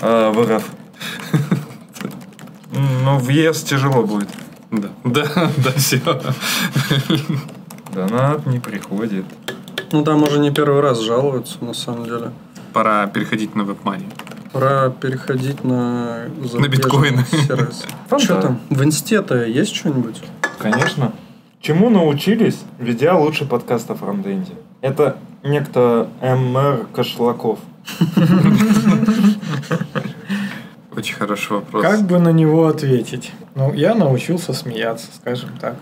А, 0.00 0.30
в 0.30 0.42
РФ. 0.42 0.64
Ну, 3.04 3.18
в 3.18 3.28
ЕС 3.28 3.62
тяжело 3.62 4.02
будет. 4.02 4.28
Да, 4.70 4.88
да, 5.04 5.26
да, 5.58 5.72
все. 5.76 6.00
Донат 7.92 8.46
не 8.46 8.60
приходит. 8.60 9.26
Ну, 9.90 10.02
там 10.04 10.22
уже 10.22 10.38
не 10.38 10.50
первый 10.50 10.80
раз 10.80 11.00
жалуются, 11.00 11.62
на 11.62 11.74
самом 11.74 12.04
деле. 12.04 12.30
Пора 12.72 13.06
переходить 13.08 13.54
на 13.54 13.64
веб-мани. 13.64 14.06
Пора 14.52 14.88
переходить 14.88 15.64
на 15.64 16.28
зарубежный 16.38 16.68
биткоины. 16.68 17.24
Фонтан. 18.08 18.18
Что 18.20 18.40
там? 18.40 18.60
В 18.70 18.82
инсте-то 18.82 19.44
есть 19.44 19.74
что-нибудь? 19.74 20.22
Конечно. 20.58 21.12
Чему 21.60 21.90
научились, 21.90 22.60
ведя 22.78 23.16
лучший 23.16 23.46
подкаст 23.46 23.90
о 23.90 23.94
фронтенде? 23.94 24.52
Это 24.80 25.16
некто 25.42 26.08
МР 26.20 26.86
Кошлаков. 26.94 27.58
Очень 30.96 31.14
хороший 31.14 31.52
вопрос. 31.52 31.82
Как 31.82 32.02
бы 32.02 32.18
на 32.18 32.32
него 32.32 32.66
ответить? 32.66 33.32
Ну, 33.54 33.72
я 33.72 33.94
научился 33.94 34.52
смеяться, 34.52 35.06
скажем 35.14 35.50
так. 35.60 35.76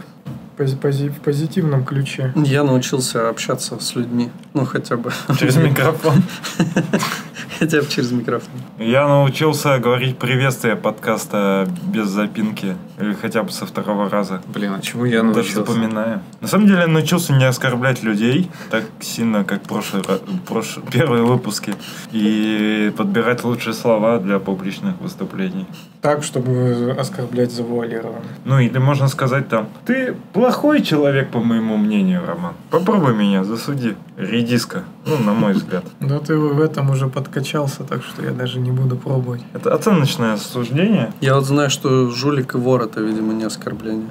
Пози- 0.57 0.79
пози- 0.79 1.09
в 1.09 1.21
позитивном 1.21 1.85
ключе. 1.85 2.33
Я 2.37 2.63
научился 2.65 3.29
общаться 3.29 3.79
с 3.81 3.97
людьми. 3.97 4.31
Ну, 4.55 4.65
хотя 4.67 4.97
бы. 4.97 5.11
Через 5.39 5.57
микрофон. 5.57 6.23
Хотя 7.59 7.81
бы 7.83 7.87
через 7.89 8.11
микрофон. 8.11 8.49
Я 8.79 9.07
научился 9.07 9.79
говорить 9.79 10.17
приветствие 10.19 10.77
подкаста 10.77 11.69
без 11.93 12.07
запинки. 12.09 12.75
Или 13.01 13.15
хотя 13.15 13.43
бы 13.43 13.51
со 13.51 13.67
второго 13.67 14.09
раза. 14.11 14.41
Блин, 14.53 14.75
а 14.79 14.81
чему 14.81 15.05
я 15.05 15.23
Даже 15.23 15.33
научился? 15.35 15.55
запоминаю. 15.65 16.21
На 16.41 16.49
самом 16.49 16.67
деле 16.67 16.81
я 16.81 16.87
научился 16.87 17.33
не 17.33 17.45
оскорблять 17.45 18.03
людей 18.03 18.51
так 18.71 18.85
сильно, 19.01 19.45
как 19.45 19.63
прошлый, 19.63 20.03
прош- 20.49 20.81
первые 20.91 21.23
выпуски. 21.25 21.75
И 22.13 22.93
подбирать 22.97 23.45
лучшие 23.45 23.75
слова 23.75 24.19
для 24.19 24.39
публичных 24.39 24.95
выступлений. 25.01 25.67
Так, 26.03 26.23
чтобы 26.23 26.97
оскорблять 26.99 27.53
завуалированно. 27.53 28.21
Ну 28.45 28.59
или 28.59 28.79
можно 28.79 29.09
сказать 29.09 29.49
там, 29.49 29.69
ты 29.87 30.15
плохой 30.33 30.83
человек, 30.83 31.31
по 31.31 31.41
моему 31.41 31.77
мнению, 31.77 32.23
Роман. 32.27 32.55
Попробуй 32.71 33.15
меня, 33.15 33.45
засуди. 33.45 33.95
Редиска. 34.17 34.85
Ну, 35.07 35.17
на 35.19 35.33
мой 35.33 35.53
взгляд. 35.55 35.85
Да 36.01 36.19
ты 36.19 36.37
в 36.37 36.61
этом 36.61 36.91
уже 36.91 37.07
подкачался, 37.09 37.85
так 37.85 38.03
что 38.03 38.23
я 38.23 38.31
даже 38.33 38.59
не 38.61 38.71
буду 38.71 38.97
пробовать. 38.97 39.43
Это 39.55 39.73
оценочное 39.75 40.37
суждение. 40.37 41.13
Я 41.21 41.35
вот 41.37 41.45
знаю, 41.47 41.71
что 41.71 42.11
жулик 42.11 42.55
и 42.55 42.59
вор 42.59 42.83
это, 42.91 43.01
видимо, 43.01 43.33
не 43.33 43.45
оскорбление. 43.45 44.11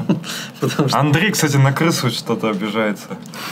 Андрей, 0.92 1.30
кстати, 1.32 1.56
на 1.56 1.72
крысу 1.72 2.10
что-то 2.10 2.50
обижается. 2.50 3.08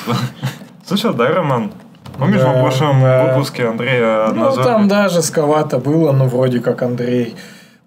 Слышал, 0.87 1.15
да, 1.15 1.29
Роман? 1.29 1.73
Помнишь, 2.19 2.41
Да, 2.41 2.53
в 2.53 2.61
прошлом 2.61 3.01
да. 3.01 3.33
выпуске 3.33 3.67
Андрея 3.67 4.29
Ну, 4.29 4.55
там 4.55 4.87
даже 4.87 5.23
сковато 5.23 5.79
было, 5.79 6.13
но 6.13 6.29
вроде 6.29 6.61
как 6.61 6.83
Андрей. 6.83 7.35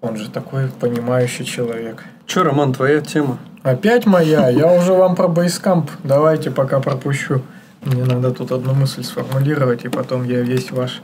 Он 0.00 0.16
же 0.16 0.28
такой 0.30 0.68
понимающий 0.68 1.44
человек. 1.44 2.04
Че, 2.26 2.42
Роман, 2.42 2.72
твоя 2.74 3.00
тема? 3.00 3.38
Опять 3.62 4.06
моя? 4.06 4.48
Я 4.50 4.70
уже 4.72 4.92
вам 4.92 5.16
про 5.16 5.28
бейскамп. 5.28 5.90
Давайте 6.04 6.50
пока 6.50 6.80
пропущу. 6.80 7.42
Мне 7.82 8.04
надо 8.04 8.32
тут 8.32 8.52
одну 8.52 8.74
мысль 8.74 9.02
сформулировать, 9.02 9.84
и 9.84 9.88
потом 9.88 10.24
я 10.24 10.40
весь 10.40 10.70
ваш. 10.70 11.00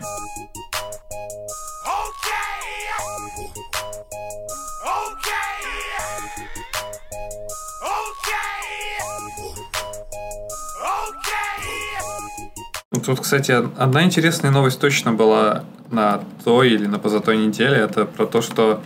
Тут, 13.05 13.21
кстати, 13.21 13.53
одна 13.53 14.05
интересная 14.05 14.51
новость 14.51 14.81
точно 14.81 15.13
была 15.13 15.65
на 15.91 16.21
той 16.45 16.71
или 16.71 16.87
на 16.87 16.99
позатой 16.99 17.37
неделе. 17.37 17.77
Это 17.77 18.07
про 18.07 18.27
то, 18.27 18.41
что 18.41 18.81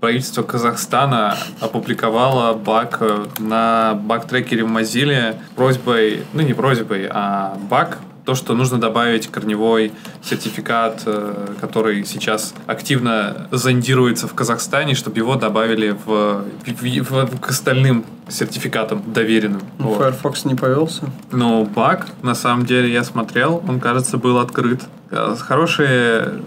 правительство 0.00 0.42
Казахстана 0.42 1.36
опубликовало 1.60 2.54
баг 2.54 2.98
э, 3.00 3.26
на 3.38 3.94
баг-трекере 3.94 4.62
в 4.62 4.68
Mozilla 4.68 5.36
просьбой, 5.56 6.24
ну 6.32 6.42
не 6.42 6.54
просьбой, 6.54 7.08
а 7.10 7.58
баг, 7.68 7.98
то, 8.26 8.34
что 8.34 8.54
нужно 8.54 8.78
добавить 8.78 9.28
корневой 9.28 9.92
сертификат, 10.22 11.02
э, 11.06 11.54
который 11.60 12.04
сейчас 12.04 12.52
активно 12.66 13.46
зондируется 13.52 14.26
в 14.26 14.34
Казахстане, 14.34 14.94
чтобы 14.94 15.16
его 15.18 15.36
добавили 15.36 15.96
в, 16.04 16.44
в- 16.66 17.10
в- 17.10 17.40
к 17.40 17.50
остальным 17.50 18.04
сертификатам 18.28 19.02
доверенным. 19.06 19.62
Ну, 19.78 19.88
Вот. 19.88 19.98
Firefox 19.98 20.44
не 20.44 20.56
повелся. 20.56 21.04
Но 21.30 21.64
баг, 21.64 22.08
на 22.22 22.34
самом 22.34 22.66
деле, 22.66 22.92
я 22.92 23.04
смотрел, 23.04 23.62
он, 23.68 23.78
кажется, 23.80 24.18
был 24.18 24.38
открыт. 24.38 24.82
Э, 25.12 25.36
Хороший 25.38 25.86
э, 25.88 26.40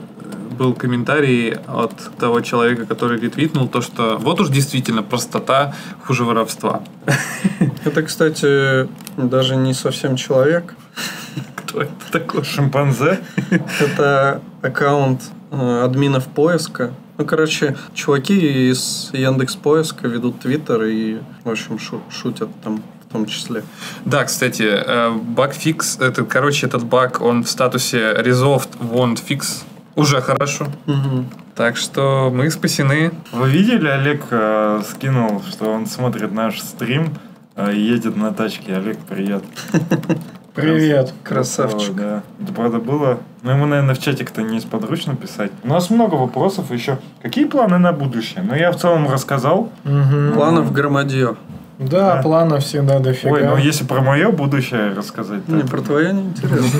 был 0.57 0.73
комментарий 0.73 1.53
от 1.67 1.93
того 2.19 2.41
человека, 2.41 2.85
который 2.85 3.17
ретвитнул, 3.21 3.69
то, 3.69 3.79
что 3.81 4.17
вот 4.19 4.41
уж 4.41 4.49
действительно 4.49 5.01
простота 5.03 5.73
хуже 6.05 6.25
воровства. 6.25 6.81
Это, 7.85 8.03
кстати, 8.03 8.89
даже 9.15 9.55
не 9.55 9.73
совсем 9.73 10.17
человек. 10.17 10.75
Кто 11.69 11.83
это 11.83 11.91
такой? 12.11 12.43
Шимпанзе? 12.43 13.19
Это 13.79 14.41
аккаунт 14.63 15.21
э, 15.51 15.81
админов 15.83 16.25
поиска. 16.27 16.91
Ну, 17.19 17.25
короче, 17.25 17.77
чуваки 17.93 18.71
из 18.71 19.11
Яндекс 19.13 19.55
Поиска 19.55 20.07
ведут 20.07 20.39
твиттер 20.39 20.83
и, 20.83 21.19
в 21.43 21.49
общем, 21.49 21.77
шу- 21.77 22.01
шутят 22.09 22.49
там 22.63 22.81
в 23.07 23.11
том 23.11 23.27
числе. 23.27 23.63
Да, 24.03 24.23
кстати, 24.23 24.63
э, 24.63 25.11
багфикс, 25.11 25.99
это, 25.99 26.23
короче, 26.25 26.65
этот 26.65 26.85
баг, 26.85 27.21
он 27.21 27.43
в 27.43 27.49
статусе 27.49 28.13
resolved 28.13 28.69
won't 28.79 29.21
fix. 29.23 29.63
Уже 29.95 30.21
хорошо. 30.21 30.69
Мгм. 30.87 31.27
Так 31.53 31.77
что 31.77 32.31
мы 32.33 32.49
спасены. 32.49 33.11
Вы 33.31 33.49
видели, 33.51 33.87
Олег 33.87 34.23
э, 34.31 34.81
скинул, 34.89 35.43
что 35.47 35.71
он 35.71 35.85
смотрит 35.85 36.31
наш 36.31 36.61
стрим 36.61 37.13
э, 37.55 37.73
и 37.75 37.79
едет 37.79 38.15
на 38.15 38.33
тачке. 38.33 38.75
Олег, 38.75 38.97
привет. 39.07 39.43
Привет. 40.61 41.13
Красавчик. 41.23 41.95
Да. 41.95 42.23
Это 42.41 42.53
правда 42.53 42.79
было. 42.79 43.19
Ну, 43.41 43.51
ему, 43.51 43.65
наверное, 43.65 43.95
в 43.95 43.99
чатик-то 43.99 44.41
несподручно 44.41 45.15
писать. 45.15 45.51
У 45.63 45.67
нас 45.69 45.89
много 45.89 46.15
вопросов 46.15 46.71
еще. 46.71 46.97
Какие 47.21 47.45
планы 47.45 47.77
на 47.77 47.93
будущее? 47.93 48.43
Ну, 48.47 48.55
я 48.55 48.71
в 48.71 48.77
целом 48.77 49.09
рассказал. 49.09 49.71
Мгм. 49.83 50.33
Планов 50.33 50.71
громадье. 50.71 51.35
Да, 51.77 52.15
Да. 52.17 52.21
планов 52.21 52.63
всегда 52.65 52.99
дофига. 52.99 53.31
Ой, 53.33 53.43
ну 53.45 53.55
если 53.55 53.85
про 53.85 54.01
мое 54.01 54.31
будущее 54.31 54.91
рассказать. 54.93 55.47
Не, 55.47 55.63
про 55.63 55.79
твое 55.81 56.11
не 56.13 56.23
интересно. 56.23 56.79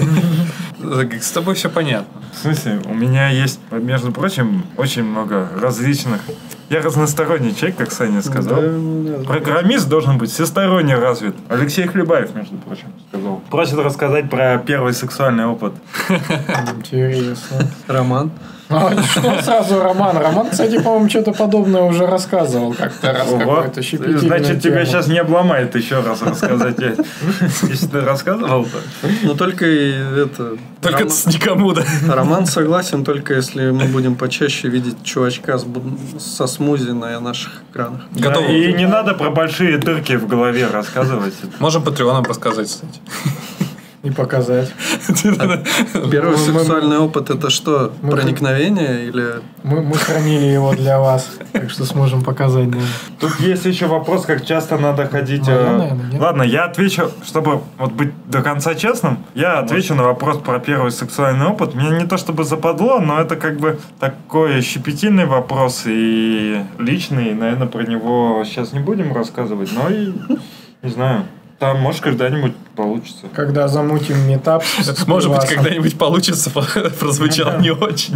С 1.22 1.32
тобой 1.32 1.56
все 1.56 1.70
понятно. 1.70 2.22
В 2.34 2.38
смысле, 2.38 2.82
у 2.86 2.94
меня 2.94 3.30
есть, 3.30 3.60
между 3.72 4.12
прочим, 4.12 4.64
очень 4.78 5.04
много 5.04 5.48
различных... 5.60 6.20
Я 6.70 6.82
разносторонний 6.82 7.56
человек, 7.56 7.78
как 7.78 7.92
Саня 7.92 8.22
сказал. 8.22 8.62
Да, 8.62 9.18
да. 9.18 9.24
Программист 9.26 9.90
должен 9.90 10.20
быть 10.20 10.30
всесторонне 10.30 10.96
развит. 10.96 11.36
Алексей 11.50 11.88
Хлебаев, 11.88 12.36
между 12.36 12.58
прочим, 12.58 12.88
сказал. 13.10 13.42
Просит 13.50 13.80
рассказать 13.80 14.30
про 14.30 14.60
первый 14.60 14.94
сексуальный 14.94 15.46
опыт. 15.46 15.74
Интересно. 16.78 17.68
Роман. 17.88 18.32
А 18.70 19.04
что 19.12 19.42
сразу 19.42 19.82
Роман? 19.82 20.18
Роман, 20.18 20.50
кстати, 20.52 20.80
по-моему, 20.80 21.10
что-то 21.10 21.34
подобное 21.34 21.82
уже 21.82 22.06
рассказывал 22.06 22.74
как-то 22.74 23.14
раз. 23.14 23.28
Вот. 23.28 23.74
Значит, 23.74 24.62
тебя 24.62 24.84
тему. 24.84 24.86
сейчас 24.86 25.08
не 25.08 25.18
обломает 25.18 25.76
еще 25.76 26.02
раз 26.02 26.22
рассказать. 26.22 26.78
Если 27.64 27.88
ты 27.88 28.02
рассказывал, 28.02 28.66
то... 28.66 28.78
Но 29.24 29.34
только 29.34 29.66
и 29.66 29.92
это... 29.92 30.58
Только 30.82 31.04
Ром- 31.04 31.10
с 31.10 31.26
никому, 31.26 31.74
да. 31.74 31.84
Роман 32.08 32.46
согласен 32.46 33.04
только 33.04 33.34
если 33.34 33.72
мы 33.72 33.86
будем 33.86 34.16
почаще 34.16 34.70
видеть 34.70 35.04
чувачка 35.04 35.58
с 35.58 35.66
со 36.20 36.48
смузи 36.48 36.92
на 36.92 37.20
наших 37.20 37.64
экранах. 37.72 38.02
Готов. 38.12 38.46
Да, 38.46 38.54
И 38.54 38.74
не 38.74 38.88
надо 38.88 39.14
про 39.14 39.30
большие 39.30 39.78
дырки 39.78 40.14
в 40.14 40.28
голове 40.28 40.68
рассказывать. 40.68 41.34
Можем 41.60 41.84
патреоном 41.84 42.24
рассказать, 42.24 42.68
кстати. 42.68 43.00
И 44.02 44.12
показать. 44.12 44.74
Первый 46.12 46.38
сексуальный 46.38 46.98
опыт 47.00 47.30
это 47.30 47.50
что? 47.50 47.92
Проникновение 48.02 49.06
или... 49.06 49.42
Мы, 49.64 49.94
хранили 49.96 50.46
его 50.46 50.74
для 50.74 51.00
вас, 51.00 51.30
так 51.52 51.70
что 51.70 51.84
сможем 51.84 52.24
показать. 52.24 52.70
Тут 53.20 53.38
есть 53.42 53.66
еще 53.66 53.88
вопрос, 53.88 54.26
как 54.26 54.46
часто 54.46 54.78
надо 54.78 55.06
ходить... 55.06 55.44
Э? 55.50 55.98
Ладно, 56.18 56.44
я 56.44 56.66
отвечу, 56.66 57.12
чтобы 57.26 57.62
вот 57.78 57.92
быть 57.92 58.14
до 58.26 58.42
конца 58.42 58.74
честным, 58.74 59.18
я 59.36 59.60
отвечу 59.60 59.96
на 59.96 60.04
вопрос 60.04 60.38
про 60.38 60.60
первый 60.60 60.92
сексуальный 60.92 61.48
опыт. 61.48 61.76
Меня 61.76 62.00
не 62.00 62.08
то 62.08 62.18
чтобы 62.18 62.46
западло, 62.46 63.02
но 63.02 63.20
это 63.20 63.36
как 63.36 63.60
бы 63.60 63.80
такой 64.00 64.62
щепетильный 64.62 65.26
вопрос 65.26 65.84
и 65.86 66.64
личный. 66.78 67.34
Наверное, 67.34 67.68
про 67.68 67.84
него 67.84 68.44
сейчас 68.46 68.72
не 68.72 68.80
будем 68.80 69.14
рассказывать, 69.14 69.72
но 69.74 69.90
и 69.90 70.14
не 70.84 70.90
знаю. 70.90 71.26
Там, 71.60 71.82
может, 71.82 72.02
когда-нибудь 72.02 72.56
получится. 72.74 73.28
Когда 73.36 73.68
замутим 73.68 74.18
метап 74.30 74.64
Может 75.08 75.30
быть, 75.30 75.46
когда-нибудь 75.46 75.98
получится, 75.98 76.50
прозвучало 77.00 77.60
не 77.60 77.72
очень. 77.72 78.16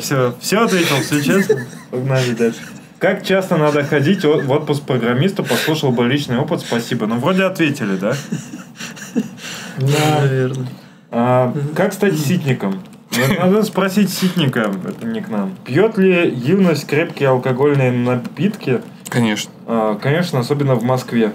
Все, 0.00 0.34
все 0.40 0.64
ответил, 0.64 0.96
все 0.96 1.22
честно. 1.22 1.64
Погнали 1.90 2.32
дальше. 2.32 2.58
Как 2.98 3.24
часто 3.24 3.56
надо 3.56 3.84
ходить 3.84 4.24
в 4.24 4.50
отпуск 4.50 4.82
программисту? 4.82 5.44
Послушал 5.44 5.92
бы 5.92 6.08
личный 6.08 6.38
опыт, 6.38 6.60
спасибо. 6.60 7.06
Ну, 7.06 7.18
вроде 7.18 7.44
ответили, 7.44 7.96
да? 7.96 8.16
Да. 9.76 10.20
Наверное. 10.22 10.68
А, 11.10 11.54
как 11.76 11.92
стать 11.92 12.18
ситником? 12.18 12.82
Надо 13.38 13.62
спросить 13.62 14.10
ситника, 14.10 14.70
это 14.86 15.06
не 15.06 15.20
к 15.20 15.28
нам. 15.28 15.52
Пьет 15.64 15.98
ли 15.98 16.28
юность 16.28 16.86
крепкие 16.86 17.28
алкогольные 17.30 17.92
напитки? 17.92 18.80
Конечно. 19.08 19.50
А, 19.66 19.94
конечно, 19.94 20.40
особенно 20.40 20.74
в 20.74 20.82
Москве. 20.82 21.32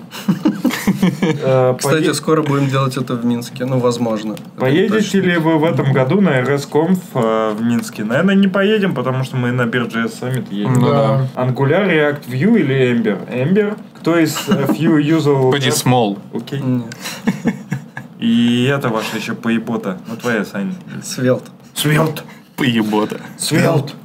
А, 1.44 1.76
Кстати, 1.80 2.12
скоро 2.14 2.44
будем 2.44 2.68
делать 2.68 2.98
это 2.98 3.16
в 3.16 3.26
Минске. 3.26 3.66
Ну, 3.66 3.80
возможно. 3.80 4.36
Поедете 4.58 5.22
ли 5.22 5.38
вы 5.38 5.58
в 5.58 5.64
этом 5.64 5.94
году 5.94 6.22
на 6.22 6.42
RSConf 6.42 7.00
э, 7.14 7.54
в 7.58 7.62
Минске? 7.62 8.04
Наверное, 8.04 8.36
не 8.36 8.48
поедем, 8.48 8.94
потому 8.94 9.24
что 9.24 9.38
мы 9.38 9.52
на 9.52 9.66
Бирже 9.66 10.06
Summit 10.06 10.48
едем. 10.52 10.74
Ну 10.74 10.90
Да. 10.90 11.28
Angular, 11.36 11.88
React, 11.88 12.28
Vue 12.28 12.60
или 12.60 12.92
Ember? 12.94 13.28
Ember? 13.30 13.78
Кто 13.96 14.18
из 14.18 14.36
э, 14.50 14.66
Vue 14.68 15.02
юзал... 15.02 15.52
Пойди 15.52 15.70
small. 15.70 16.20
Окей. 16.34 16.62
Нет, 16.62 16.86
И 18.20 18.66
это 18.66 18.90
ваша 18.90 19.18
еще 19.18 19.34
поебота. 19.34 19.98
Ну, 20.08 20.16
твоя, 20.18 20.46
Сань. 20.46 20.76
Свелт. 21.04 21.44
Свелт. 21.82 22.24
Поебота. 22.58 23.22
Свелт. 23.40 23.96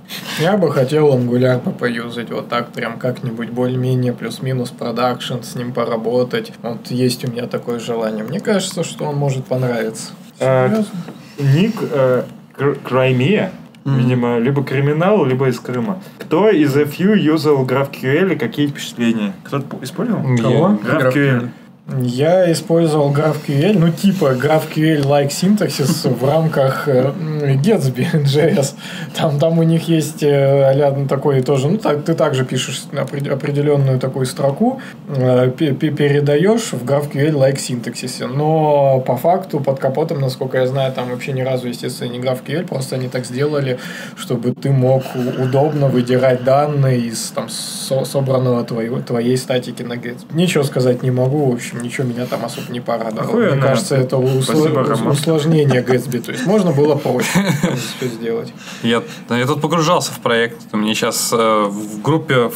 Я 0.41 0.57
бы 0.57 0.73
хотел 0.73 1.13
Angular 1.15 1.63
бы 1.63 1.73
поюзать 1.73 2.31
вот 2.31 2.49
так, 2.49 2.69
прям 2.73 2.99
как-нибудь 2.99 3.51
более-менее 3.51 4.15
плюс-минус 4.15 4.71
продакшн, 4.71 5.43
с 5.43 5.55
ним 5.57 5.73
поработать. 5.73 6.53
Вот 6.63 6.87
есть 6.91 7.29
у 7.29 7.31
меня 7.31 7.47
такое 7.47 7.79
желание. 7.79 8.25
Мне 8.25 8.41
кажется, 8.41 8.83
что 8.83 9.05
он 9.05 9.17
может 9.17 9.45
понравиться. 9.45 10.13
А, 10.41 10.69
Серьезно? 10.69 10.95
Ник 11.39 11.75
э, 11.83 12.23
Кр- 12.57 12.79
Краймия. 12.83 13.53
Видимо, 13.85 14.39
либо 14.39 14.65
криминал, 14.65 15.25
либо 15.25 15.49
из 15.49 15.61
Крыма. 15.61 16.03
Кто 16.19 16.49
из 16.49 16.75
FU 16.75 17.17
юзал 17.17 17.65
GraphQL 17.65 18.33
и 18.33 18.37
какие 18.37 18.67
впечатления? 18.67 19.33
Кто-то 19.45 19.79
использовал? 19.83 20.23
Кого? 20.39 20.81
GraphQL. 20.83 21.51
Я 21.89 22.51
использовал 22.51 23.13
GraphQL, 23.15 23.79
ну 23.79 23.91
типа 23.93 24.33
GraphQL-like 24.35 25.29
syntaxis 25.29 26.09
в 26.13 26.25
рамках 26.29 26.89
э, 26.89 27.13
м, 27.17 27.39
Gatsby 27.61 28.25
JS. 28.25 28.75
Там, 29.17 29.39
там 29.39 29.61
у 29.61 29.63
них 29.63 29.87
есть 29.89 30.21
а-ля 30.25 30.91
такой 31.09 31.43
тоже, 31.43 31.69
ну 31.69 31.79
так, 31.79 32.03
ты 32.05 32.15
также 32.15 32.45
пишешь 32.45 32.83
опре- 32.91 33.31
определенную 33.31 34.01
такую 34.01 34.27
строку, 34.27 34.81
э, 35.17 35.49
пе- 35.57 35.75
пе- 35.75 35.91
передаешь 35.93 36.73
в 36.73 36.85
GraphQL-like 36.85 37.55
syntaxis. 37.57 38.27
Но 38.27 38.99
по 39.07 39.17
факту 39.17 39.61
под 39.61 39.79
капотом, 39.79 40.21
насколько 40.21 40.59
я 40.59 40.67
знаю, 40.67 40.93
там 40.93 41.09
вообще 41.11 41.33
ни 41.35 41.43
разу, 41.43 41.69
естественно, 41.69 42.09
не 42.11 42.19
GraphQL, 42.19 42.67
просто 42.67 42.97
они 42.97 43.07
так 43.09 43.25
сделали, 43.25 43.79
чтобы 44.17 44.53
ты 44.55 44.71
мог 44.73 45.05
удобно 45.39 45.87
выдирать 45.87 46.43
данные 46.43 46.99
из 46.99 47.31
там 47.31 47.49
со- 47.49 48.05
собранного 48.05 48.65
твоего, 48.65 49.01
твоей 49.01 49.37
статики 49.37 49.85
на 49.85 49.93
Gatsby. 49.93 50.35
Ничего 50.35 50.65
сказать 50.65 51.05
не 51.05 51.13
могу, 51.13 51.49
в 51.49 51.55
общем, 51.55 51.76
ничего 51.83 52.07
меня 52.07 52.27
там 52.27 52.45
особо 52.45 52.71
не 52.71 52.81
порадовало. 52.81 53.29
Охуенно. 53.29 53.57
Мне 53.57 53.63
кажется, 53.63 53.97
это 53.97 54.17
Роман. 54.17 55.09
усложнение 55.09 55.83
Gatsby. 55.83 56.21
То 56.21 56.33
есть 56.33 56.47
можно 56.47 56.73
было 56.73 56.95
проще 56.97 57.29
все 57.97 58.09
сделать. 58.09 58.53
Я, 58.83 59.03
я 59.31 59.47
тут 59.47 59.61
погружался 59.61 60.13
в 60.13 60.21
проект. 60.21 60.73
Меня 60.73 60.95
сейчас 60.95 61.33
э, 61.33 61.37
в 61.69 62.03
группе 62.03 62.51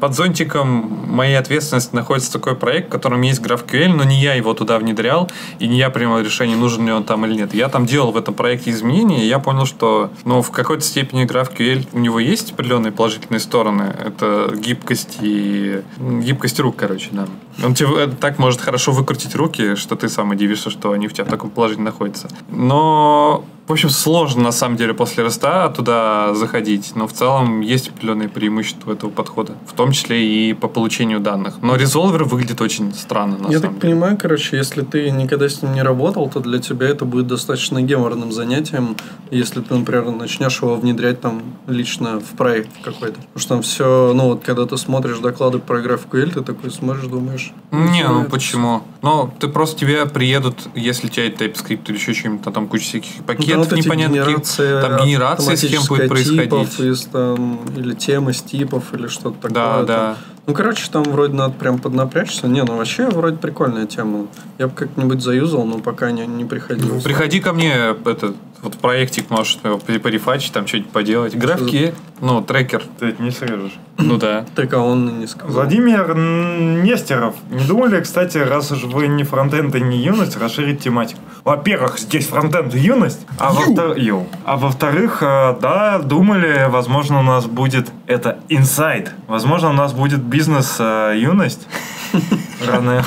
под 0.00 0.14
зонтиком 0.14 0.68
моей 1.08 1.36
ответственности 1.36 1.94
находится 1.94 2.32
такой 2.32 2.56
проект, 2.56 2.88
в 2.88 2.90
котором 2.90 3.22
есть 3.22 3.40
GraphQL, 3.40 3.88
но 3.88 4.04
не 4.04 4.20
я 4.20 4.34
его 4.34 4.54
туда 4.54 4.78
внедрял, 4.78 5.30
и 5.58 5.66
не 5.66 5.78
я 5.78 5.90
принимал 5.90 6.20
решение, 6.20 6.56
нужен 6.56 6.86
ли 6.86 6.92
он 6.92 7.04
там 7.04 7.24
или 7.26 7.34
нет. 7.34 7.54
Я 7.54 7.68
там 7.68 7.86
делал 7.86 8.12
в 8.12 8.16
этом 8.16 8.34
проекте 8.34 8.70
изменения, 8.70 9.24
и 9.24 9.28
я 9.28 9.38
понял, 9.38 9.66
что 9.66 10.10
ну, 10.24 10.42
в 10.42 10.50
какой-то 10.50 10.82
степени 10.82 11.24
GraphQL 11.24 11.88
у 11.92 11.98
него 11.98 12.20
есть 12.20 12.52
определенные 12.52 12.92
положительные 12.92 13.40
стороны. 13.40 13.94
Это 14.04 14.52
гибкость 14.56 15.18
и 15.20 15.82
гибкость 15.98 16.60
рук, 16.60 16.76
короче, 16.76 17.08
да. 17.12 17.26
Он 17.62 17.74
тебе 17.74 17.88
э, 18.04 18.08
так 18.08 18.38
может 18.38 18.60
хорошо 18.60 18.92
выкрутить 18.92 19.34
руки, 19.34 19.74
что 19.74 19.96
ты 19.96 20.08
сам 20.08 20.30
удивишься, 20.30 20.70
что 20.70 20.92
они 20.92 21.06
у 21.06 21.10
тебя 21.10 21.24
в 21.24 21.28
таком 21.28 21.50
положении 21.50 21.84
находятся. 21.84 22.28
Но 22.50 23.44
в 23.70 23.72
общем, 23.72 23.88
сложно 23.88 24.42
на 24.42 24.50
самом 24.50 24.76
деле 24.76 24.94
после 24.94 25.22
роста 25.22 25.72
туда 25.74 26.34
заходить, 26.34 26.90
но 26.96 27.06
в 27.06 27.12
целом 27.12 27.60
есть 27.60 27.88
определенные 27.88 28.28
преимущества 28.28 28.94
этого 28.94 29.10
подхода, 29.10 29.54
в 29.64 29.74
том 29.74 29.92
числе 29.92 30.26
и 30.26 30.54
по 30.54 30.66
получению 30.66 31.20
данных. 31.20 31.54
Но 31.62 31.76
резолвер 31.76 32.24
выглядит 32.24 32.60
очень 32.60 32.92
странно 32.92 33.38
на 33.38 33.46
Я 33.46 33.60
самом 33.60 33.62
так 33.62 33.70
деле. 33.70 33.80
понимаю, 33.80 34.18
короче, 34.20 34.56
если 34.56 34.82
ты 34.82 35.08
никогда 35.12 35.48
с 35.48 35.62
ним 35.62 35.74
не 35.74 35.82
работал, 35.82 36.28
то 36.28 36.40
для 36.40 36.58
тебя 36.58 36.88
это 36.88 37.04
будет 37.04 37.28
достаточно 37.28 37.80
геморным 37.80 38.32
занятием, 38.32 38.96
если 39.30 39.60
ты, 39.60 39.72
например, 39.72 40.10
начнешь 40.10 40.60
его 40.62 40.74
внедрять 40.74 41.20
там 41.20 41.40
лично 41.68 42.18
в 42.18 42.36
проект 42.36 42.70
какой-то. 42.82 43.20
Потому 43.20 43.38
что 43.38 43.48
там 43.50 43.62
все, 43.62 44.12
ну 44.12 44.30
вот 44.30 44.42
когда 44.42 44.66
ты 44.66 44.76
смотришь 44.78 45.18
доклады 45.18 45.60
про 45.60 45.80
GraphQL, 45.80 46.32
ты 46.32 46.40
такой 46.40 46.72
смотришь, 46.72 47.04
думаешь... 47.04 47.52
Не, 47.70 48.02
ну 48.08 48.22
это 48.22 48.30
почему? 48.30 48.82
Ну, 49.02 49.32
ты 49.38 49.46
просто 49.46 49.78
тебе 49.78 50.06
приедут, 50.06 50.56
если 50.74 51.06
у 51.06 51.10
тебя 51.10 51.28
TypeScript 51.28 51.84
или 51.86 51.96
еще 51.96 52.14
чем-то, 52.14 52.50
там 52.50 52.66
куча 52.66 52.84
всяких 52.84 53.24
пакетов 53.24 53.59
там 53.59 53.59
вот 53.60 53.72
эти 53.72 53.86
непонятных. 53.86 54.26
генерация 54.26 54.82
там 54.82 55.06
генерация 55.06 55.56
схем 55.56 55.82
будет 55.88 56.00
автоматическая 56.02 56.44
типов 56.44 56.76
происходить. 56.76 56.80
из, 56.80 57.04
там, 57.06 57.60
или 57.76 57.94
темы 57.94 58.32
с 58.32 58.42
типов, 58.42 58.92
или 58.92 59.06
что-то 59.06 59.48
такое. 59.48 59.52
Да, 59.52 59.84
там. 59.84 60.16
Ну, 60.46 60.54
короче, 60.54 60.90
там 60.90 61.04
вроде 61.04 61.34
надо 61.34 61.54
прям 61.54 61.78
поднапрячься. 61.78 62.48
Не, 62.48 62.62
ну 62.64 62.76
вообще 62.76 63.08
вроде 63.08 63.36
прикольная 63.36 63.86
тема. 63.86 64.26
Я 64.58 64.68
бы 64.68 64.74
как-нибудь 64.74 65.22
заюзал, 65.22 65.64
но 65.64 65.78
пока 65.78 66.10
не, 66.10 66.26
не 66.26 66.44
приходилось. 66.44 67.02
Приходи 67.02 67.40
ко 67.40 67.52
мне, 67.52 67.94
этот, 68.04 68.36
вот 68.62 68.76
проектик 68.76 69.30
можешь 69.30 69.58
его 69.62 69.78
порефачить, 69.78 70.52
там 70.52 70.66
что-нибудь 70.66 70.90
поделать. 70.90 71.36
Графки, 71.36 71.94
ну, 72.20 72.42
трекер, 72.42 72.82
Ты 72.98 73.06
это 73.06 73.22
не 73.22 73.30
срежешь. 73.30 73.78
ну 73.96 74.18
да. 74.18 74.44
Так, 74.54 74.72
а 74.74 74.78
он 74.78 75.20
не 75.20 75.26
сказал. 75.26 75.52
Владимир 75.52 76.14
Нестеров. 76.14 77.34
Не 77.50 77.64
думали, 77.64 78.00
кстати, 78.00 78.38
раз 78.38 78.70
уж 78.72 78.84
вы 78.84 79.08
не 79.08 79.24
фронтенд 79.24 79.74
и 79.74 79.80
не 79.80 79.98
юность, 79.98 80.36
расширить 80.36 80.80
тематику? 80.80 81.20
Во-первых, 81.44 81.98
здесь 81.98 82.26
фронтенд 82.26 82.74
и 82.74 82.78
юность, 82.78 83.26
а, 83.38 83.52
во 83.52 83.96
Йоу. 83.96 84.26
а 84.44 84.56
во-вторых, 84.56 85.22
э, 85.22 85.56
да, 85.60 85.98
думали, 85.98 86.66
возможно, 86.68 87.20
у 87.20 87.22
нас 87.22 87.46
будет 87.46 87.90
это 88.06 88.38
инсайт. 88.48 89.12
Возможно, 89.26 89.70
у 89.70 89.72
нас 89.72 89.94
будет 89.94 90.20
бизнес 90.30 90.76
э, 90.78 91.14
юность. 91.18 91.66
Рано. 92.66 93.04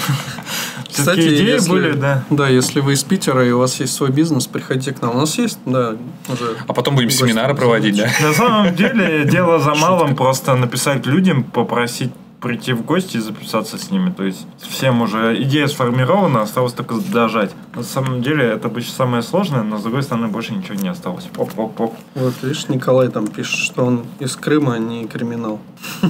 Кстати, 0.88 1.22
идеи 1.22 1.54
если, 1.54 1.70
были, 1.70 1.92
да. 1.94 2.24
Да, 2.30 2.48
если 2.48 2.80
вы 2.80 2.94
из 2.94 3.04
Питера 3.04 3.46
и 3.46 3.52
у 3.52 3.60
вас 3.60 3.80
есть 3.80 3.94
свой 3.94 4.12
бизнес, 4.12 4.46
приходите 4.46 4.94
к 4.94 5.02
нам. 5.02 5.16
У 5.16 5.20
нас 5.20 5.38
есть, 5.40 5.58
да, 5.66 5.96
уже. 6.28 6.56
А 6.68 6.74
потом 6.74 6.96
будем 6.96 7.10
семинары 7.10 7.56
проводить, 7.56 7.98
да? 7.98 8.10
На 8.22 8.34
самом 8.34 8.76
деле, 8.76 9.26
дело 9.26 9.60
за 9.60 9.74
малым 9.74 10.16
просто 10.16 10.56
написать 10.56 11.06
людям, 11.08 11.44
попросить 11.44 12.12
прийти 12.44 12.74
в 12.74 12.84
гости 12.84 13.18
и 13.18 13.20
записаться 13.22 13.78
с 13.78 13.90
ними. 13.90 14.12
То 14.12 14.24
есть 14.24 14.46
всем 14.58 15.02
уже 15.02 15.42
идея 15.44 15.68
сформирована, 15.68 16.42
осталось 16.42 16.74
только 16.74 16.96
дожать. 16.96 17.52
На 17.74 17.84
самом 17.84 18.22
деле 18.22 18.46
это 18.46 18.68
обычно 18.68 18.94
самое 18.94 19.24
сложное, 19.24 19.64
но 19.64 19.78
с 19.78 19.84
другой 19.84 20.04
стороны 20.04 20.28
больше 20.28 20.54
ничего 20.54 20.76
не 20.76 20.90
осталось. 20.90 21.30
Оп-оп-оп. 21.38 21.96
Вот, 22.16 22.34
видишь, 22.44 22.68
Николай 22.68 23.08
там 23.08 23.28
пишет, 23.28 23.58
что 23.58 23.86
он 23.86 24.04
из 24.20 24.36
Крыма, 24.36 24.76
а 24.76 24.78
не 24.78 25.08
криминал. 25.08 25.60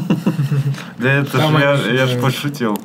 Да 0.97 1.11
это 1.11 1.37
Там 1.37 1.57
ж 1.57 1.61
я, 1.61 2.07
же- 2.07 2.19
пошутил. 2.19 2.77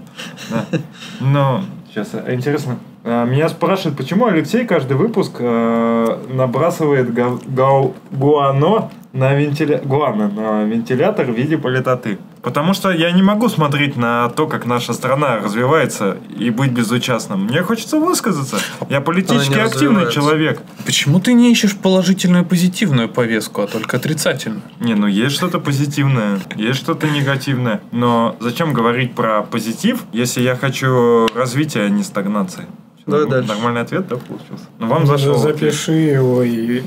Ну, 1.20 1.62
сейчас, 1.88 2.09
а, 2.14 2.34
интересно. 2.34 2.78
А, 3.05 3.24
Меня 3.24 3.49
спрашивают, 3.49 3.96
почему 3.96 4.26
Алексей 4.26 4.64
каждый 4.66 4.96
выпуск 4.96 5.36
э, 5.38 6.18
набрасывает 6.30 7.14
гуано 7.14 8.90
на, 9.12 9.34
вентиля... 9.34 9.80
гуано 9.84 10.28
на 10.28 10.64
вентилятор 10.64 11.26
в 11.26 11.34
виде 11.34 11.57
политоты. 11.57 12.18
Потому 12.43 12.74
что 12.74 12.91
я 12.91 13.11
не 13.12 13.22
могу 13.22 13.49
смотреть 13.49 13.97
на 13.97 14.28
то, 14.30 14.47
как 14.47 14.66
наша 14.66 14.93
страна 14.93 15.36
развивается 15.36 16.16
и 16.36 16.51
быть 16.51 16.70
безучастным. 16.70 17.45
Мне 17.45 17.62
хочется 17.62 17.99
высказаться. 17.99 18.59
Я 18.89 19.01
политически 19.01 19.59
активный 19.59 20.11
человек. 20.11 20.62
Почему 20.84 21.20
ты 21.20 21.32
не 21.32 21.51
ищешь 21.51 21.76
положительную 21.76 22.45
позитивную 22.45 23.09
повестку, 23.09 23.62
а 23.62 23.66
только 23.66 23.97
отрицательную? 23.97 24.62
Не, 24.80 24.95
ну 24.95 25.07
есть 25.07 25.34
что-то 25.34 25.59
позитивное, 25.59 26.41
есть 26.57 26.78
что-то 26.78 27.09
негативное. 27.09 27.80
Но 27.93 28.36
зачем 28.41 28.72
говорить 28.72 29.14
про 29.14 29.43
позитив, 29.43 30.05
если 30.12 30.43
я 30.43 30.57
хочу 30.57 31.26
развития, 31.34 31.82
а 31.82 31.89
не 31.89 32.03
стагнации? 32.03 32.66
Давай 33.09 33.24
Норм- 33.26 33.30
дальше. 33.30 33.48
Нормальный 33.48 33.80
ответ, 33.80 34.06
да, 34.06 34.16
получился? 34.16 34.64
Ну, 34.78 34.86
вам 34.86 35.06
зашел. 35.06 35.36
Запиши 35.38 35.92
его 35.92 36.42
и 36.42 36.82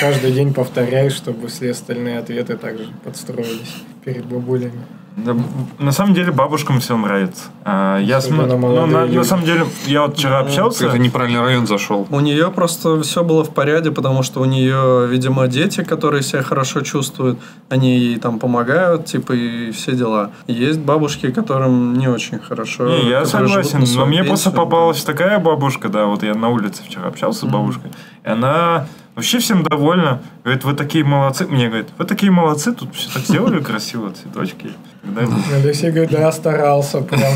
каждый 0.00 0.32
день 0.32 0.54
повторяй, 0.54 1.10
чтобы 1.10 1.48
все 1.48 1.70
остальные 1.72 2.18
ответы 2.18 2.56
также 2.56 2.88
подстроились 3.04 3.76
перед 4.04 4.24
бабулями. 4.24 4.80
Да, 5.24 5.36
на 5.78 5.92
самом 5.92 6.14
деле 6.14 6.32
бабушкам 6.32 6.80
все 6.80 6.96
нравится. 6.96 7.44
А, 7.64 7.98
я 7.98 8.20
см- 8.20 8.46
ну, 8.46 8.86
на, 8.86 9.06
на 9.06 9.24
самом 9.24 9.44
деле, 9.44 9.66
я 9.86 10.02
вот 10.02 10.16
вчера 10.16 10.40
общался. 10.40 10.86
Это 10.86 10.98
неправильный 10.98 11.40
район 11.40 11.66
зашел. 11.66 12.06
У 12.10 12.20
нее 12.20 12.50
просто 12.50 13.00
все 13.02 13.24
было 13.24 13.44
в 13.44 13.50
порядке, 13.50 13.90
потому 13.90 14.22
что 14.22 14.40
у 14.40 14.44
нее, 14.44 15.06
видимо, 15.08 15.46
дети, 15.48 15.82
которые 15.82 16.22
себя 16.22 16.42
хорошо 16.42 16.82
чувствуют, 16.82 17.38
они 17.68 17.98
ей 17.98 18.18
там 18.18 18.38
помогают, 18.38 19.06
типа, 19.06 19.32
и 19.32 19.70
все 19.72 19.92
дела. 19.92 20.30
Есть 20.46 20.80
бабушки, 20.80 21.30
которым 21.30 21.94
не 21.98 22.08
очень 22.08 22.38
хорошо. 22.38 22.88
Не, 22.88 23.08
я 23.08 23.24
согласен, 23.26 23.84
но 23.96 24.06
мне 24.06 24.24
просто 24.24 24.50
пенсию. 24.50 24.64
попалась 24.64 25.02
такая 25.04 25.38
бабушка, 25.38 25.88
да, 25.88 26.06
вот 26.06 26.22
я 26.22 26.34
на 26.34 26.48
улице 26.48 26.82
вчера 26.84 27.08
общался 27.08 27.40
с 27.46 27.48
бабушкой, 27.48 27.90
и 28.24 28.28
она 28.28 28.86
вообще 29.14 29.40
всем 29.40 29.64
довольна. 29.64 30.22
Говорит, 30.44 30.64
вы 30.64 30.74
такие 30.74 31.04
молодцы. 31.04 31.46
Мне 31.46 31.66
говорит, 31.66 31.88
вы 31.98 32.04
такие 32.04 32.30
молодцы, 32.30 32.72
тут 32.72 32.94
все 32.94 33.10
так 33.12 33.22
сделали 33.24 33.60
красиво, 33.60 34.12
цветочки. 34.12 34.70
Когда- 35.02 35.36
Алексей 35.56 35.90
говорит, 35.90 36.10
да, 36.10 36.30
старался 36.32 37.00
прям, 37.00 37.32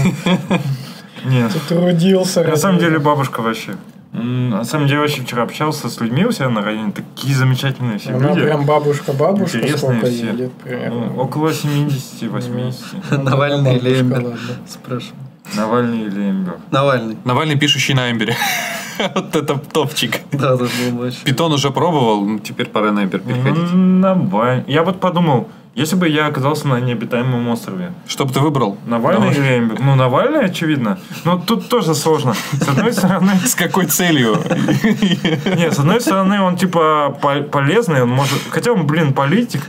Нет, 1.24 1.52
трудился. 1.68 2.42
на 2.44 2.56
самом 2.56 2.78
деле 2.78 2.98
бабушка 2.98 3.40
вообще. 3.42 3.72
На 4.12 4.64
самом 4.64 4.88
деле, 4.88 5.00
вообще 5.00 5.22
вчера 5.22 5.42
общался 5.44 5.88
с 5.88 5.98
людьми 6.00 6.26
у 6.26 6.32
себя 6.32 6.50
на 6.50 6.60
районе, 6.62 6.92
такие 6.92 7.34
замечательные 7.34 7.98
все 7.98 8.10
Она 8.10 8.28
люди. 8.28 8.42
прям 8.42 8.66
бабушка-бабушка, 8.66 9.56
Интересные 9.56 9.78
сколько 9.78 10.06
все. 10.06 10.24
ей 10.26 10.32
лет 10.32 10.50
Ну, 10.64 10.68
примерно. 10.68 11.16
около 11.16 11.48
70-80. 11.48 12.74
Навальный 13.22 13.76
или 13.76 14.00
Эмбер? 14.02 14.36
Спрашиваю. 14.68 15.16
Навальный 15.56 16.02
или 16.02 16.30
Эмбер. 16.30 16.56
Навальный. 16.70 17.16
Навальный, 17.24 17.56
пишущий 17.58 17.94
на 17.94 18.10
Эмбере. 18.10 18.36
Вот 19.14 19.34
это 19.34 19.56
топчик. 19.58 20.20
Да, 20.32 20.54
это 20.54 20.64
был 20.64 20.98
вообще. 21.04 21.24
Питон 21.24 21.52
уже 21.52 21.70
пробовал, 21.70 22.24
ну, 22.26 22.38
теперь 22.38 22.66
пора 22.66 22.92
на 22.92 23.04
Эмбер 23.04 23.20
переходить. 23.20 23.72
Навальный. 23.72 24.64
Я 24.66 24.82
вот 24.82 25.00
подумал, 25.00 25.48
если 25.74 25.96
бы 25.96 26.08
я 26.08 26.26
оказался 26.26 26.68
на 26.68 26.80
необитаемом 26.80 27.48
острове, 27.48 27.92
Что 28.06 28.24
бы 28.24 28.32
ты 28.32 28.40
выбрал? 28.40 28.76
Навальный 28.86 29.32
Давай. 29.32 29.36
или 29.48 29.58
Эмбер? 29.58 29.80
Ну, 29.80 29.94
Навальный, 29.94 30.44
очевидно. 30.44 30.98
Но 31.24 31.38
тут 31.38 31.68
тоже 31.68 31.94
сложно. 31.94 32.34
С 32.52 32.68
одной 32.68 32.92
стороны, 32.92 33.32
С 33.46 33.54
какой 33.54 33.86
целью? 33.86 34.36
нет, 35.56 35.74
с 35.74 35.78
одной 35.78 36.00
стороны, 36.00 36.40
он 36.40 36.56
типа 36.56 37.16
по- 37.22 37.42
полезный, 37.42 38.02
он 38.02 38.10
может... 38.10 38.38
Хотя 38.50 38.72
он, 38.72 38.86
блин, 38.86 39.12
политик. 39.14 39.62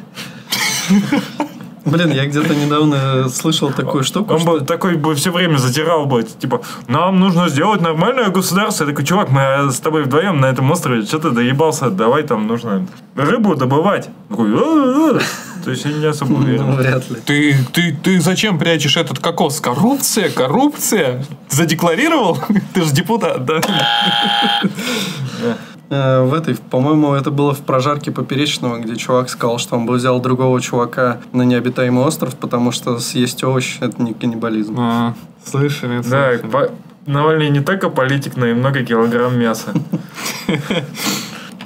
Блин, 1.86 2.12
я 2.12 2.26
где-то 2.26 2.56
недавно 2.56 3.30
слышал 3.30 3.72
такую 3.72 4.04
штуку, 4.04 4.34
Он 4.34 4.40
что 4.40 4.60
бы 4.60 4.62
такой 4.62 4.96
бы 4.96 5.16
все 5.16 5.32
время 5.32 5.58
затирал 5.58 6.06
бы, 6.06 6.24
типа, 6.24 6.62
нам 6.88 7.20
нужно 7.20 7.50
сделать 7.50 7.82
нормальное 7.82 8.30
государство. 8.30 8.86
Я 8.86 8.92
такой, 8.92 9.06
чувак, 9.06 9.30
мы 9.30 9.72
с 9.72 9.80
тобой 9.80 10.04
вдвоем 10.04 10.40
на 10.40 10.46
этом 10.46 10.72
острове, 10.72 11.04
что 11.04 11.20
ты 11.20 11.32
доебался, 11.32 11.90
давай 11.90 12.24
там 12.24 12.48
нужно 12.48 12.88
рыбу 13.16 13.56
добывать. 13.56 14.10
Такой, 14.30 14.54
«А-а-а». 14.54 15.20
То 15.64 15.72
есть 15.72 15.86
я 15.86 15.94
не 15.94 16.06
особо 16.06 16.34
ну, 16.34 16.40
уверен. 16.40 16.76
вряд 16.76 17.10
ли. 17.10 17.18
Ты, 17.26 17.56
ты, 17.72 17.98
ты 18.04 18.20
зачем 18.20 18.60
прячешь 18.60 18.98
этот 18.98 19.20
кокос? 19.20 19.62
Коррупция? 19.62 20.30
Коррупция? 20.30 21.26
Задекларировал? 21.50 22.38
Ты 22.74 22.82
же 22.82 22.92
депутат, 22.92 23.46
да? 23.46 23.62
Э, 25.94 26.24
В 26.24 26.34
этой, 26.34 26.56
по-моему, 26.56 27.14
это 27.14 27.30
было 27.32 27.54
в 27.54 27.60
прожарке 27.62 28.12
Поперечного, 28.12 28.78
где 28.80 28.96
чувак 28.96 29.30
сказал, 29.30 29.60
что 29.60 29.76
он 29.76 29.86
бы 29.86 29.94
взял 29.94 30.20
другого 30.20 30.60
чувака 30.62 31.18
на 31.34 31.44
необитаемый 31.44 32.04
остров, 32.04 32.36
потому 32.36 32.72
что 32.72 32.98
съесть 33.00 33.44
овощи– 33.44 33.78
это 33.82 34.02
не 34.02 34.14
каннибализм. 34.14 34.76
А, 34.80 35.14
Слышали, 35.46 35.98
Да, 35.98 36.04
слышали. 36.34 36.50
по- 36.52 36.72
Навальный 37.06 37.50
не 37.50 37.60
только 37.60 37.90
политик, 37.90 38.38
но 38.38 38.46
и 38.48 38.54
много 38.54 38.84
килограмм 38.86 39.38
мяса. 39.38 39.74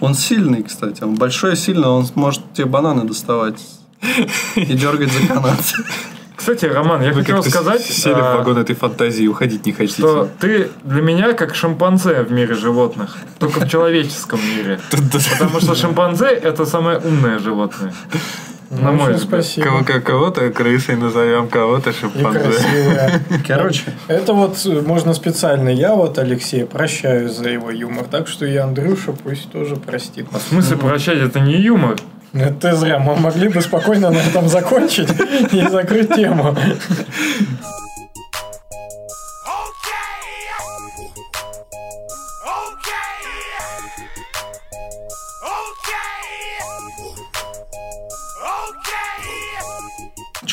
Он 0.02 0.14
сильный, 0.16 0.64
кстати. 0.64 1.04
Он 1.04 1.16
большой 1.16 1.54
и 1.54 1.56
сильный, 1.56 1.88
он 1.88 2.08
может 2.16 2.42
тебе 2.54 2.66
бананы 2.66 3.04
доставать 3.04 3.64
и 4.56 4.66
дергать 4.74 5.12
за 5.12 5.28
канат. 5.28 5.60
Кстати, 6.38 6.66
Роман, 6.66 7.02
я 7.02 7.12
Вы 7.12 7.22
хотел 7.22 7.44
сказать, 7.44 7.82
сели 7.82 8.14
а, 8.14 8.36
в 8.36 8.38
вагон 8.38 8.58
этой 8.60 8.76
фантазии, 8.76 9.28
уходить 9.28 9.66
не 9.66 9.74
хотите. 9.74 9.96
что 9.98 10.30
ты 10.40 10.70
для 10.84 11.02
меня 11.02 11.34
как 11.34 11.56
шимпанзе 11.56 12.22
в 12.22 12.32
мире 12.32 12.54
животных, 12.54 13.18
только 13.40 13.62
в 13.62 13.70
человеческом 13.70 14.40
мире. 14.56 14.80
Потому 14.92 15.60
что 15.60 15.76
шимпанзе 15.76 16.28
это 16.28 16.66
самое 16.66 17.00
умное 17.00 17.40
животное. 17.40 17.92
На 18.70 18.92
Ну, 18.92 18.98
мой 18.98 19.08
очень 19.08 19.14
взгляд. 19.20 19.44
спасибо. 19.46 19.68
Кого- 19.68 19.84
как- 19.86 20.04
Кого-то 20.04 20.50
крысой 20.52 20.96
назовем, 20.98 21.48
кого-то 21.48 21.92
шимпанзе. 21.94 23.22
Короче, 23.48 23.84
Это 24.10 24.34
вот 24.34 24.58
э, 24.66 24.82
можно 24.82 25.14
специально. 25.14 25.70
Я 25.70 25.96
вот 25.96 26.18
Алексея 26.20 26.66
прощаю 26.66 27.30
за 27.30 27.48
его 27.50 27.72
юмор. 27.72 28.04
Так 28.12 28.28
что 28.28 28.46
и 28.46 28.56
Андрюша 28.58 29.14
пусть 29.14 29.50
тоже 29.52 29.78
простит. 29.78 30.28
А 30.34 30.38
в 30.40 30.42
смысле 30.42 30.76
прощать, 30.78 31.18
это 31.20 31.40
не 31.40 31.54
юмор. 31.62 31.96
Это 32.34 32.76
зря. 32.76 33.00
Мы 33.00 33.16
могли 33.16 33.48
бы 33.48 33.62
спокойно 33.62 34.10
на 34.10 34.18
этом 34.18 34.48
закончить 34.48 35.10
и 35.52 35.68
закрыть 35.68 36.14
тему. 36.14 36.56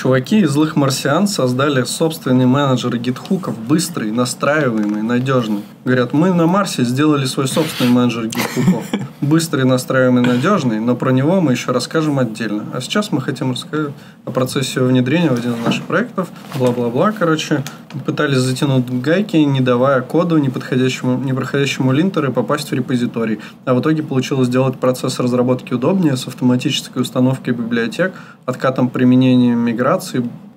Чуваки 0.04 0.40
из 0.40 0.50
злых 0.50 0.76
марсиан 0.76 1.26
создали 1.26 1.82
собственный 1.84 2.44
менеджер 2.44 2.94
гитхуков, 2.98 3.58
быстрый, 3.58 4.10
настраиваемый, 4.10 5.00
надежный. 5.00 5.62
Говорят, 5.86 6.12
мы 6.12 6.34
на 6.34 6.46
Марсе 6.46 6.84
сделали 6.84 7.24
свой 7.24 7.48
собственный 7.48 7.90
менеджер 7.90 8.26
гитхуков. 8.26 8.84
Быстрый, 9.22 9.64
настраиваемый, 9.64 10.22
надежный, 10.22 10.80
но 10.80 10.94
про 10.94 11.10
него 11.10 11.40
мы 11.40 11.52
еще 11.52 11.72
расскажем 11.72 12.18
отдельно. 12.18 12.64
А 12.74 12.82
сейчас 12.82 13.12
мы 13.12 13.22
хотим 13.22 13.52
рассказать 13.52 13.92
о 14.26 14.30
процессе 14.30 14.80
его 14.80 14.88
внедрения 14.88 15.30
в 15.30 15.34
один 15.34 15.54
из 15.54 15.64
наших 15.64 15.84
проектов. 15.84 16.28
Бла-бла-бла, 16.58 17.12
короче. 17.12 17.62
Пытались 18.04 18.38
затянуть 18.38 18.90
гайки, 18.90 19.36
не 19.36 19.60
давая 19.60 20.02
коду 20.02 20.36
неподходящему, 20.38 21.16
непроходящему 21.22 21.92
линтеру 21.92 22.32
попасть 22.32 22.70
в 22.70 22.74
репозиторий. 22.74 23.40
А 23.64 23.72
в 23.72 23.80
итоге 23.80 24.02
получилось 24.02 24.48
сделать 24.48 24.78
процесс 24.78 25.20
разработки 25.20 25.72
удобнее 25.72 26.16
с 26.16 26.26
автоматической 26.26 27.00
установкой 27.00 27.54
библиотек, 27.54 28.12
откатом 28.46 28.88
применения 28.88 29.54
миграции, 29.54 29.93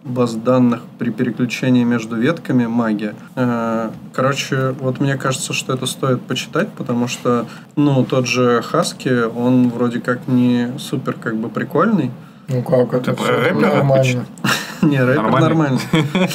баз 0.04 0.36
данных 0.36 0.82
при 0.98 1.10
переключении 1.10 1.84
между 1.84 2.16
ветками 2.16 2.66
магия. 2.66 3.14
Э, 3.36 3.90
Короче, 4.14 4.72
вот 4.80 5.00
мне 5.02 5.16
кажется, 5.18 5.52
что 5.54 5.74
это 5.74 5.86
стоит 5.86 6.22
почитать, 6.22 6.70
потому 6.70 7.08
что, 7.10 7.46
ну, 7.76 8.06
тот 8.06 8.26
же 8.26 8.62
Хаски, 8.62 9.24
он 9.26 9.70
вроде 9.70 10.00
как 10.00 10.28
не 10.28 10.70
супер 10.80 11.14
как 11.14 11.36
бы 11.36 11.50
прикольный. 11.50 12.12
Ну 12.48 12.62
как, 12.64 12.94
это 12.94 13.12
про 13.14 13.24
все 13.24 13.36
рэпера 13.42 13.76
нормально. 13.76 14.26
Не, 14.82 15.04
рэпер 15.04 15.22
Нормальный? 15.24 15.48
нормально. 15.50 15.80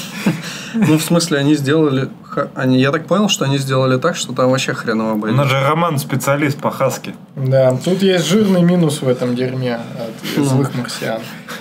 Ну, 0.75 0.97
в 0.97 1.03
смысле, 1.03 1.37
они 1.39 1.55
сделали... 1.55 2.09
Они, 2.55 2.81
я 2.81 2.93
так 2.93 3.07
понял, 3.07 3.29
что 3.29 3.45
они 3.45 3.59
сделали 3.59 3.99
так, 3.99 4.17
что 4.17 4.33
там 4.33 4.51
вообще 4.51 4.73
хреново 4.73 5.13
У 5.13 5.17
будет. 5.17 5.35
нас 5.37 5.49
же 5.49 5.61
Роман 5.61 5.99
специалист 5.99 6.59
по 6.59 6.71
хаске. 6.71 7.15
Да, 7.37 7.77
тут 7.77 8.03
есть 8.03 8.27
жирный 8.27 8.63
минус 8.63 9.03
в 9.03 9.09
этом 9.09 9.35
дерьме 9.37 9.75
от 9.75 10.39
Ну. 10.39 10.45
злых 10.45 10.75
марсиан. 10.75 11.21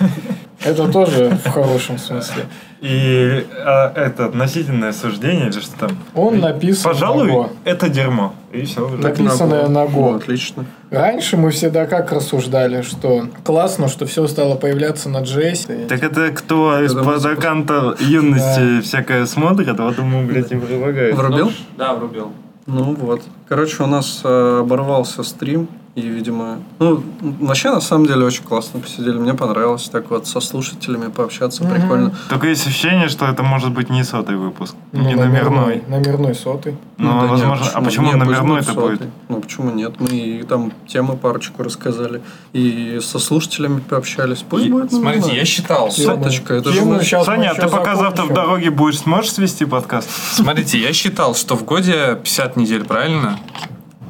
Это 0.64 0.88
тоже 0.88 1.38
в 1.44 1.50
хорошем 1.50 1.98
смысле. 1.98 2.44
И 2.80 3.46
а, 3.64 3.92
это 3.94 4.26
относительное 4.26 4.92
суждение 4.92 5.48
или 5.48 5.60
что 5.60 5.78
там? 5.78 5.90
Он 6.14 6.40
написан 6.40 6.82
Пожалуй, 6.90 7.28
на 7.28 7.32
Go. 7.32 7.50
это 7.64 7.88
дерьмо. 7.88 8.34
И 8.52 8.62
все 8.64 8.88
написанное 8.88 9.68
на 9.68 9.84
Go. 9.84 10.10
Ну, 10.10 10.14
отлично. 10.16 10.64
Раньше 10.90 11.36
мы 11.36 11.50
всегда 11.50 11.86
как 11.86 12.10
рассуждали, 12.12 12.82
что 12.82 13.28
классно, 13.44 13.88
что 13.88 14.04
все 14.06 14.26
стало 14.26 14.56
появляться 14.56 15.08
на 15.08 15.18
JS. 15.18 15.86
Так 15.86 16.02
это 16.02 16.30
кто 16.30 16.82
из 16.82 16.94
аккаунта 17.24 17.96
юности 18.00 18.80
всякое 18.80 19.26
смотрит, 19.26 19.78
вот 19.78 19.98
ему, 19.98 20.26
блядь, 20.26 20.50
и 20.50 20.56
предлагает. 20.56 21.14
Врубил? 21.14 21.52
Да, 21.76 21.94
врубил. 21.94 22.32
Ну 22.66 22.94
вот. 22.94 23.22
Короче, 23.48 23.82
у 23.82 23.86
нас 23.86 24.22
э, 24.24 24.58
оборвался 24.60 25.22
стрим 25.22 25.68
И, 25.94 26.00
видимо, 26.00 26.60
ну, 26.78 27.02
вообще, 27.20 27.70
на 27.70 27.80
самом 27.82 28.06
деле, 28.06 28.24
очень 28.24 28.44
классно 28.44 28.80
посидели. 28.80 29.18
Мне 29.18 29.34
понравилось 29.34 29.90
так 29.90 30.08
вот 30.10 30.26
со 30.26 30.40
слушателями 30.40 31.08
пообщаться. 31.10 31.64
Мгм. 31.64 31.74
Прикольно. 31.74 32.14
Только 32.30 32.48
есть 32.48 32.66
ощущение, 32.66 33.08
что 33.10 33.26
это 33.26 33.42
может 33.42 33.72
быть 33.72 33.90
не 33.90 34.02
сотый 34.02 34.36
выпуск. 34.36 34.74
Ну, 34.92 35.02
не 35.06 35.14
номерной. 35.14 35.82
Номерной 35.88 36.34
сотый. 36.34 36.78
Ну, 36.96 37.20
да 37.20 37.26
возможно. 37.26 37.64
нет, 37.64 37.72
а 37.74 37.82
почему 37.82 38.06
Нет, 38.06 38.16
номерной 38.16 38.60
будет 38.60 38.70
это 38.70 38.80
будет? 38.80 39.02
Ну, 39.28 39.40
почему 39.42 39.70
нет? 39.70 40.00
Мы 40.00 40.08
и 40.16 40.42
там 40.44 40.72
темы 40.86 41.14
парочку 41.18 41.62
рассказали. 41.62 42.22
И 42.54 42.98
со 43.02 43.18
слушателями 43.18 43.80
пообщались. 43.80 44.42
Пусть 44.48 44.64
И- 44.64 44.70
будет 44.70 44.92
Смотрите, 44.92 45.20
номерной. 45.20 45.36
я 45.40 45.44
считал. 45.44 45.90
Соточка, 45.90 46.54
это 46.54 46.72
же 46.72 46.86
мы 46.86 47.02
Саня, 47.02 47.50
а 47.50 47.54
ты 47.54 47.68
пока 47.68 47.96
завтра 47.96 48.24
в 48.24 48.32
дороге 48.32 48.70
будешь, 48.70 49.00
сможешь 49.00 49.32
свести 49.32 49.66
подкаст? 49.66 50.08
Смотрите, 50.32 50.78
я 50.78 50.94
считал, 50.94 51.34
что 51.34 51.54
в 51.54 51.66
годе 51.66 52.18
50 52.22 52.56
недель, 52.56 52.84
правильно? 52.84 53.38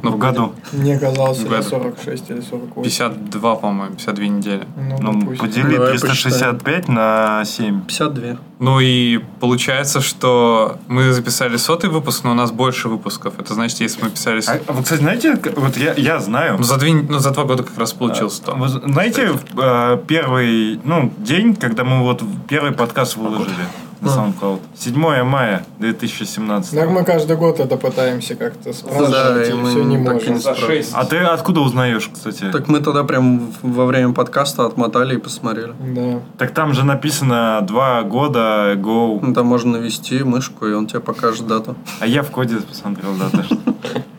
Ну, 0.02 0.10
В 0.10 0.18
году. 0.18 0.52
Мне 0.72 0.98
казалось, 0.98 1.38
В 1.38 1.46
или 1.46 1.50
году. 1.50 1.62
46, 1.62 2.30
или 2.30 2.40
48. 2.40 2.82
52, 2.82 3.56
по-моему, 3.56 3.94
52 3.94 4.24
недели. 4.26 4.66
Ну, 4.76 5.12
Ну, 5.12 5.36
подели 5.36 5.76
Давай 5.76 5.98
365 5.98 6.88
на 6.88 7.44
7. 7.44 7.82
52. 7.82 8.36
Ну 8.58 8.80
и 8.80 9.18
получается, 9.40 10.00
что 10.00 10.78
мы 10.88 11.12
записали 11.12 11.56
сотый 11.56 11.90
выпуск, 11.90 12.24
но 12.24 12.32
у 12.32 12.34
нас 12.34 12.52
больше 12.52 12.88
выпусков. 12.88 13.38
Это 13.38 13.54
значит, 13.54 13.80
если 13.80 14.02
мы 14.04 14.10
писали... 14.10 14.42
А, 14.46 14.60
а 14.66 14.72
вы, 14.72 14.82
кстати, 14.82 15.00
знаете, 15.00 15.38
вот 15.56 15.76
я, 15.76 15.94
я 15.94 16.20
знаю. 16.20 16.56
Ну, 16.58 16.64
за, 16.64 16.76
две, 16.78 16.94
ну, 16.94 17.18
за 17.18 17.30
два 17.30 17.44
года 17.44 17.62
как 17.62 17.78
раз 17.78 17.92
получилось 17.92 18.40
то. 18.40 18.52
Вы 18.52 18.68
знаете, 18.68 19.32
э, 19.56 19.98
первый 20.06 20.80
ну, 20.84 21.12
день, 21.18 21.54
когда 21.54 21.84
мы 21.84 22.02
вот 22.02 22.22
первый 22.48 22.72
подкаст 22.72 23.16
выложили 23.16 23.66
на 24.02 24.08
SoundCloud? 24.08 24.60
7 24.76 25.22
мая 25.24 25.64
2017. 25.78 26.74
Так 26.74 26.90
мы 26.90 27.04
каждый 27.04 27.36
год 27.36 27.60
это 27.60 27.76
пытаемся 27.76 28.34
как-то 28.34 28.72
спрашивать, 28.72 29.48
и 29.48 29.52
и 29.52 29.54
мы 29.54 29.70
все 29.70 29.82
не 29.82 29.96
так 30.04 30.14
и 30.26 30.30
можем. 30.30 30.34
не 30.34 30.40
справились. 30.40 30.90
А 30.92 31.04
ты 31.04 31.18
откуда 31.18 31.60
узнаешь, 31.60 32.10
кстати? 32.12 32.40
Так, 32.40 32.52
Так 32.52 32.68
мы 32.68 32.80
тогда 32.80 33.04
прям 33.04 33.52
во 33.62 33.86
время 33.86 34.12
подкаста 34.12 34.66
отмотали 34.66 35.14
и 35.14 35.18
посмотрели. 35.18 35.72
Да. 36.38 36.46
там 36.46 36.74
же 36.74 36.84
написано 36.84 37.60
2 37.62 38.02
года 38.02 38.74
go. 38.74 39.18
Ну, 39.22 39.34
Там 39.34 39.46
можно 39.46 39.72
навести 39.78 40.22
мышку, 40.22 40.66
и 40.66 40.72
он 40.72 40.86
тебе 40.86 41.00
покажет 41.00 41.46
дату. 41.46 41.76
А 42.00 42.06
я 42.06 42.22
в 42.22 42.30
коде 42.30 42.56
посмотрел 42.56 43.14
дату. 43.14 43.44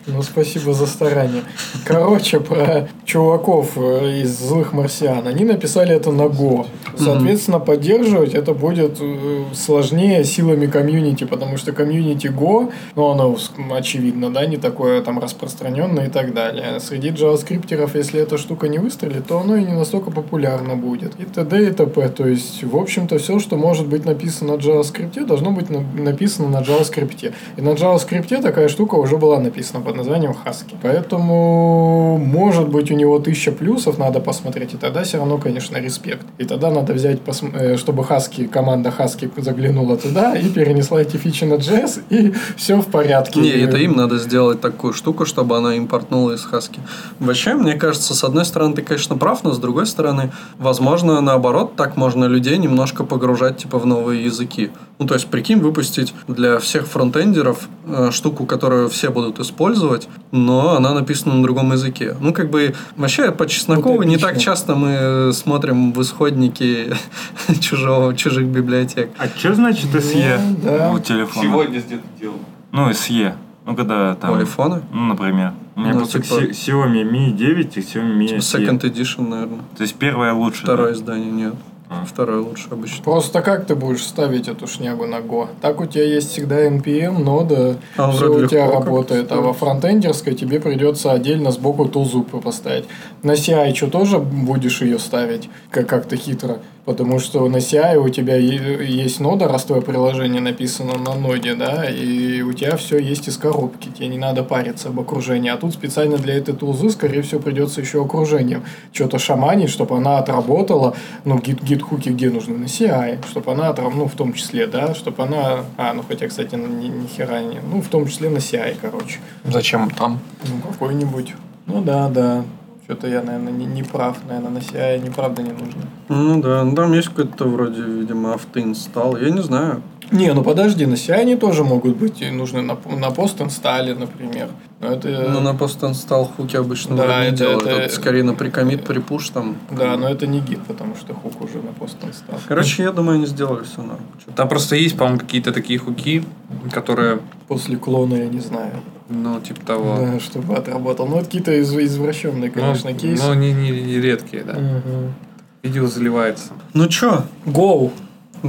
Ну, 0.05 0.21
спасибо 0.21 0.73
за 0.73 0.85
старание. 0.85 1.43
Короче, 1.85 2.39
про 2.39 2.89
чуваков 3.05 3.77
э, 3.77 4.21
из 4.21 4.37
злых 4.37 4.73
марсиан. 4.73 5.25
Они 5.27 5.45
написали 5.45 5.95
это 5.95 6.11
на 6.11 6.23
Go. 6.23 6.67
Соответственно, 6.97 7.59
поддерживать 7.59 8.33
это 8.33 8.53
будет 8.53 8.97
э, 9.01 9.43
сложнее 9.53 10.23
силами 10.23 10.67
комьюнити, 10.67 11.23
потому 11.23 11.57
что 11.57 11.71
комьюнити 11.71 12.27
Go, 12.27 12.71
ну, 12.95 13.09
оно 13.09 13.35
очевидно, 13.71 14.31
да, 14.31 14.45
не 14.45 14.57
такое 14.57 15.01
там 15.01 15.19
распространенное 15.19 16.07
и 16.07 16.09
так 16.09 16.33
далее. 16.33 16.79
Среди 16.79 17.09
джаваскриптеров, 17.09 17.95
если 17.95 18.21
эта 18.21 18.37
штука 18.37 18.67
не 18.67 18.79
выстрелит, 18.79 19.27
то 19.27 19.39
оно 19.39 19.55
и 19.55 19.63
не 19.63 19.73
настолько 19.73 20.11
популярно 20.11 20.75
будет. 20.75 21.13
И 21.19 21.23
т.д. 21.25 21.67
и 21.69 21.71
т.п. 21.71 22.09
То 22.09 22.27
есть, 22.27 22.63
в 22.63 22.75
общем-то, 22.75 23.17
все, 23.17 23.39
что 23.39 23.55
может 23.55 23.87
быть 23.87 24.05
написано 24.05 24.53
на 24.53 24.57
JavaScript, 24.57 25.25
должно 25.25 25.51
быть 25.51 25.69
на- 25.69 25.81
написано 26.01 26.49
на 26.49 26.61
JavaScript. 26.61 27.33
И 27.57 27.61
на 27.61 27.69
JavaScript 27.69 28.41
такая 28.41 28.67
штука 28.67 28.95
уже 28.95 29.17
была 29.17 29.39
написана 29.39 29.83
под 29.83 29.95
названием 29.95 30.31
Husky. 30.31 30.75
Поэтому, 30.81 32.17
может 32.17 32.69
быть, 32.69 32.91
у 32.91 32.95
него 32.95 33.19
тысяча 33.19 33.51
плюсов, 33.51 33.97
надо 33.97 34.19
посмотреть, 34.19 34.73
и 34.73 34.77
тогда 34.77 35.03
все 35.03 35.17
равно, 35.17 35.37
конечно, 35.37 35.77
респект. 35.77 36.25
И 36.37 36.43
тогда 36.43 36.69
надо 36.69 36.82
взять, 36.91 37.19
посм- 37.21 37.55
э, 37.55 37.77
чтобы 37.77 38.03
Husky, 38.03 38.47
команда 38.47 38.93
Husky 38.97 39.31
заглянула 39.41 39.95
туда 39.97 40.35
и 40.35 40.49
перенесла 40.49 41.01
эти 41.01 41.15
фичи 41.15 41.45
на 41.45 41.53
JS, 41.53 42.01
и 42.09 42.33
все 42.57 42.81
в 42.81 42.87
порядке. 42.87 43.39
Не, 43.39 43.51
это 43.51 43.77
им 43.77 43.95
надо 43.95 44.17
сделать 44.17 44.59
такую 44.59 44.93
штуку, 44.93 45.25
чтобы 45.25 45.55
она 45.57 45.75
импортнула 45.75 46.33
из 46.33 46.43
Хаски. 46.43 46.79
Вообще, 47.19 47.53
мне 47.53 47.75
кажется, 47.75 48.13
с 48.13 48.23
одной 48.23 48.45
стороны, 48.45 48.75
ты, 48.75 48.81
конечно, 48.81 49.15
прав, 49.17 49.43
но 49.43 49.53
с 49.53 49.59
другой 49.59 49.85
стороны, 49.85 50.31
возможно, 50.57 51.21
наоборот, 51.21 51.75
так 51.75 51.95
можно 51.95 52.25
людей 52.25 52.57
немножко 52.57 53.03
погружать, 53.03 53.57
типа, 53.57 53.79
в 53.79 53.85
новые 53.85 54.25
языки. 54.25 54.71
Ну, 54.99 55.07
то 55.07 55.13
есть, 55.13 55.27
прикинь, 55.27 55.59
выпустить 55.59 56.13
для 56.27 56.59
всех 56.59 56.87
фронтендеров 56.87 57.67
э, 57.85 58.09
штуку, 58.11 58.45
которую 58.45 58.89
все 58.89 59.09
будут 59.09 59.39
использовать, 59.39 60.07
но 60.31 60.75
она 60.75 60.93
написана 60.93 61.35
на 61.35 61.43
другом 61.43 61.71
языке. 61.71 62.15
Ну, 62.19 62.33
как 62.33 62.49
бы, 62.49 62.73
вообще, 62.95 63.31
по 63.31 63.47
чесноку 63.47 64.01
не 64.03 64.17
так 64.17 64.39
часто 64.39 64.75
мы 64.75 65.31
смотрим 65.33 65.93
в 65.93 66.01
исходники 66.01 66.63
чужого, 67.59 68.15
чужих 68.15 68.45
библиотек. 68.47 69.09
А 69.17 69.27
что 69.27 69.53
значит 69.55 69.93
SE 69.93 70.39
Ну, 70.39 70.57
да. 70.63 70.91
у 70.91 70.99
телефона? 70.99 71.65
где-то 71.65 71.95
делал. 72.19 72.39
Ну, 72.71 72.89
SE. 72.91 73.33
Ну, 73.65 73.75
когда 73.75 74.15
там... 74.15 74.31
У 74.31 74.35
айфона? 74.35 74.81
Ну, 74.91 75.05
например. 75.05 75.53
У 75.75 75.79
меня 75.79 75.91
Ну, 75.93 75.99
просто 75.99 76.21
типа- 76.21 76.41
Xi- 76.41 76.51
Xiaomi 76.51 77.03
Mi 77.09 77.31
9 77.31 77.77
и 77.77 77.79
Xiaomi 77.79 78.17
Mi 78.17 78.27
Типа 78.27 78.39
SE. 78.39 78.59
Second 78.59 78.81
Edition, 78.81 79.29
наверное. 79.29 79.59
То 79.77 79.83
есть 79.83 79.95
первое 79.95 80.33
лучше. 80.33 80.63
Второе 80.63 80.89
да? 80.89 80.93
издание 80.95 81.31
нет. 81.31 81.53
А. 81.89 82.05
Второе 82.05 82.41
лучше 82.41 82.67
обычно. 82.71 83.03
Просто 83.03 83.41
как 83.41 83.65
ты 83.65 83.75
будешь 83.75 84.03
ставить 84.03 84.47
эту 84.47 84.67
шнягу 84.67 85.05
на 85.05 85.17
Go? 85.17 85.47
Так 85.61 85.79
у 85.81 85.85
тебя 85.85 86.03
есть 86.05 86.31
всегда 86.31 86.65
NPM, 86.67 87.19
нода, 87.19 87.77
А 87.97 88.11
все 88.11 88.33
у 88.33 88.47
тебя 88.47 88.69
работает. 88.71 89.31
А 89.31 89.41
во 89.41 89.53
фронтендерской 89.53 90.33
тебе 90.33 90.59
придется 90.59 91.11
отдельно 91.11 91.51
сбоку 91.51 91.85
тулзу 91.85 92.23
поставить. 92.23 92.85
На 93.21 93.33
CI 93.33 93.75
что 93.75 93.87
тоже 93.89 94.19
будешь 94.19 94.81
ее 94.81 94.97
ставить 94.99 95.49
как- 95.69 95.87
как-то 95.87 96.15
хитро? 96.15 96.59
Потому 96.85 97.19
что 97.19 97.47
на 97.47 97.57
CI 97.57 97.95
у 97.95 98.09
тебя 98.09 98.35
есть 98.35 99.21
нода, 99.21 99.47
раз 99.47 99.63
твое 99.63 99.81
приложение 99.81 100.41
написано 100.41 100.97
на 100.97 101.15
ноде, 101.15 101.55
да, 101.55 101.89
и 101.89 102.41
у 102.41 102.51
тебя 102.51 102.75
все 102.75 102.97
есть 102.97 103.29
из 103.29 103.37
коробки, 103.37 103.87
тебе 103.87 104.07
не 104.07 104.17
надо 104.17 104.43
париться 104.43 104.89
об 104.89 104.99
окружении. 104.99 105.49
А 105.49 105.55
тут 105.55 105.73
специально 105.73 106.17
для 106.17 106.35
этой 106.35 106.53
тулзы, 106.53 106.89
скорее 106.89 107.21
всего, 107.21 107.39
придется 107.39 107.79
еще 107.79 108.03
окружением 108.03 108.63
что-то 108.91 109.17
шаманить, 109.17 109.69
чтобы 109.69 109.95
она 109.95 110.17
отработала, 110.17 110.93
ну, 111.23 111.39
гид, 111.39 111.63
гид-хуки 111.63 112.09
где 112.09 112.29
нужны? 112.29 112.57
На 112.57 112.65
CI, 112.65 113.25
чтобы 113.29 113.53
она 113.53 113.69
отработала, 113.69 113.99
ну, 114.01 114.07
в 114.09 114.15
том 114.15 114.33
числе, 114.33 114.67
да, 114.67 114.93
чтобы 114.93 115.23
она, 115.23 115.63
а, 115.77 115.93
ну, 115.93 116.03
хотя, 116.05 116.27
кстати, 116.27 116.55
ну, 116.55 116.67
ни, 116.67 116.87
ни 116.87 117.07
хера 117.07 117.41
не, 117.41 117.61
ну, 117.61 117.81
в 117.81 117.87
том 117.87 118.07
числе 118.07 118.29
на 118.29 118.37
CI, 118.39 118.75
короче. 118.81 119.19
Зачем 119.45 119.89
там? 119.89 120.19
Ну, 120.43 120.71
какой-нибудь. 120.71 121.33
Ну, 121.65 121.81
да, 121.81 122.09
да. 122.09 122.43
Что-то 122.83 123.07
я, 123.07 123.21
наверное, 123.21 123.51
не, 123.53 123.65
не 123.65 123.83
прав. 123.83 124.17
Наверное, 124.27 124.51
на 124.51 124.57
CI 124.57 124.99
неправда 124.99 125.41
не 125.41 125.51
нужно. 125.51 125.83
Ну 126.09 126.41
да, 126.41 126.63
ну 126.65 126.75
там 126.75 126.91
есть 126.93 127.07
какой-то 127.09 127.45
вроде, 127.45 127.81
видимо, 127.81 128.33
автоинсталл. 128.33 129.17
Я 129.17 129.29
не 129.29 129.41
знаю. 129.41 129.81
Не, 130.11 130.33
ну 130.33 130.43
подожди, 130.43 130.85
на 130.85 130.93
CI 130.95 131.13
они 131.13 131.35
тоже 131.37 131.63
могут 131.63 131.95
быть 131.95 132.21
и 132.21 132.29
нужны 132.29 132.61
на, 132.61 132.77
на 132.97 133.09
пост-инсталле, 133.09 133.95
например. 133.95 134.49
Но 134.81 134.89
это... 134.91 135.07
Ну 135.31 135.39
на 135.39 135.53
постинсталл 135.55 136.25
хуки 136.25 136.57
обычно 136.57 136.97
Да, 136.97 137.23
это- 137.23 137.37
делают. 137.37 137.63
это- 137.65 137.81
Это 137.83 137.93
скорее 137.95 138.23
на 138.23 138.33
прикомит, 138.33 138.83
припуш 138.85 139.29
там. 139.29 139.55
Да, 139.71 139.95
но 139.95 140.09
это 140.09 140.27
не 140.27 140.41
гид, 140.41 140.59
потому 140.67 140.95
что 140.95 141.13
хук 141.13 141.41
уже 141.41 141.59
на 141.61 141.71
пост-инсталл. 141.71 142.37
Короче, 142.47 142.83
я 142.83 142.91
думаю, 142.91 143.15
они 143.15 143.25
сделали 143.25 143.63
все 143.63 143.81
норм. 143.81 144.01
Там 144.35 144.49
просто 144.49 144.75
есть, 144.75 144.97
по-моему, 144.97 145.19
какие-то 145.19 145.53
такие 145.53 145.79
хуки, 145.79 146.23
которые, 146.71 147.19
После 147.47 147.77
клона 147.77 148.15
я 148.15 148.27
не 148.27 148.39
знаю. 148.41 148.73
Ну, 149.09 149.39
типа 149.41 149.65
того... 149.65 149.97
Да, 149.99 150.19
чтобы 150.19 150.55
отработал. 150.55 151.07
Ну, 151.07 151.17
это 151.17 151.25
какие-то 151.25 151.53
из- 151.59 151.73
извращенные, 151.75 152.51
Ну, 152.53 152.61
конечно, 152.61 152.93
кейсы. 152.93 153.23
Но 153.23 153.33
не, 153.35 153.53
не, 153.53 153.69
не 153.71 153.99
редкие, 154.01 154.43
да. 154.43 154.53
Мгм. 154.53 155.13
Видео 155.61 155.87
заливается. 155.87 156.51
Ну 156.73 156.87
чё, 156.87 157.23
Go! 157.45 157.91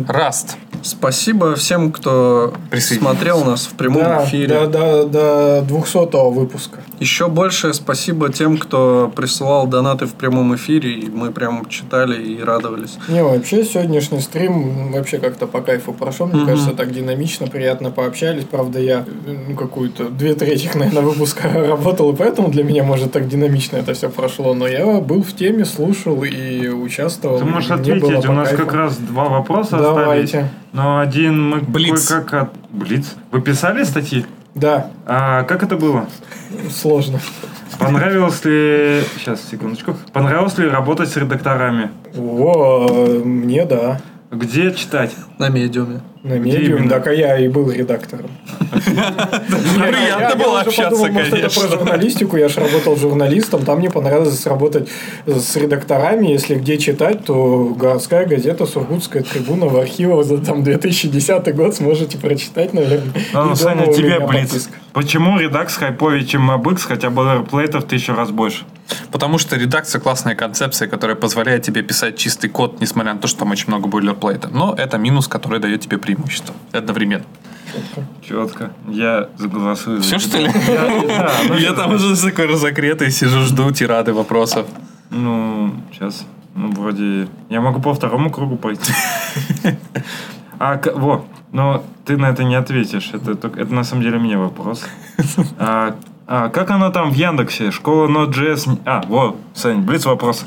Раст. 0.09 0.57
спасибо 0.83 1.55
всем, 1.55 1.93
кто 1.93 2.53
смотрел 2.79 3.45
нас 3.45 3.67
в 3.67 3.75
прямом 3.75 4.03
Да, 4.03 4.25
эфире. 4.25 4.49
до, 4.49 4.67
до, 4.67 5.05
до 5.07 5.63
200 5.63 6.33
выпуска. 6.35 6.79
Еще 6.99 7.29
большее 7.29 7.75
спасибо 7.75 8.33
тем, 8.33 8.59
кто 8.59 9.11
присылал 9.15 9.67
донаты 9.67 10.07
в 10.07 10.15
прямом 10.15 10.55
эфире, 10.57 10.93
и 10.95 11.09
мы 11.11 11.31
прям 11.31 11.67
читали 11.67 12.21
и 12.21 12.43
радовались. 12.43 12.99
Не, 13.09 13.23
вообще 13.23 13.65
сегодняшний 13.65 14.21
стрим 14.21 14.93
вообще 14.93 15.19
как-то 15.19 15.47
по 15.47 15.61
кайфу 15.61 15.93
прошел. 15.93 16.27
Мне 16.27 16.39
Мгм. 16.41 16.47
кажется, 16.49 16.71
так 16.73 16.93
динамично, 16.93 17.47
приятно 17.47 17.91
пообщались. 17.91 18.45
Правда, 18.45 18.81
я 18.81 19.05
ну, 19.49 19.55
какую-то 19.57 20.09
две 20.11 20.35
трети, 20.35 20.71
наверное, 20.75 21.03
выпуска 21.03 21.49
работал, 21.55 22.13
и 22.13 22.17
поэтому 22.17 22.49
для 22.49 22.65
меня, 22.65 22.83
может, 22.85 23.13
так 23.13 23.29
динамично 23.29 23.77
это 23.77 23.95
все 23.95 24.09
прошло. 24.09 24.55
Но 24.55 24.67
я 24.67 24.87
был 25.01 25.23
в 25.23 25.33
теме, 25.35 25.65
слушал 25.65 26.23
и 26.25 26.69
участвовал. 26.69 27.39
Ты 27.39 27.45
можешь 27.45 27.71
ответить, 27.71 28.27
у 28.29 28.33
нас 28.33 28.49
кайфу. 28.49 28.65
как 28.65 28.75
раз 28.75 28.97
два 28.97 29.29
вопроса. 29.29 29.84
Давайте. 29.93 30.49
Но 30.73 30.99
один 30.99 31.49
мы 31.51 31.61
Блиц. 31.61 32.09
кое-как 32.09 32.35
от... 32.35 32.51
Блиц? 32.71 33.15
Вы 33.31 33.41
писали 33.43 33.85
статьи? 33.85 34.25
Да, 34.55 34.91
А 35.07 35.43
как 35.45 35.63
это 35.63 35.77
было? 35.77 36.07
сложно. 36.71 37.21
Понравилось 37.79 38.45
ли... 38.45 39.03
Сейчас, 39.19 39.43
секундочку. 39.51 39.97
Понравилось 40.13 40.57
ли 40.59 40.69
работать 40.69 41.09
с 41.09 41.17
редакторами? 41.17 41.91
О, 42.17 43.21
мне 43.25 43.65
да. 43.65 44.01
Где 44.31 44.73
читать? 44.73 45.13
На 45.39 45.49
медиуме. 45.49 46.01
На 46.25 46.39
медиум, 46.39 46.89
так 46.89 47.07
а 47.07 47.13
я 47.13 47.39
и 47.39 47.49
был 47.49 47.71
редактором. 47.71 48.31
Приятно 48.73 50.43
было 50.43 50.61
общаться, 50.63 51.07
может, 51.13 51.35
это 51.35 51.51
про 51.51 51.61
конечно. 51.61 51.69
журналистику, 51.69 52.39
я 52.39 52.49
же 52.49 52.61
работал 52.61 52.97
журналистом, 52.97 53.63
там 53.63 53.79
мне 53.79 53.91
понравилось 53.91 54.47
работать 54.47 54.89
с 55.27 55.55
редакторами, 55.57 56.29
если 56.29 56.55
где 56.55 56.79
читать, 56.79 57.27
то 57.27 57.75
городская 57.79 58.25
газета, 58.25 58.65
Сургутская 58.65 59.23
трибуна 59.23 59.67
в 59.67 59.77
архивах 59.77 60.25
за 60.25 60.39
там 60.39 60.63
2010 60.63 61.55
год 61.55 61.75
сможете 61.75 62.17
прочитать, 62.17 62.73
наверное. 62.73 63.13
Ну, 63.35 63.55
Саня, 63.55 63.93
тебе 63.93 64.19
блиц. 64.21 64.71
Почему 64.95 65.39
редакс 65.39 65.77
хайповее, 65.77 66.25
чем 66.25 66.51
MapX, 66.51 66.85
хотя 66.87 67.11
бойлерплейтов 67.11 67.85
в 67.85 67.87
тысячу 67.87 68.15
раз 68.15 68.31
больше? 68.31 68.65
Потому 69.11 69.39
что 69.39 69.57
редакция 69.57 70.01
классная 70.01 70.37
концепция, 70.37 70.89
которая 70.89 71.17
позволяет 71.17 71.63
тебе 71.63 71.83
писать 71.83 72.17
чистый 72.17 72.49
код, 72.49 72.81
несмотря 72.81 73.15
на 73.15 73.21
то, 73.21 73.27
что 73.27 73.41
там 73.41 73.51
очень 73.51 73.67
много 73.69 73.89
бойлерплейта. 73.89 74.49
Но 74.53 74.75
это 74.77 74.97
минус, 74.99 75.27
который 75.27 75.59
дает 75.59 75.81
тебе 75.81 75.99
преимущество 75.99 76.14
одновременно. 76.73 77.25
Четко. 78.23 78.73
Я 78.89 79.29
согласуюсь. 79.39 80.05
Все, 80.05 80.19
что 80.19 80.39
ли? 80.39 80.51
Да, 80.67 81.33
ну, 81.49 81.57
Я 81.57 81.73
там 81.73 81.93
уже 81.93 82.17
такой 82.17 82.47
разогретый 82.47 83.11
сижу, 83.11 83.41
жду 83.41 83.71
тирады 83.73 84.13
вопросов. 84.13 84.67
Ну, 85.11 85.75
сейчас. 85.93 86.27
Ну, 86.55 86.71
вроде... 86.71 87.29
Я 87.51 87.61
могу 87.61 87.81
по 87.81 87.93
второму 87.95 88.31
кругу 88.31 88.57
пойти. 88.57 88.93
А, 90.61 90.81
во, 90.95 91.27
но 91.51 91.85
ты 92.05 92.17
на 92.17 92.27
это 92.27 92.45
не 92.45 92.55
ответишь. 92.55 93.11
Это, 93.13 93.33
это 93.33 93.75
на 93.75 93.83
самом 93.83 94.03
деле 94.03 94.19
мне 94.19 94.39
вопрос. 94.39 94.87
А, 95.59 95.97
а, 96.27 96.49
как 96.49 96.71
оно 96.71 96.91
там 96.91 97.11
в 97.11 97.15
Яндексе? 97.15 97.71
Школа 97.71 98.09
Node.js... 98.09 98.79
А, 98.87 99.03
во, 99.07 99.37
Сань, 99.53 99.81
блиц 99.81 100.07
вопрос. 100.07 100.45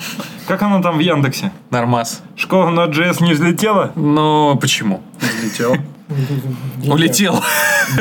Как 0.47 0.63
оно 0.63 0.81
там 0.81 0.97
в 0.97 0.99
Яндексе? 0.99 1.51
Нормас. 1.69 2.23
Школа 2.35 2.69
Node.js 2.69 3.23
не 3.23 3.33
взлетела? 3.33 3.91
Но 3.95 4.57
почему? 4.59 5.01
Взлетел. 5.19 5.75
Улетел. 6.87 7.43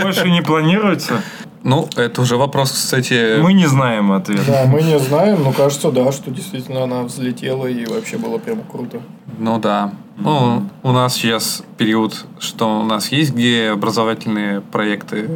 Больше 0.01 0.31
не 0.31 0.41
планируется? 0.43 1.23
Ну, 1.65 1.89
это 1.97 2.23
уже 2.23 2.37
вопрос, 2.37 2.71
кстати. 2.71 3.41
Мы 3.41 3.53
не 3.53 3.67
знаем 3.67 4.13
ответа. 4.13 4.45
Да, 4.47 4.65
мы 4.67 4.83
не 4.83 4.99
знаем, 4.99 5.43
но 5.43 5.53
кажется, 5.53 5.91
да, 5.91 6.13
что 6.13 6.31
действительно 6.31 6.85
она 6.85 7.03
взлетела 7.03 7.67
и 7.67 7.85
вообще 7.87 8.19
было 8.19 8.39
прям 8.39 8.61
круто. 8.63 9.01
Ну 9.39 9.59
да. 9.59 9.93
Ну, 10.17 10.63
у 10.83 10.93
нас 10.93 11.15
сейчас 11.15 11.63
период, 11.77 12.25
что 12.39 12.81
у 12.81 12.85
нас 12.85 13.11
есть 13.13 13.35
где 13.35 13.71
образовательные 13.71 14.61
проекты 14.61 15.29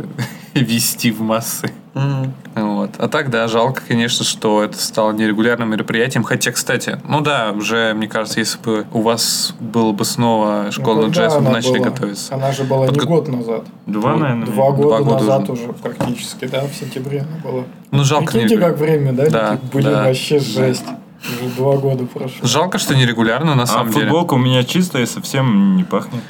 вести 0.55 1.11
в 1.11 1.21
массы. 1.21 1.73
Мгм. 1.95 2.33
Вот. 2.55 2.91
А 2.99 3.09
так, 3.09 3.31
да, 3.31 3.49
жалко, 3.49 3.83
конечно, 3.87 4.25
что 4.25 4.63
это 4.63 4.79
стало 4.79 5.13
нерегулярным 5.13 5.71
мероприятием. 5.71 6.23
Хотя, 6.23 6.53
кстати, 6.53 7.01
ну 7.09 7.21
да, 7.21 7.51
уже, 7.53 7.95
мне 7.95 8.07
кажется, 8.07 8.39
если 8.39 8.61
бы 8.61 8.87
у 8.93 9.01
вас 9.01 9.55
было 9.59 9.91
бы 9.93 10.05
снова 10.05 10.71
школа 10.71 11.07
Ну, 11.07 11.11
джесс, 11.11 11.33
вы 11.33 11.39
она 11.41 11.51
начали 11.51 11.79
была? 11.79 11.91
готовиться. 11.91 12.35
Она 12.35 12.53
же 12.53 12.65
была 12.65 12.87
не 12.87 12.93
Подго- 12.93 13.07
год 13.07 13.29
назад. 13.29 13.65
Два, 13.87 14.17
наверное. 14.17 14.47
Два 14.47 14.71
года, 14.71 15.03
года 15.03 15.15
назад 15.19 15.51
уже. 15.51 15.63
уже. 15.65 15.73
практически, 15.73 16.45
да, 16.47 16.63
в 16.67 16.75
сентябре 16.75 17.21
она 17.21 17.39
была. 17.43 17.65
Ну, 17.91 18.05
жалко. 18.05 18.33
Прикиньте, 18.33 18.55
не- 18.57 18.61
как 18.61 18.79
время, 18.79 19.13
да? 19.13 19.29
Да? 19.31 19.59
Блин, 19.73 19.91
да. 19.91 20.05
вообще 20.05 20.39
жесть. 20.39 20.85
Уже 21.23 21.51
два 21.51 21.77
года 21.77 22.07
прошло. 22.07 22.47
Жалко, 22.47 22.79
что 22.79 22.95
нерегулярно, 22.97 23.55
на 23.55 23.65
А 23.65 23.67
самом 23.67 23.93
деле. 23.93 24.07
футболка 24.07 24.35
у 24.35 24.39
меня 24.39 24.65
чистая 24.65 25.03
и 25.03 25.07
совсем 25.07 25.77
не 25.77 25.85
пахнет. 25.85 26.23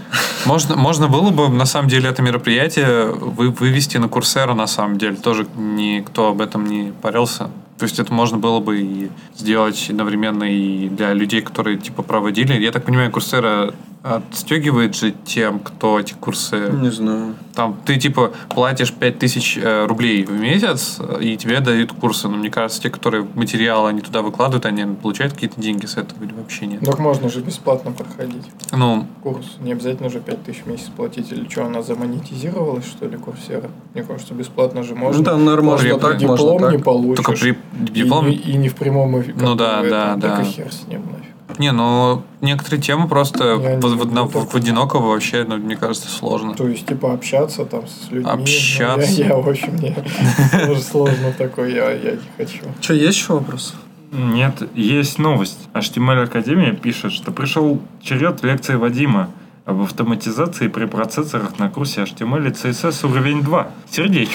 Можно, 0.46 0.76
можно 0.76 1.06
было 1.08 1.30
бы, 1.30 1.48
на 1.48 1.64
самом 1.64 1.88
деле, 1.88 2.08
это 2.08 2.22
мероприятие 2.22 3.12
вы, 3.12 3.50
вывести 3.50 3.98
на 3.98 4.08
Курсеру, 4.08 4.54
на 4.54 4.66
самом 4.66 4.98
деле. 4.98 5.16
Тоже 5.16 5.46
никто 5.56 6.28
об 6.28 6.40
этом 6.40 6.66
не 6.66 6.92
парился. 7.02 7.50
То 7.78 7.84
есть 7.84 7.98
это 7.98 8.12
можно 8.12 8.36
было 8.36 8.60
бы 8.60 8.80
и 8.80 9.10
сделать 9.38 9.86
одновременно 9.88 10.44
и 10.44 10.88
для 10.88 11.14
людей, 11.14 11.40
которые 11.40 11.78
типа 11.78 12.02
проводили. 12.02 12.52
Я 12.60 12.72
так 12.72 12.84
понимаю, 12.84 13.10
Курсера 13.10 13.72
отстегивает 14.02 14.96
же 14.96 15.12
тем, 15.24 15.58
кто 15.58 16.00
эти 16.00 16.14
курсы... 16.14 16.70
Не 16.72 16.90
знаю. 16.90 17.34
Там 17.54 17.76
ты 17.84 17.96
типа 17.96 18.32
платишь 18.48 18.92
5000 18.92 19.58
э, 19.62 19.86
рублей 19.86 20.24
в 20.24 20.32
месяц, 20.32 20.96
э, 21.00 21.22
и 21.22 21.36
тебе 21.36 21.60
дают 21.60 21.92
курсы. 21.92 22.28
Но 22.28 22.36
мне 22.38 22.50
кажется, 22.50 22.80
те, 22.80 22.90
которые 22.90 23.26
материалы 23.34 23.90
они 23.90 24.00
туда 24.00 24.22
выкладывают, 24.22 24.64
они 24.64 24.84
получают 24.96 25.34
какие-то 25.34 25.60
деньги 25.60 25.84
с 25.84 25.96
этого 25.98 26.24
или 26.24 26.32
вообще 26.32 26.66
нет. 26.66 26.80
Так 26.80 26.98
можно 26.98 27.28
же 27.28 27.40
бесплатно 27.40 27.92
проходить 27.92 28.44
Ну, 28.72 29.06
курс. 29.22 29.56
Не 29.60 29.72
обязательно 29.72 30.08
же 30.08 30.20
5000 30.20 30.62
в 30.64 30.66
месяц 30.66 30.86
платить. 30.96 31.30
Или 31.30 31.46
что, 31.48 31.66
она 31.66 31.82
замонетизировалась, 31.82 32.86
что 32.86 33.06
ли, 33.06 33.18
курсера? 33.18 33.70
Мне 33.92 34.02
кажется, 34.02 34.32
бесплатно 34.32 34.82
же 34.82 34.94
можно. 34.94 35.18
Ну, 35.18 35.24
там, 35.24 35.44
наверное, 35.44 35.70
можно 35.72 35.98
так, 35.98 36.16
диплом 36.16 36.38
можно 36.38 36.70
не 36.70 36.76
так. 36.76 36.84
получишь. 36.84 37.24
только 37.24 37.40
при 37.40 37.50
И 37.50 37.90
диплом... 37.90 38.28
не- 38.28 38.36
И, 38.36 38.56
не 38.56 38.68
в 38.70 38.76
прямом 38.76 39.20
эфире. 39.20 39.36
Ну 39.38 39.54
да, 39.54 39.82
да, 39.82 40.16
да. 40.16 40.36
Так 40.36 40.46
и 40.46 40.48
хер 40.48 40.72
с 40.72 40.86
ним 40.86 41.02
нафиг. 41.12 41.26
Не, 41.58 41.72
ну 41.72 42.22
некоторые 42.40 42.80
темы 42.80 43.08
просто 43.08 43.56
в, 43.56 43.80
в- 43.80 44.12
на- 44.12 44.24
в- 44.24 44.48
в 44.52 44.54
одинокого 44.54 45.08
вообще, 45.08 45.44
ну, 45.46 45.56
мне 45.56 45.76
кажется, 45.76 46.08
сложно. 46.08 46.54
То 46.54 46.68
есть, 46.68 46.86
типа, 46.86 47.12
общаться 47.12 47.64
там 47.64 47.86
с 47.86 48.10
людьми. 48.10 48.24
Ну, 48.24 48.42
Общаться. 48.42 49.10
я, 49.12 49.26
я, 49.28 49.36
в 49.36 49.48
общем, 49.48 49.72
мне 49.74 49.94
тоже 50.66 50.80
сложно 50.80 51.32
такое, 51.36 51.68
я, 51.70 51.90
я 51.92 52.12
не 52.12 52.18
хочу. 52.36 52.62
Что, 52.80 52.94
есть 52.94 53.18
еще 53.18 53.34
вопрос? 53.34 53.74
Нет, 54.12 54.62
есть 54.74 55.18
новость. 55.18 55.68
HTML 55.74 56.24
Академия 56.24 56.72
пишет, 56.72 57.12
что 57.12 57.30
пришел 57.30 57.80
черед 58.02 58.42
лекции 58.42 58.74
Вадима 58.74 59.30
об 59.66 59.82
автоматизации 59.82 60.66
при 60.68 60.86
процессорах 60.86 61.58
на 61.58 61.68
курсе 61.70 62.02
HTML 62.02 62.48
и 62.48 62.50
CSS 62.50 63.06
уровень 63.08 63.42
2. 63.42 63.70
Сердечко. 63.90 64.34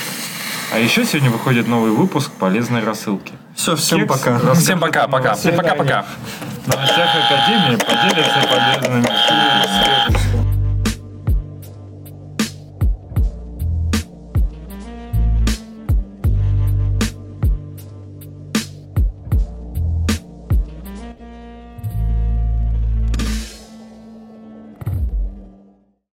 А 0.73 0.79
еще 0.79 1.05
сегодня 1.05 1.29
выходит 1.29 1.67
новый 1.67 1.91
выпуск 1.91 2.31
полезной 2.31 2.83
рассылки. 2.83 3.33
Все, 3.55 3.75
всем 3.75 3.99
Кекс 3.99 4.19
пока. 4.19 4.33
расскажет 4.33 4.63
Всем 4.63 4.79
пока, 4.79 5.07
пока. 5.07 5.29
новостях- 5.33 5.55
Пока-пока. 5.55 6.05
новостях 6.65 7.09
Академии, 7.15 7.77
поделится 7.77 8.39
полезными. 8.49 9.07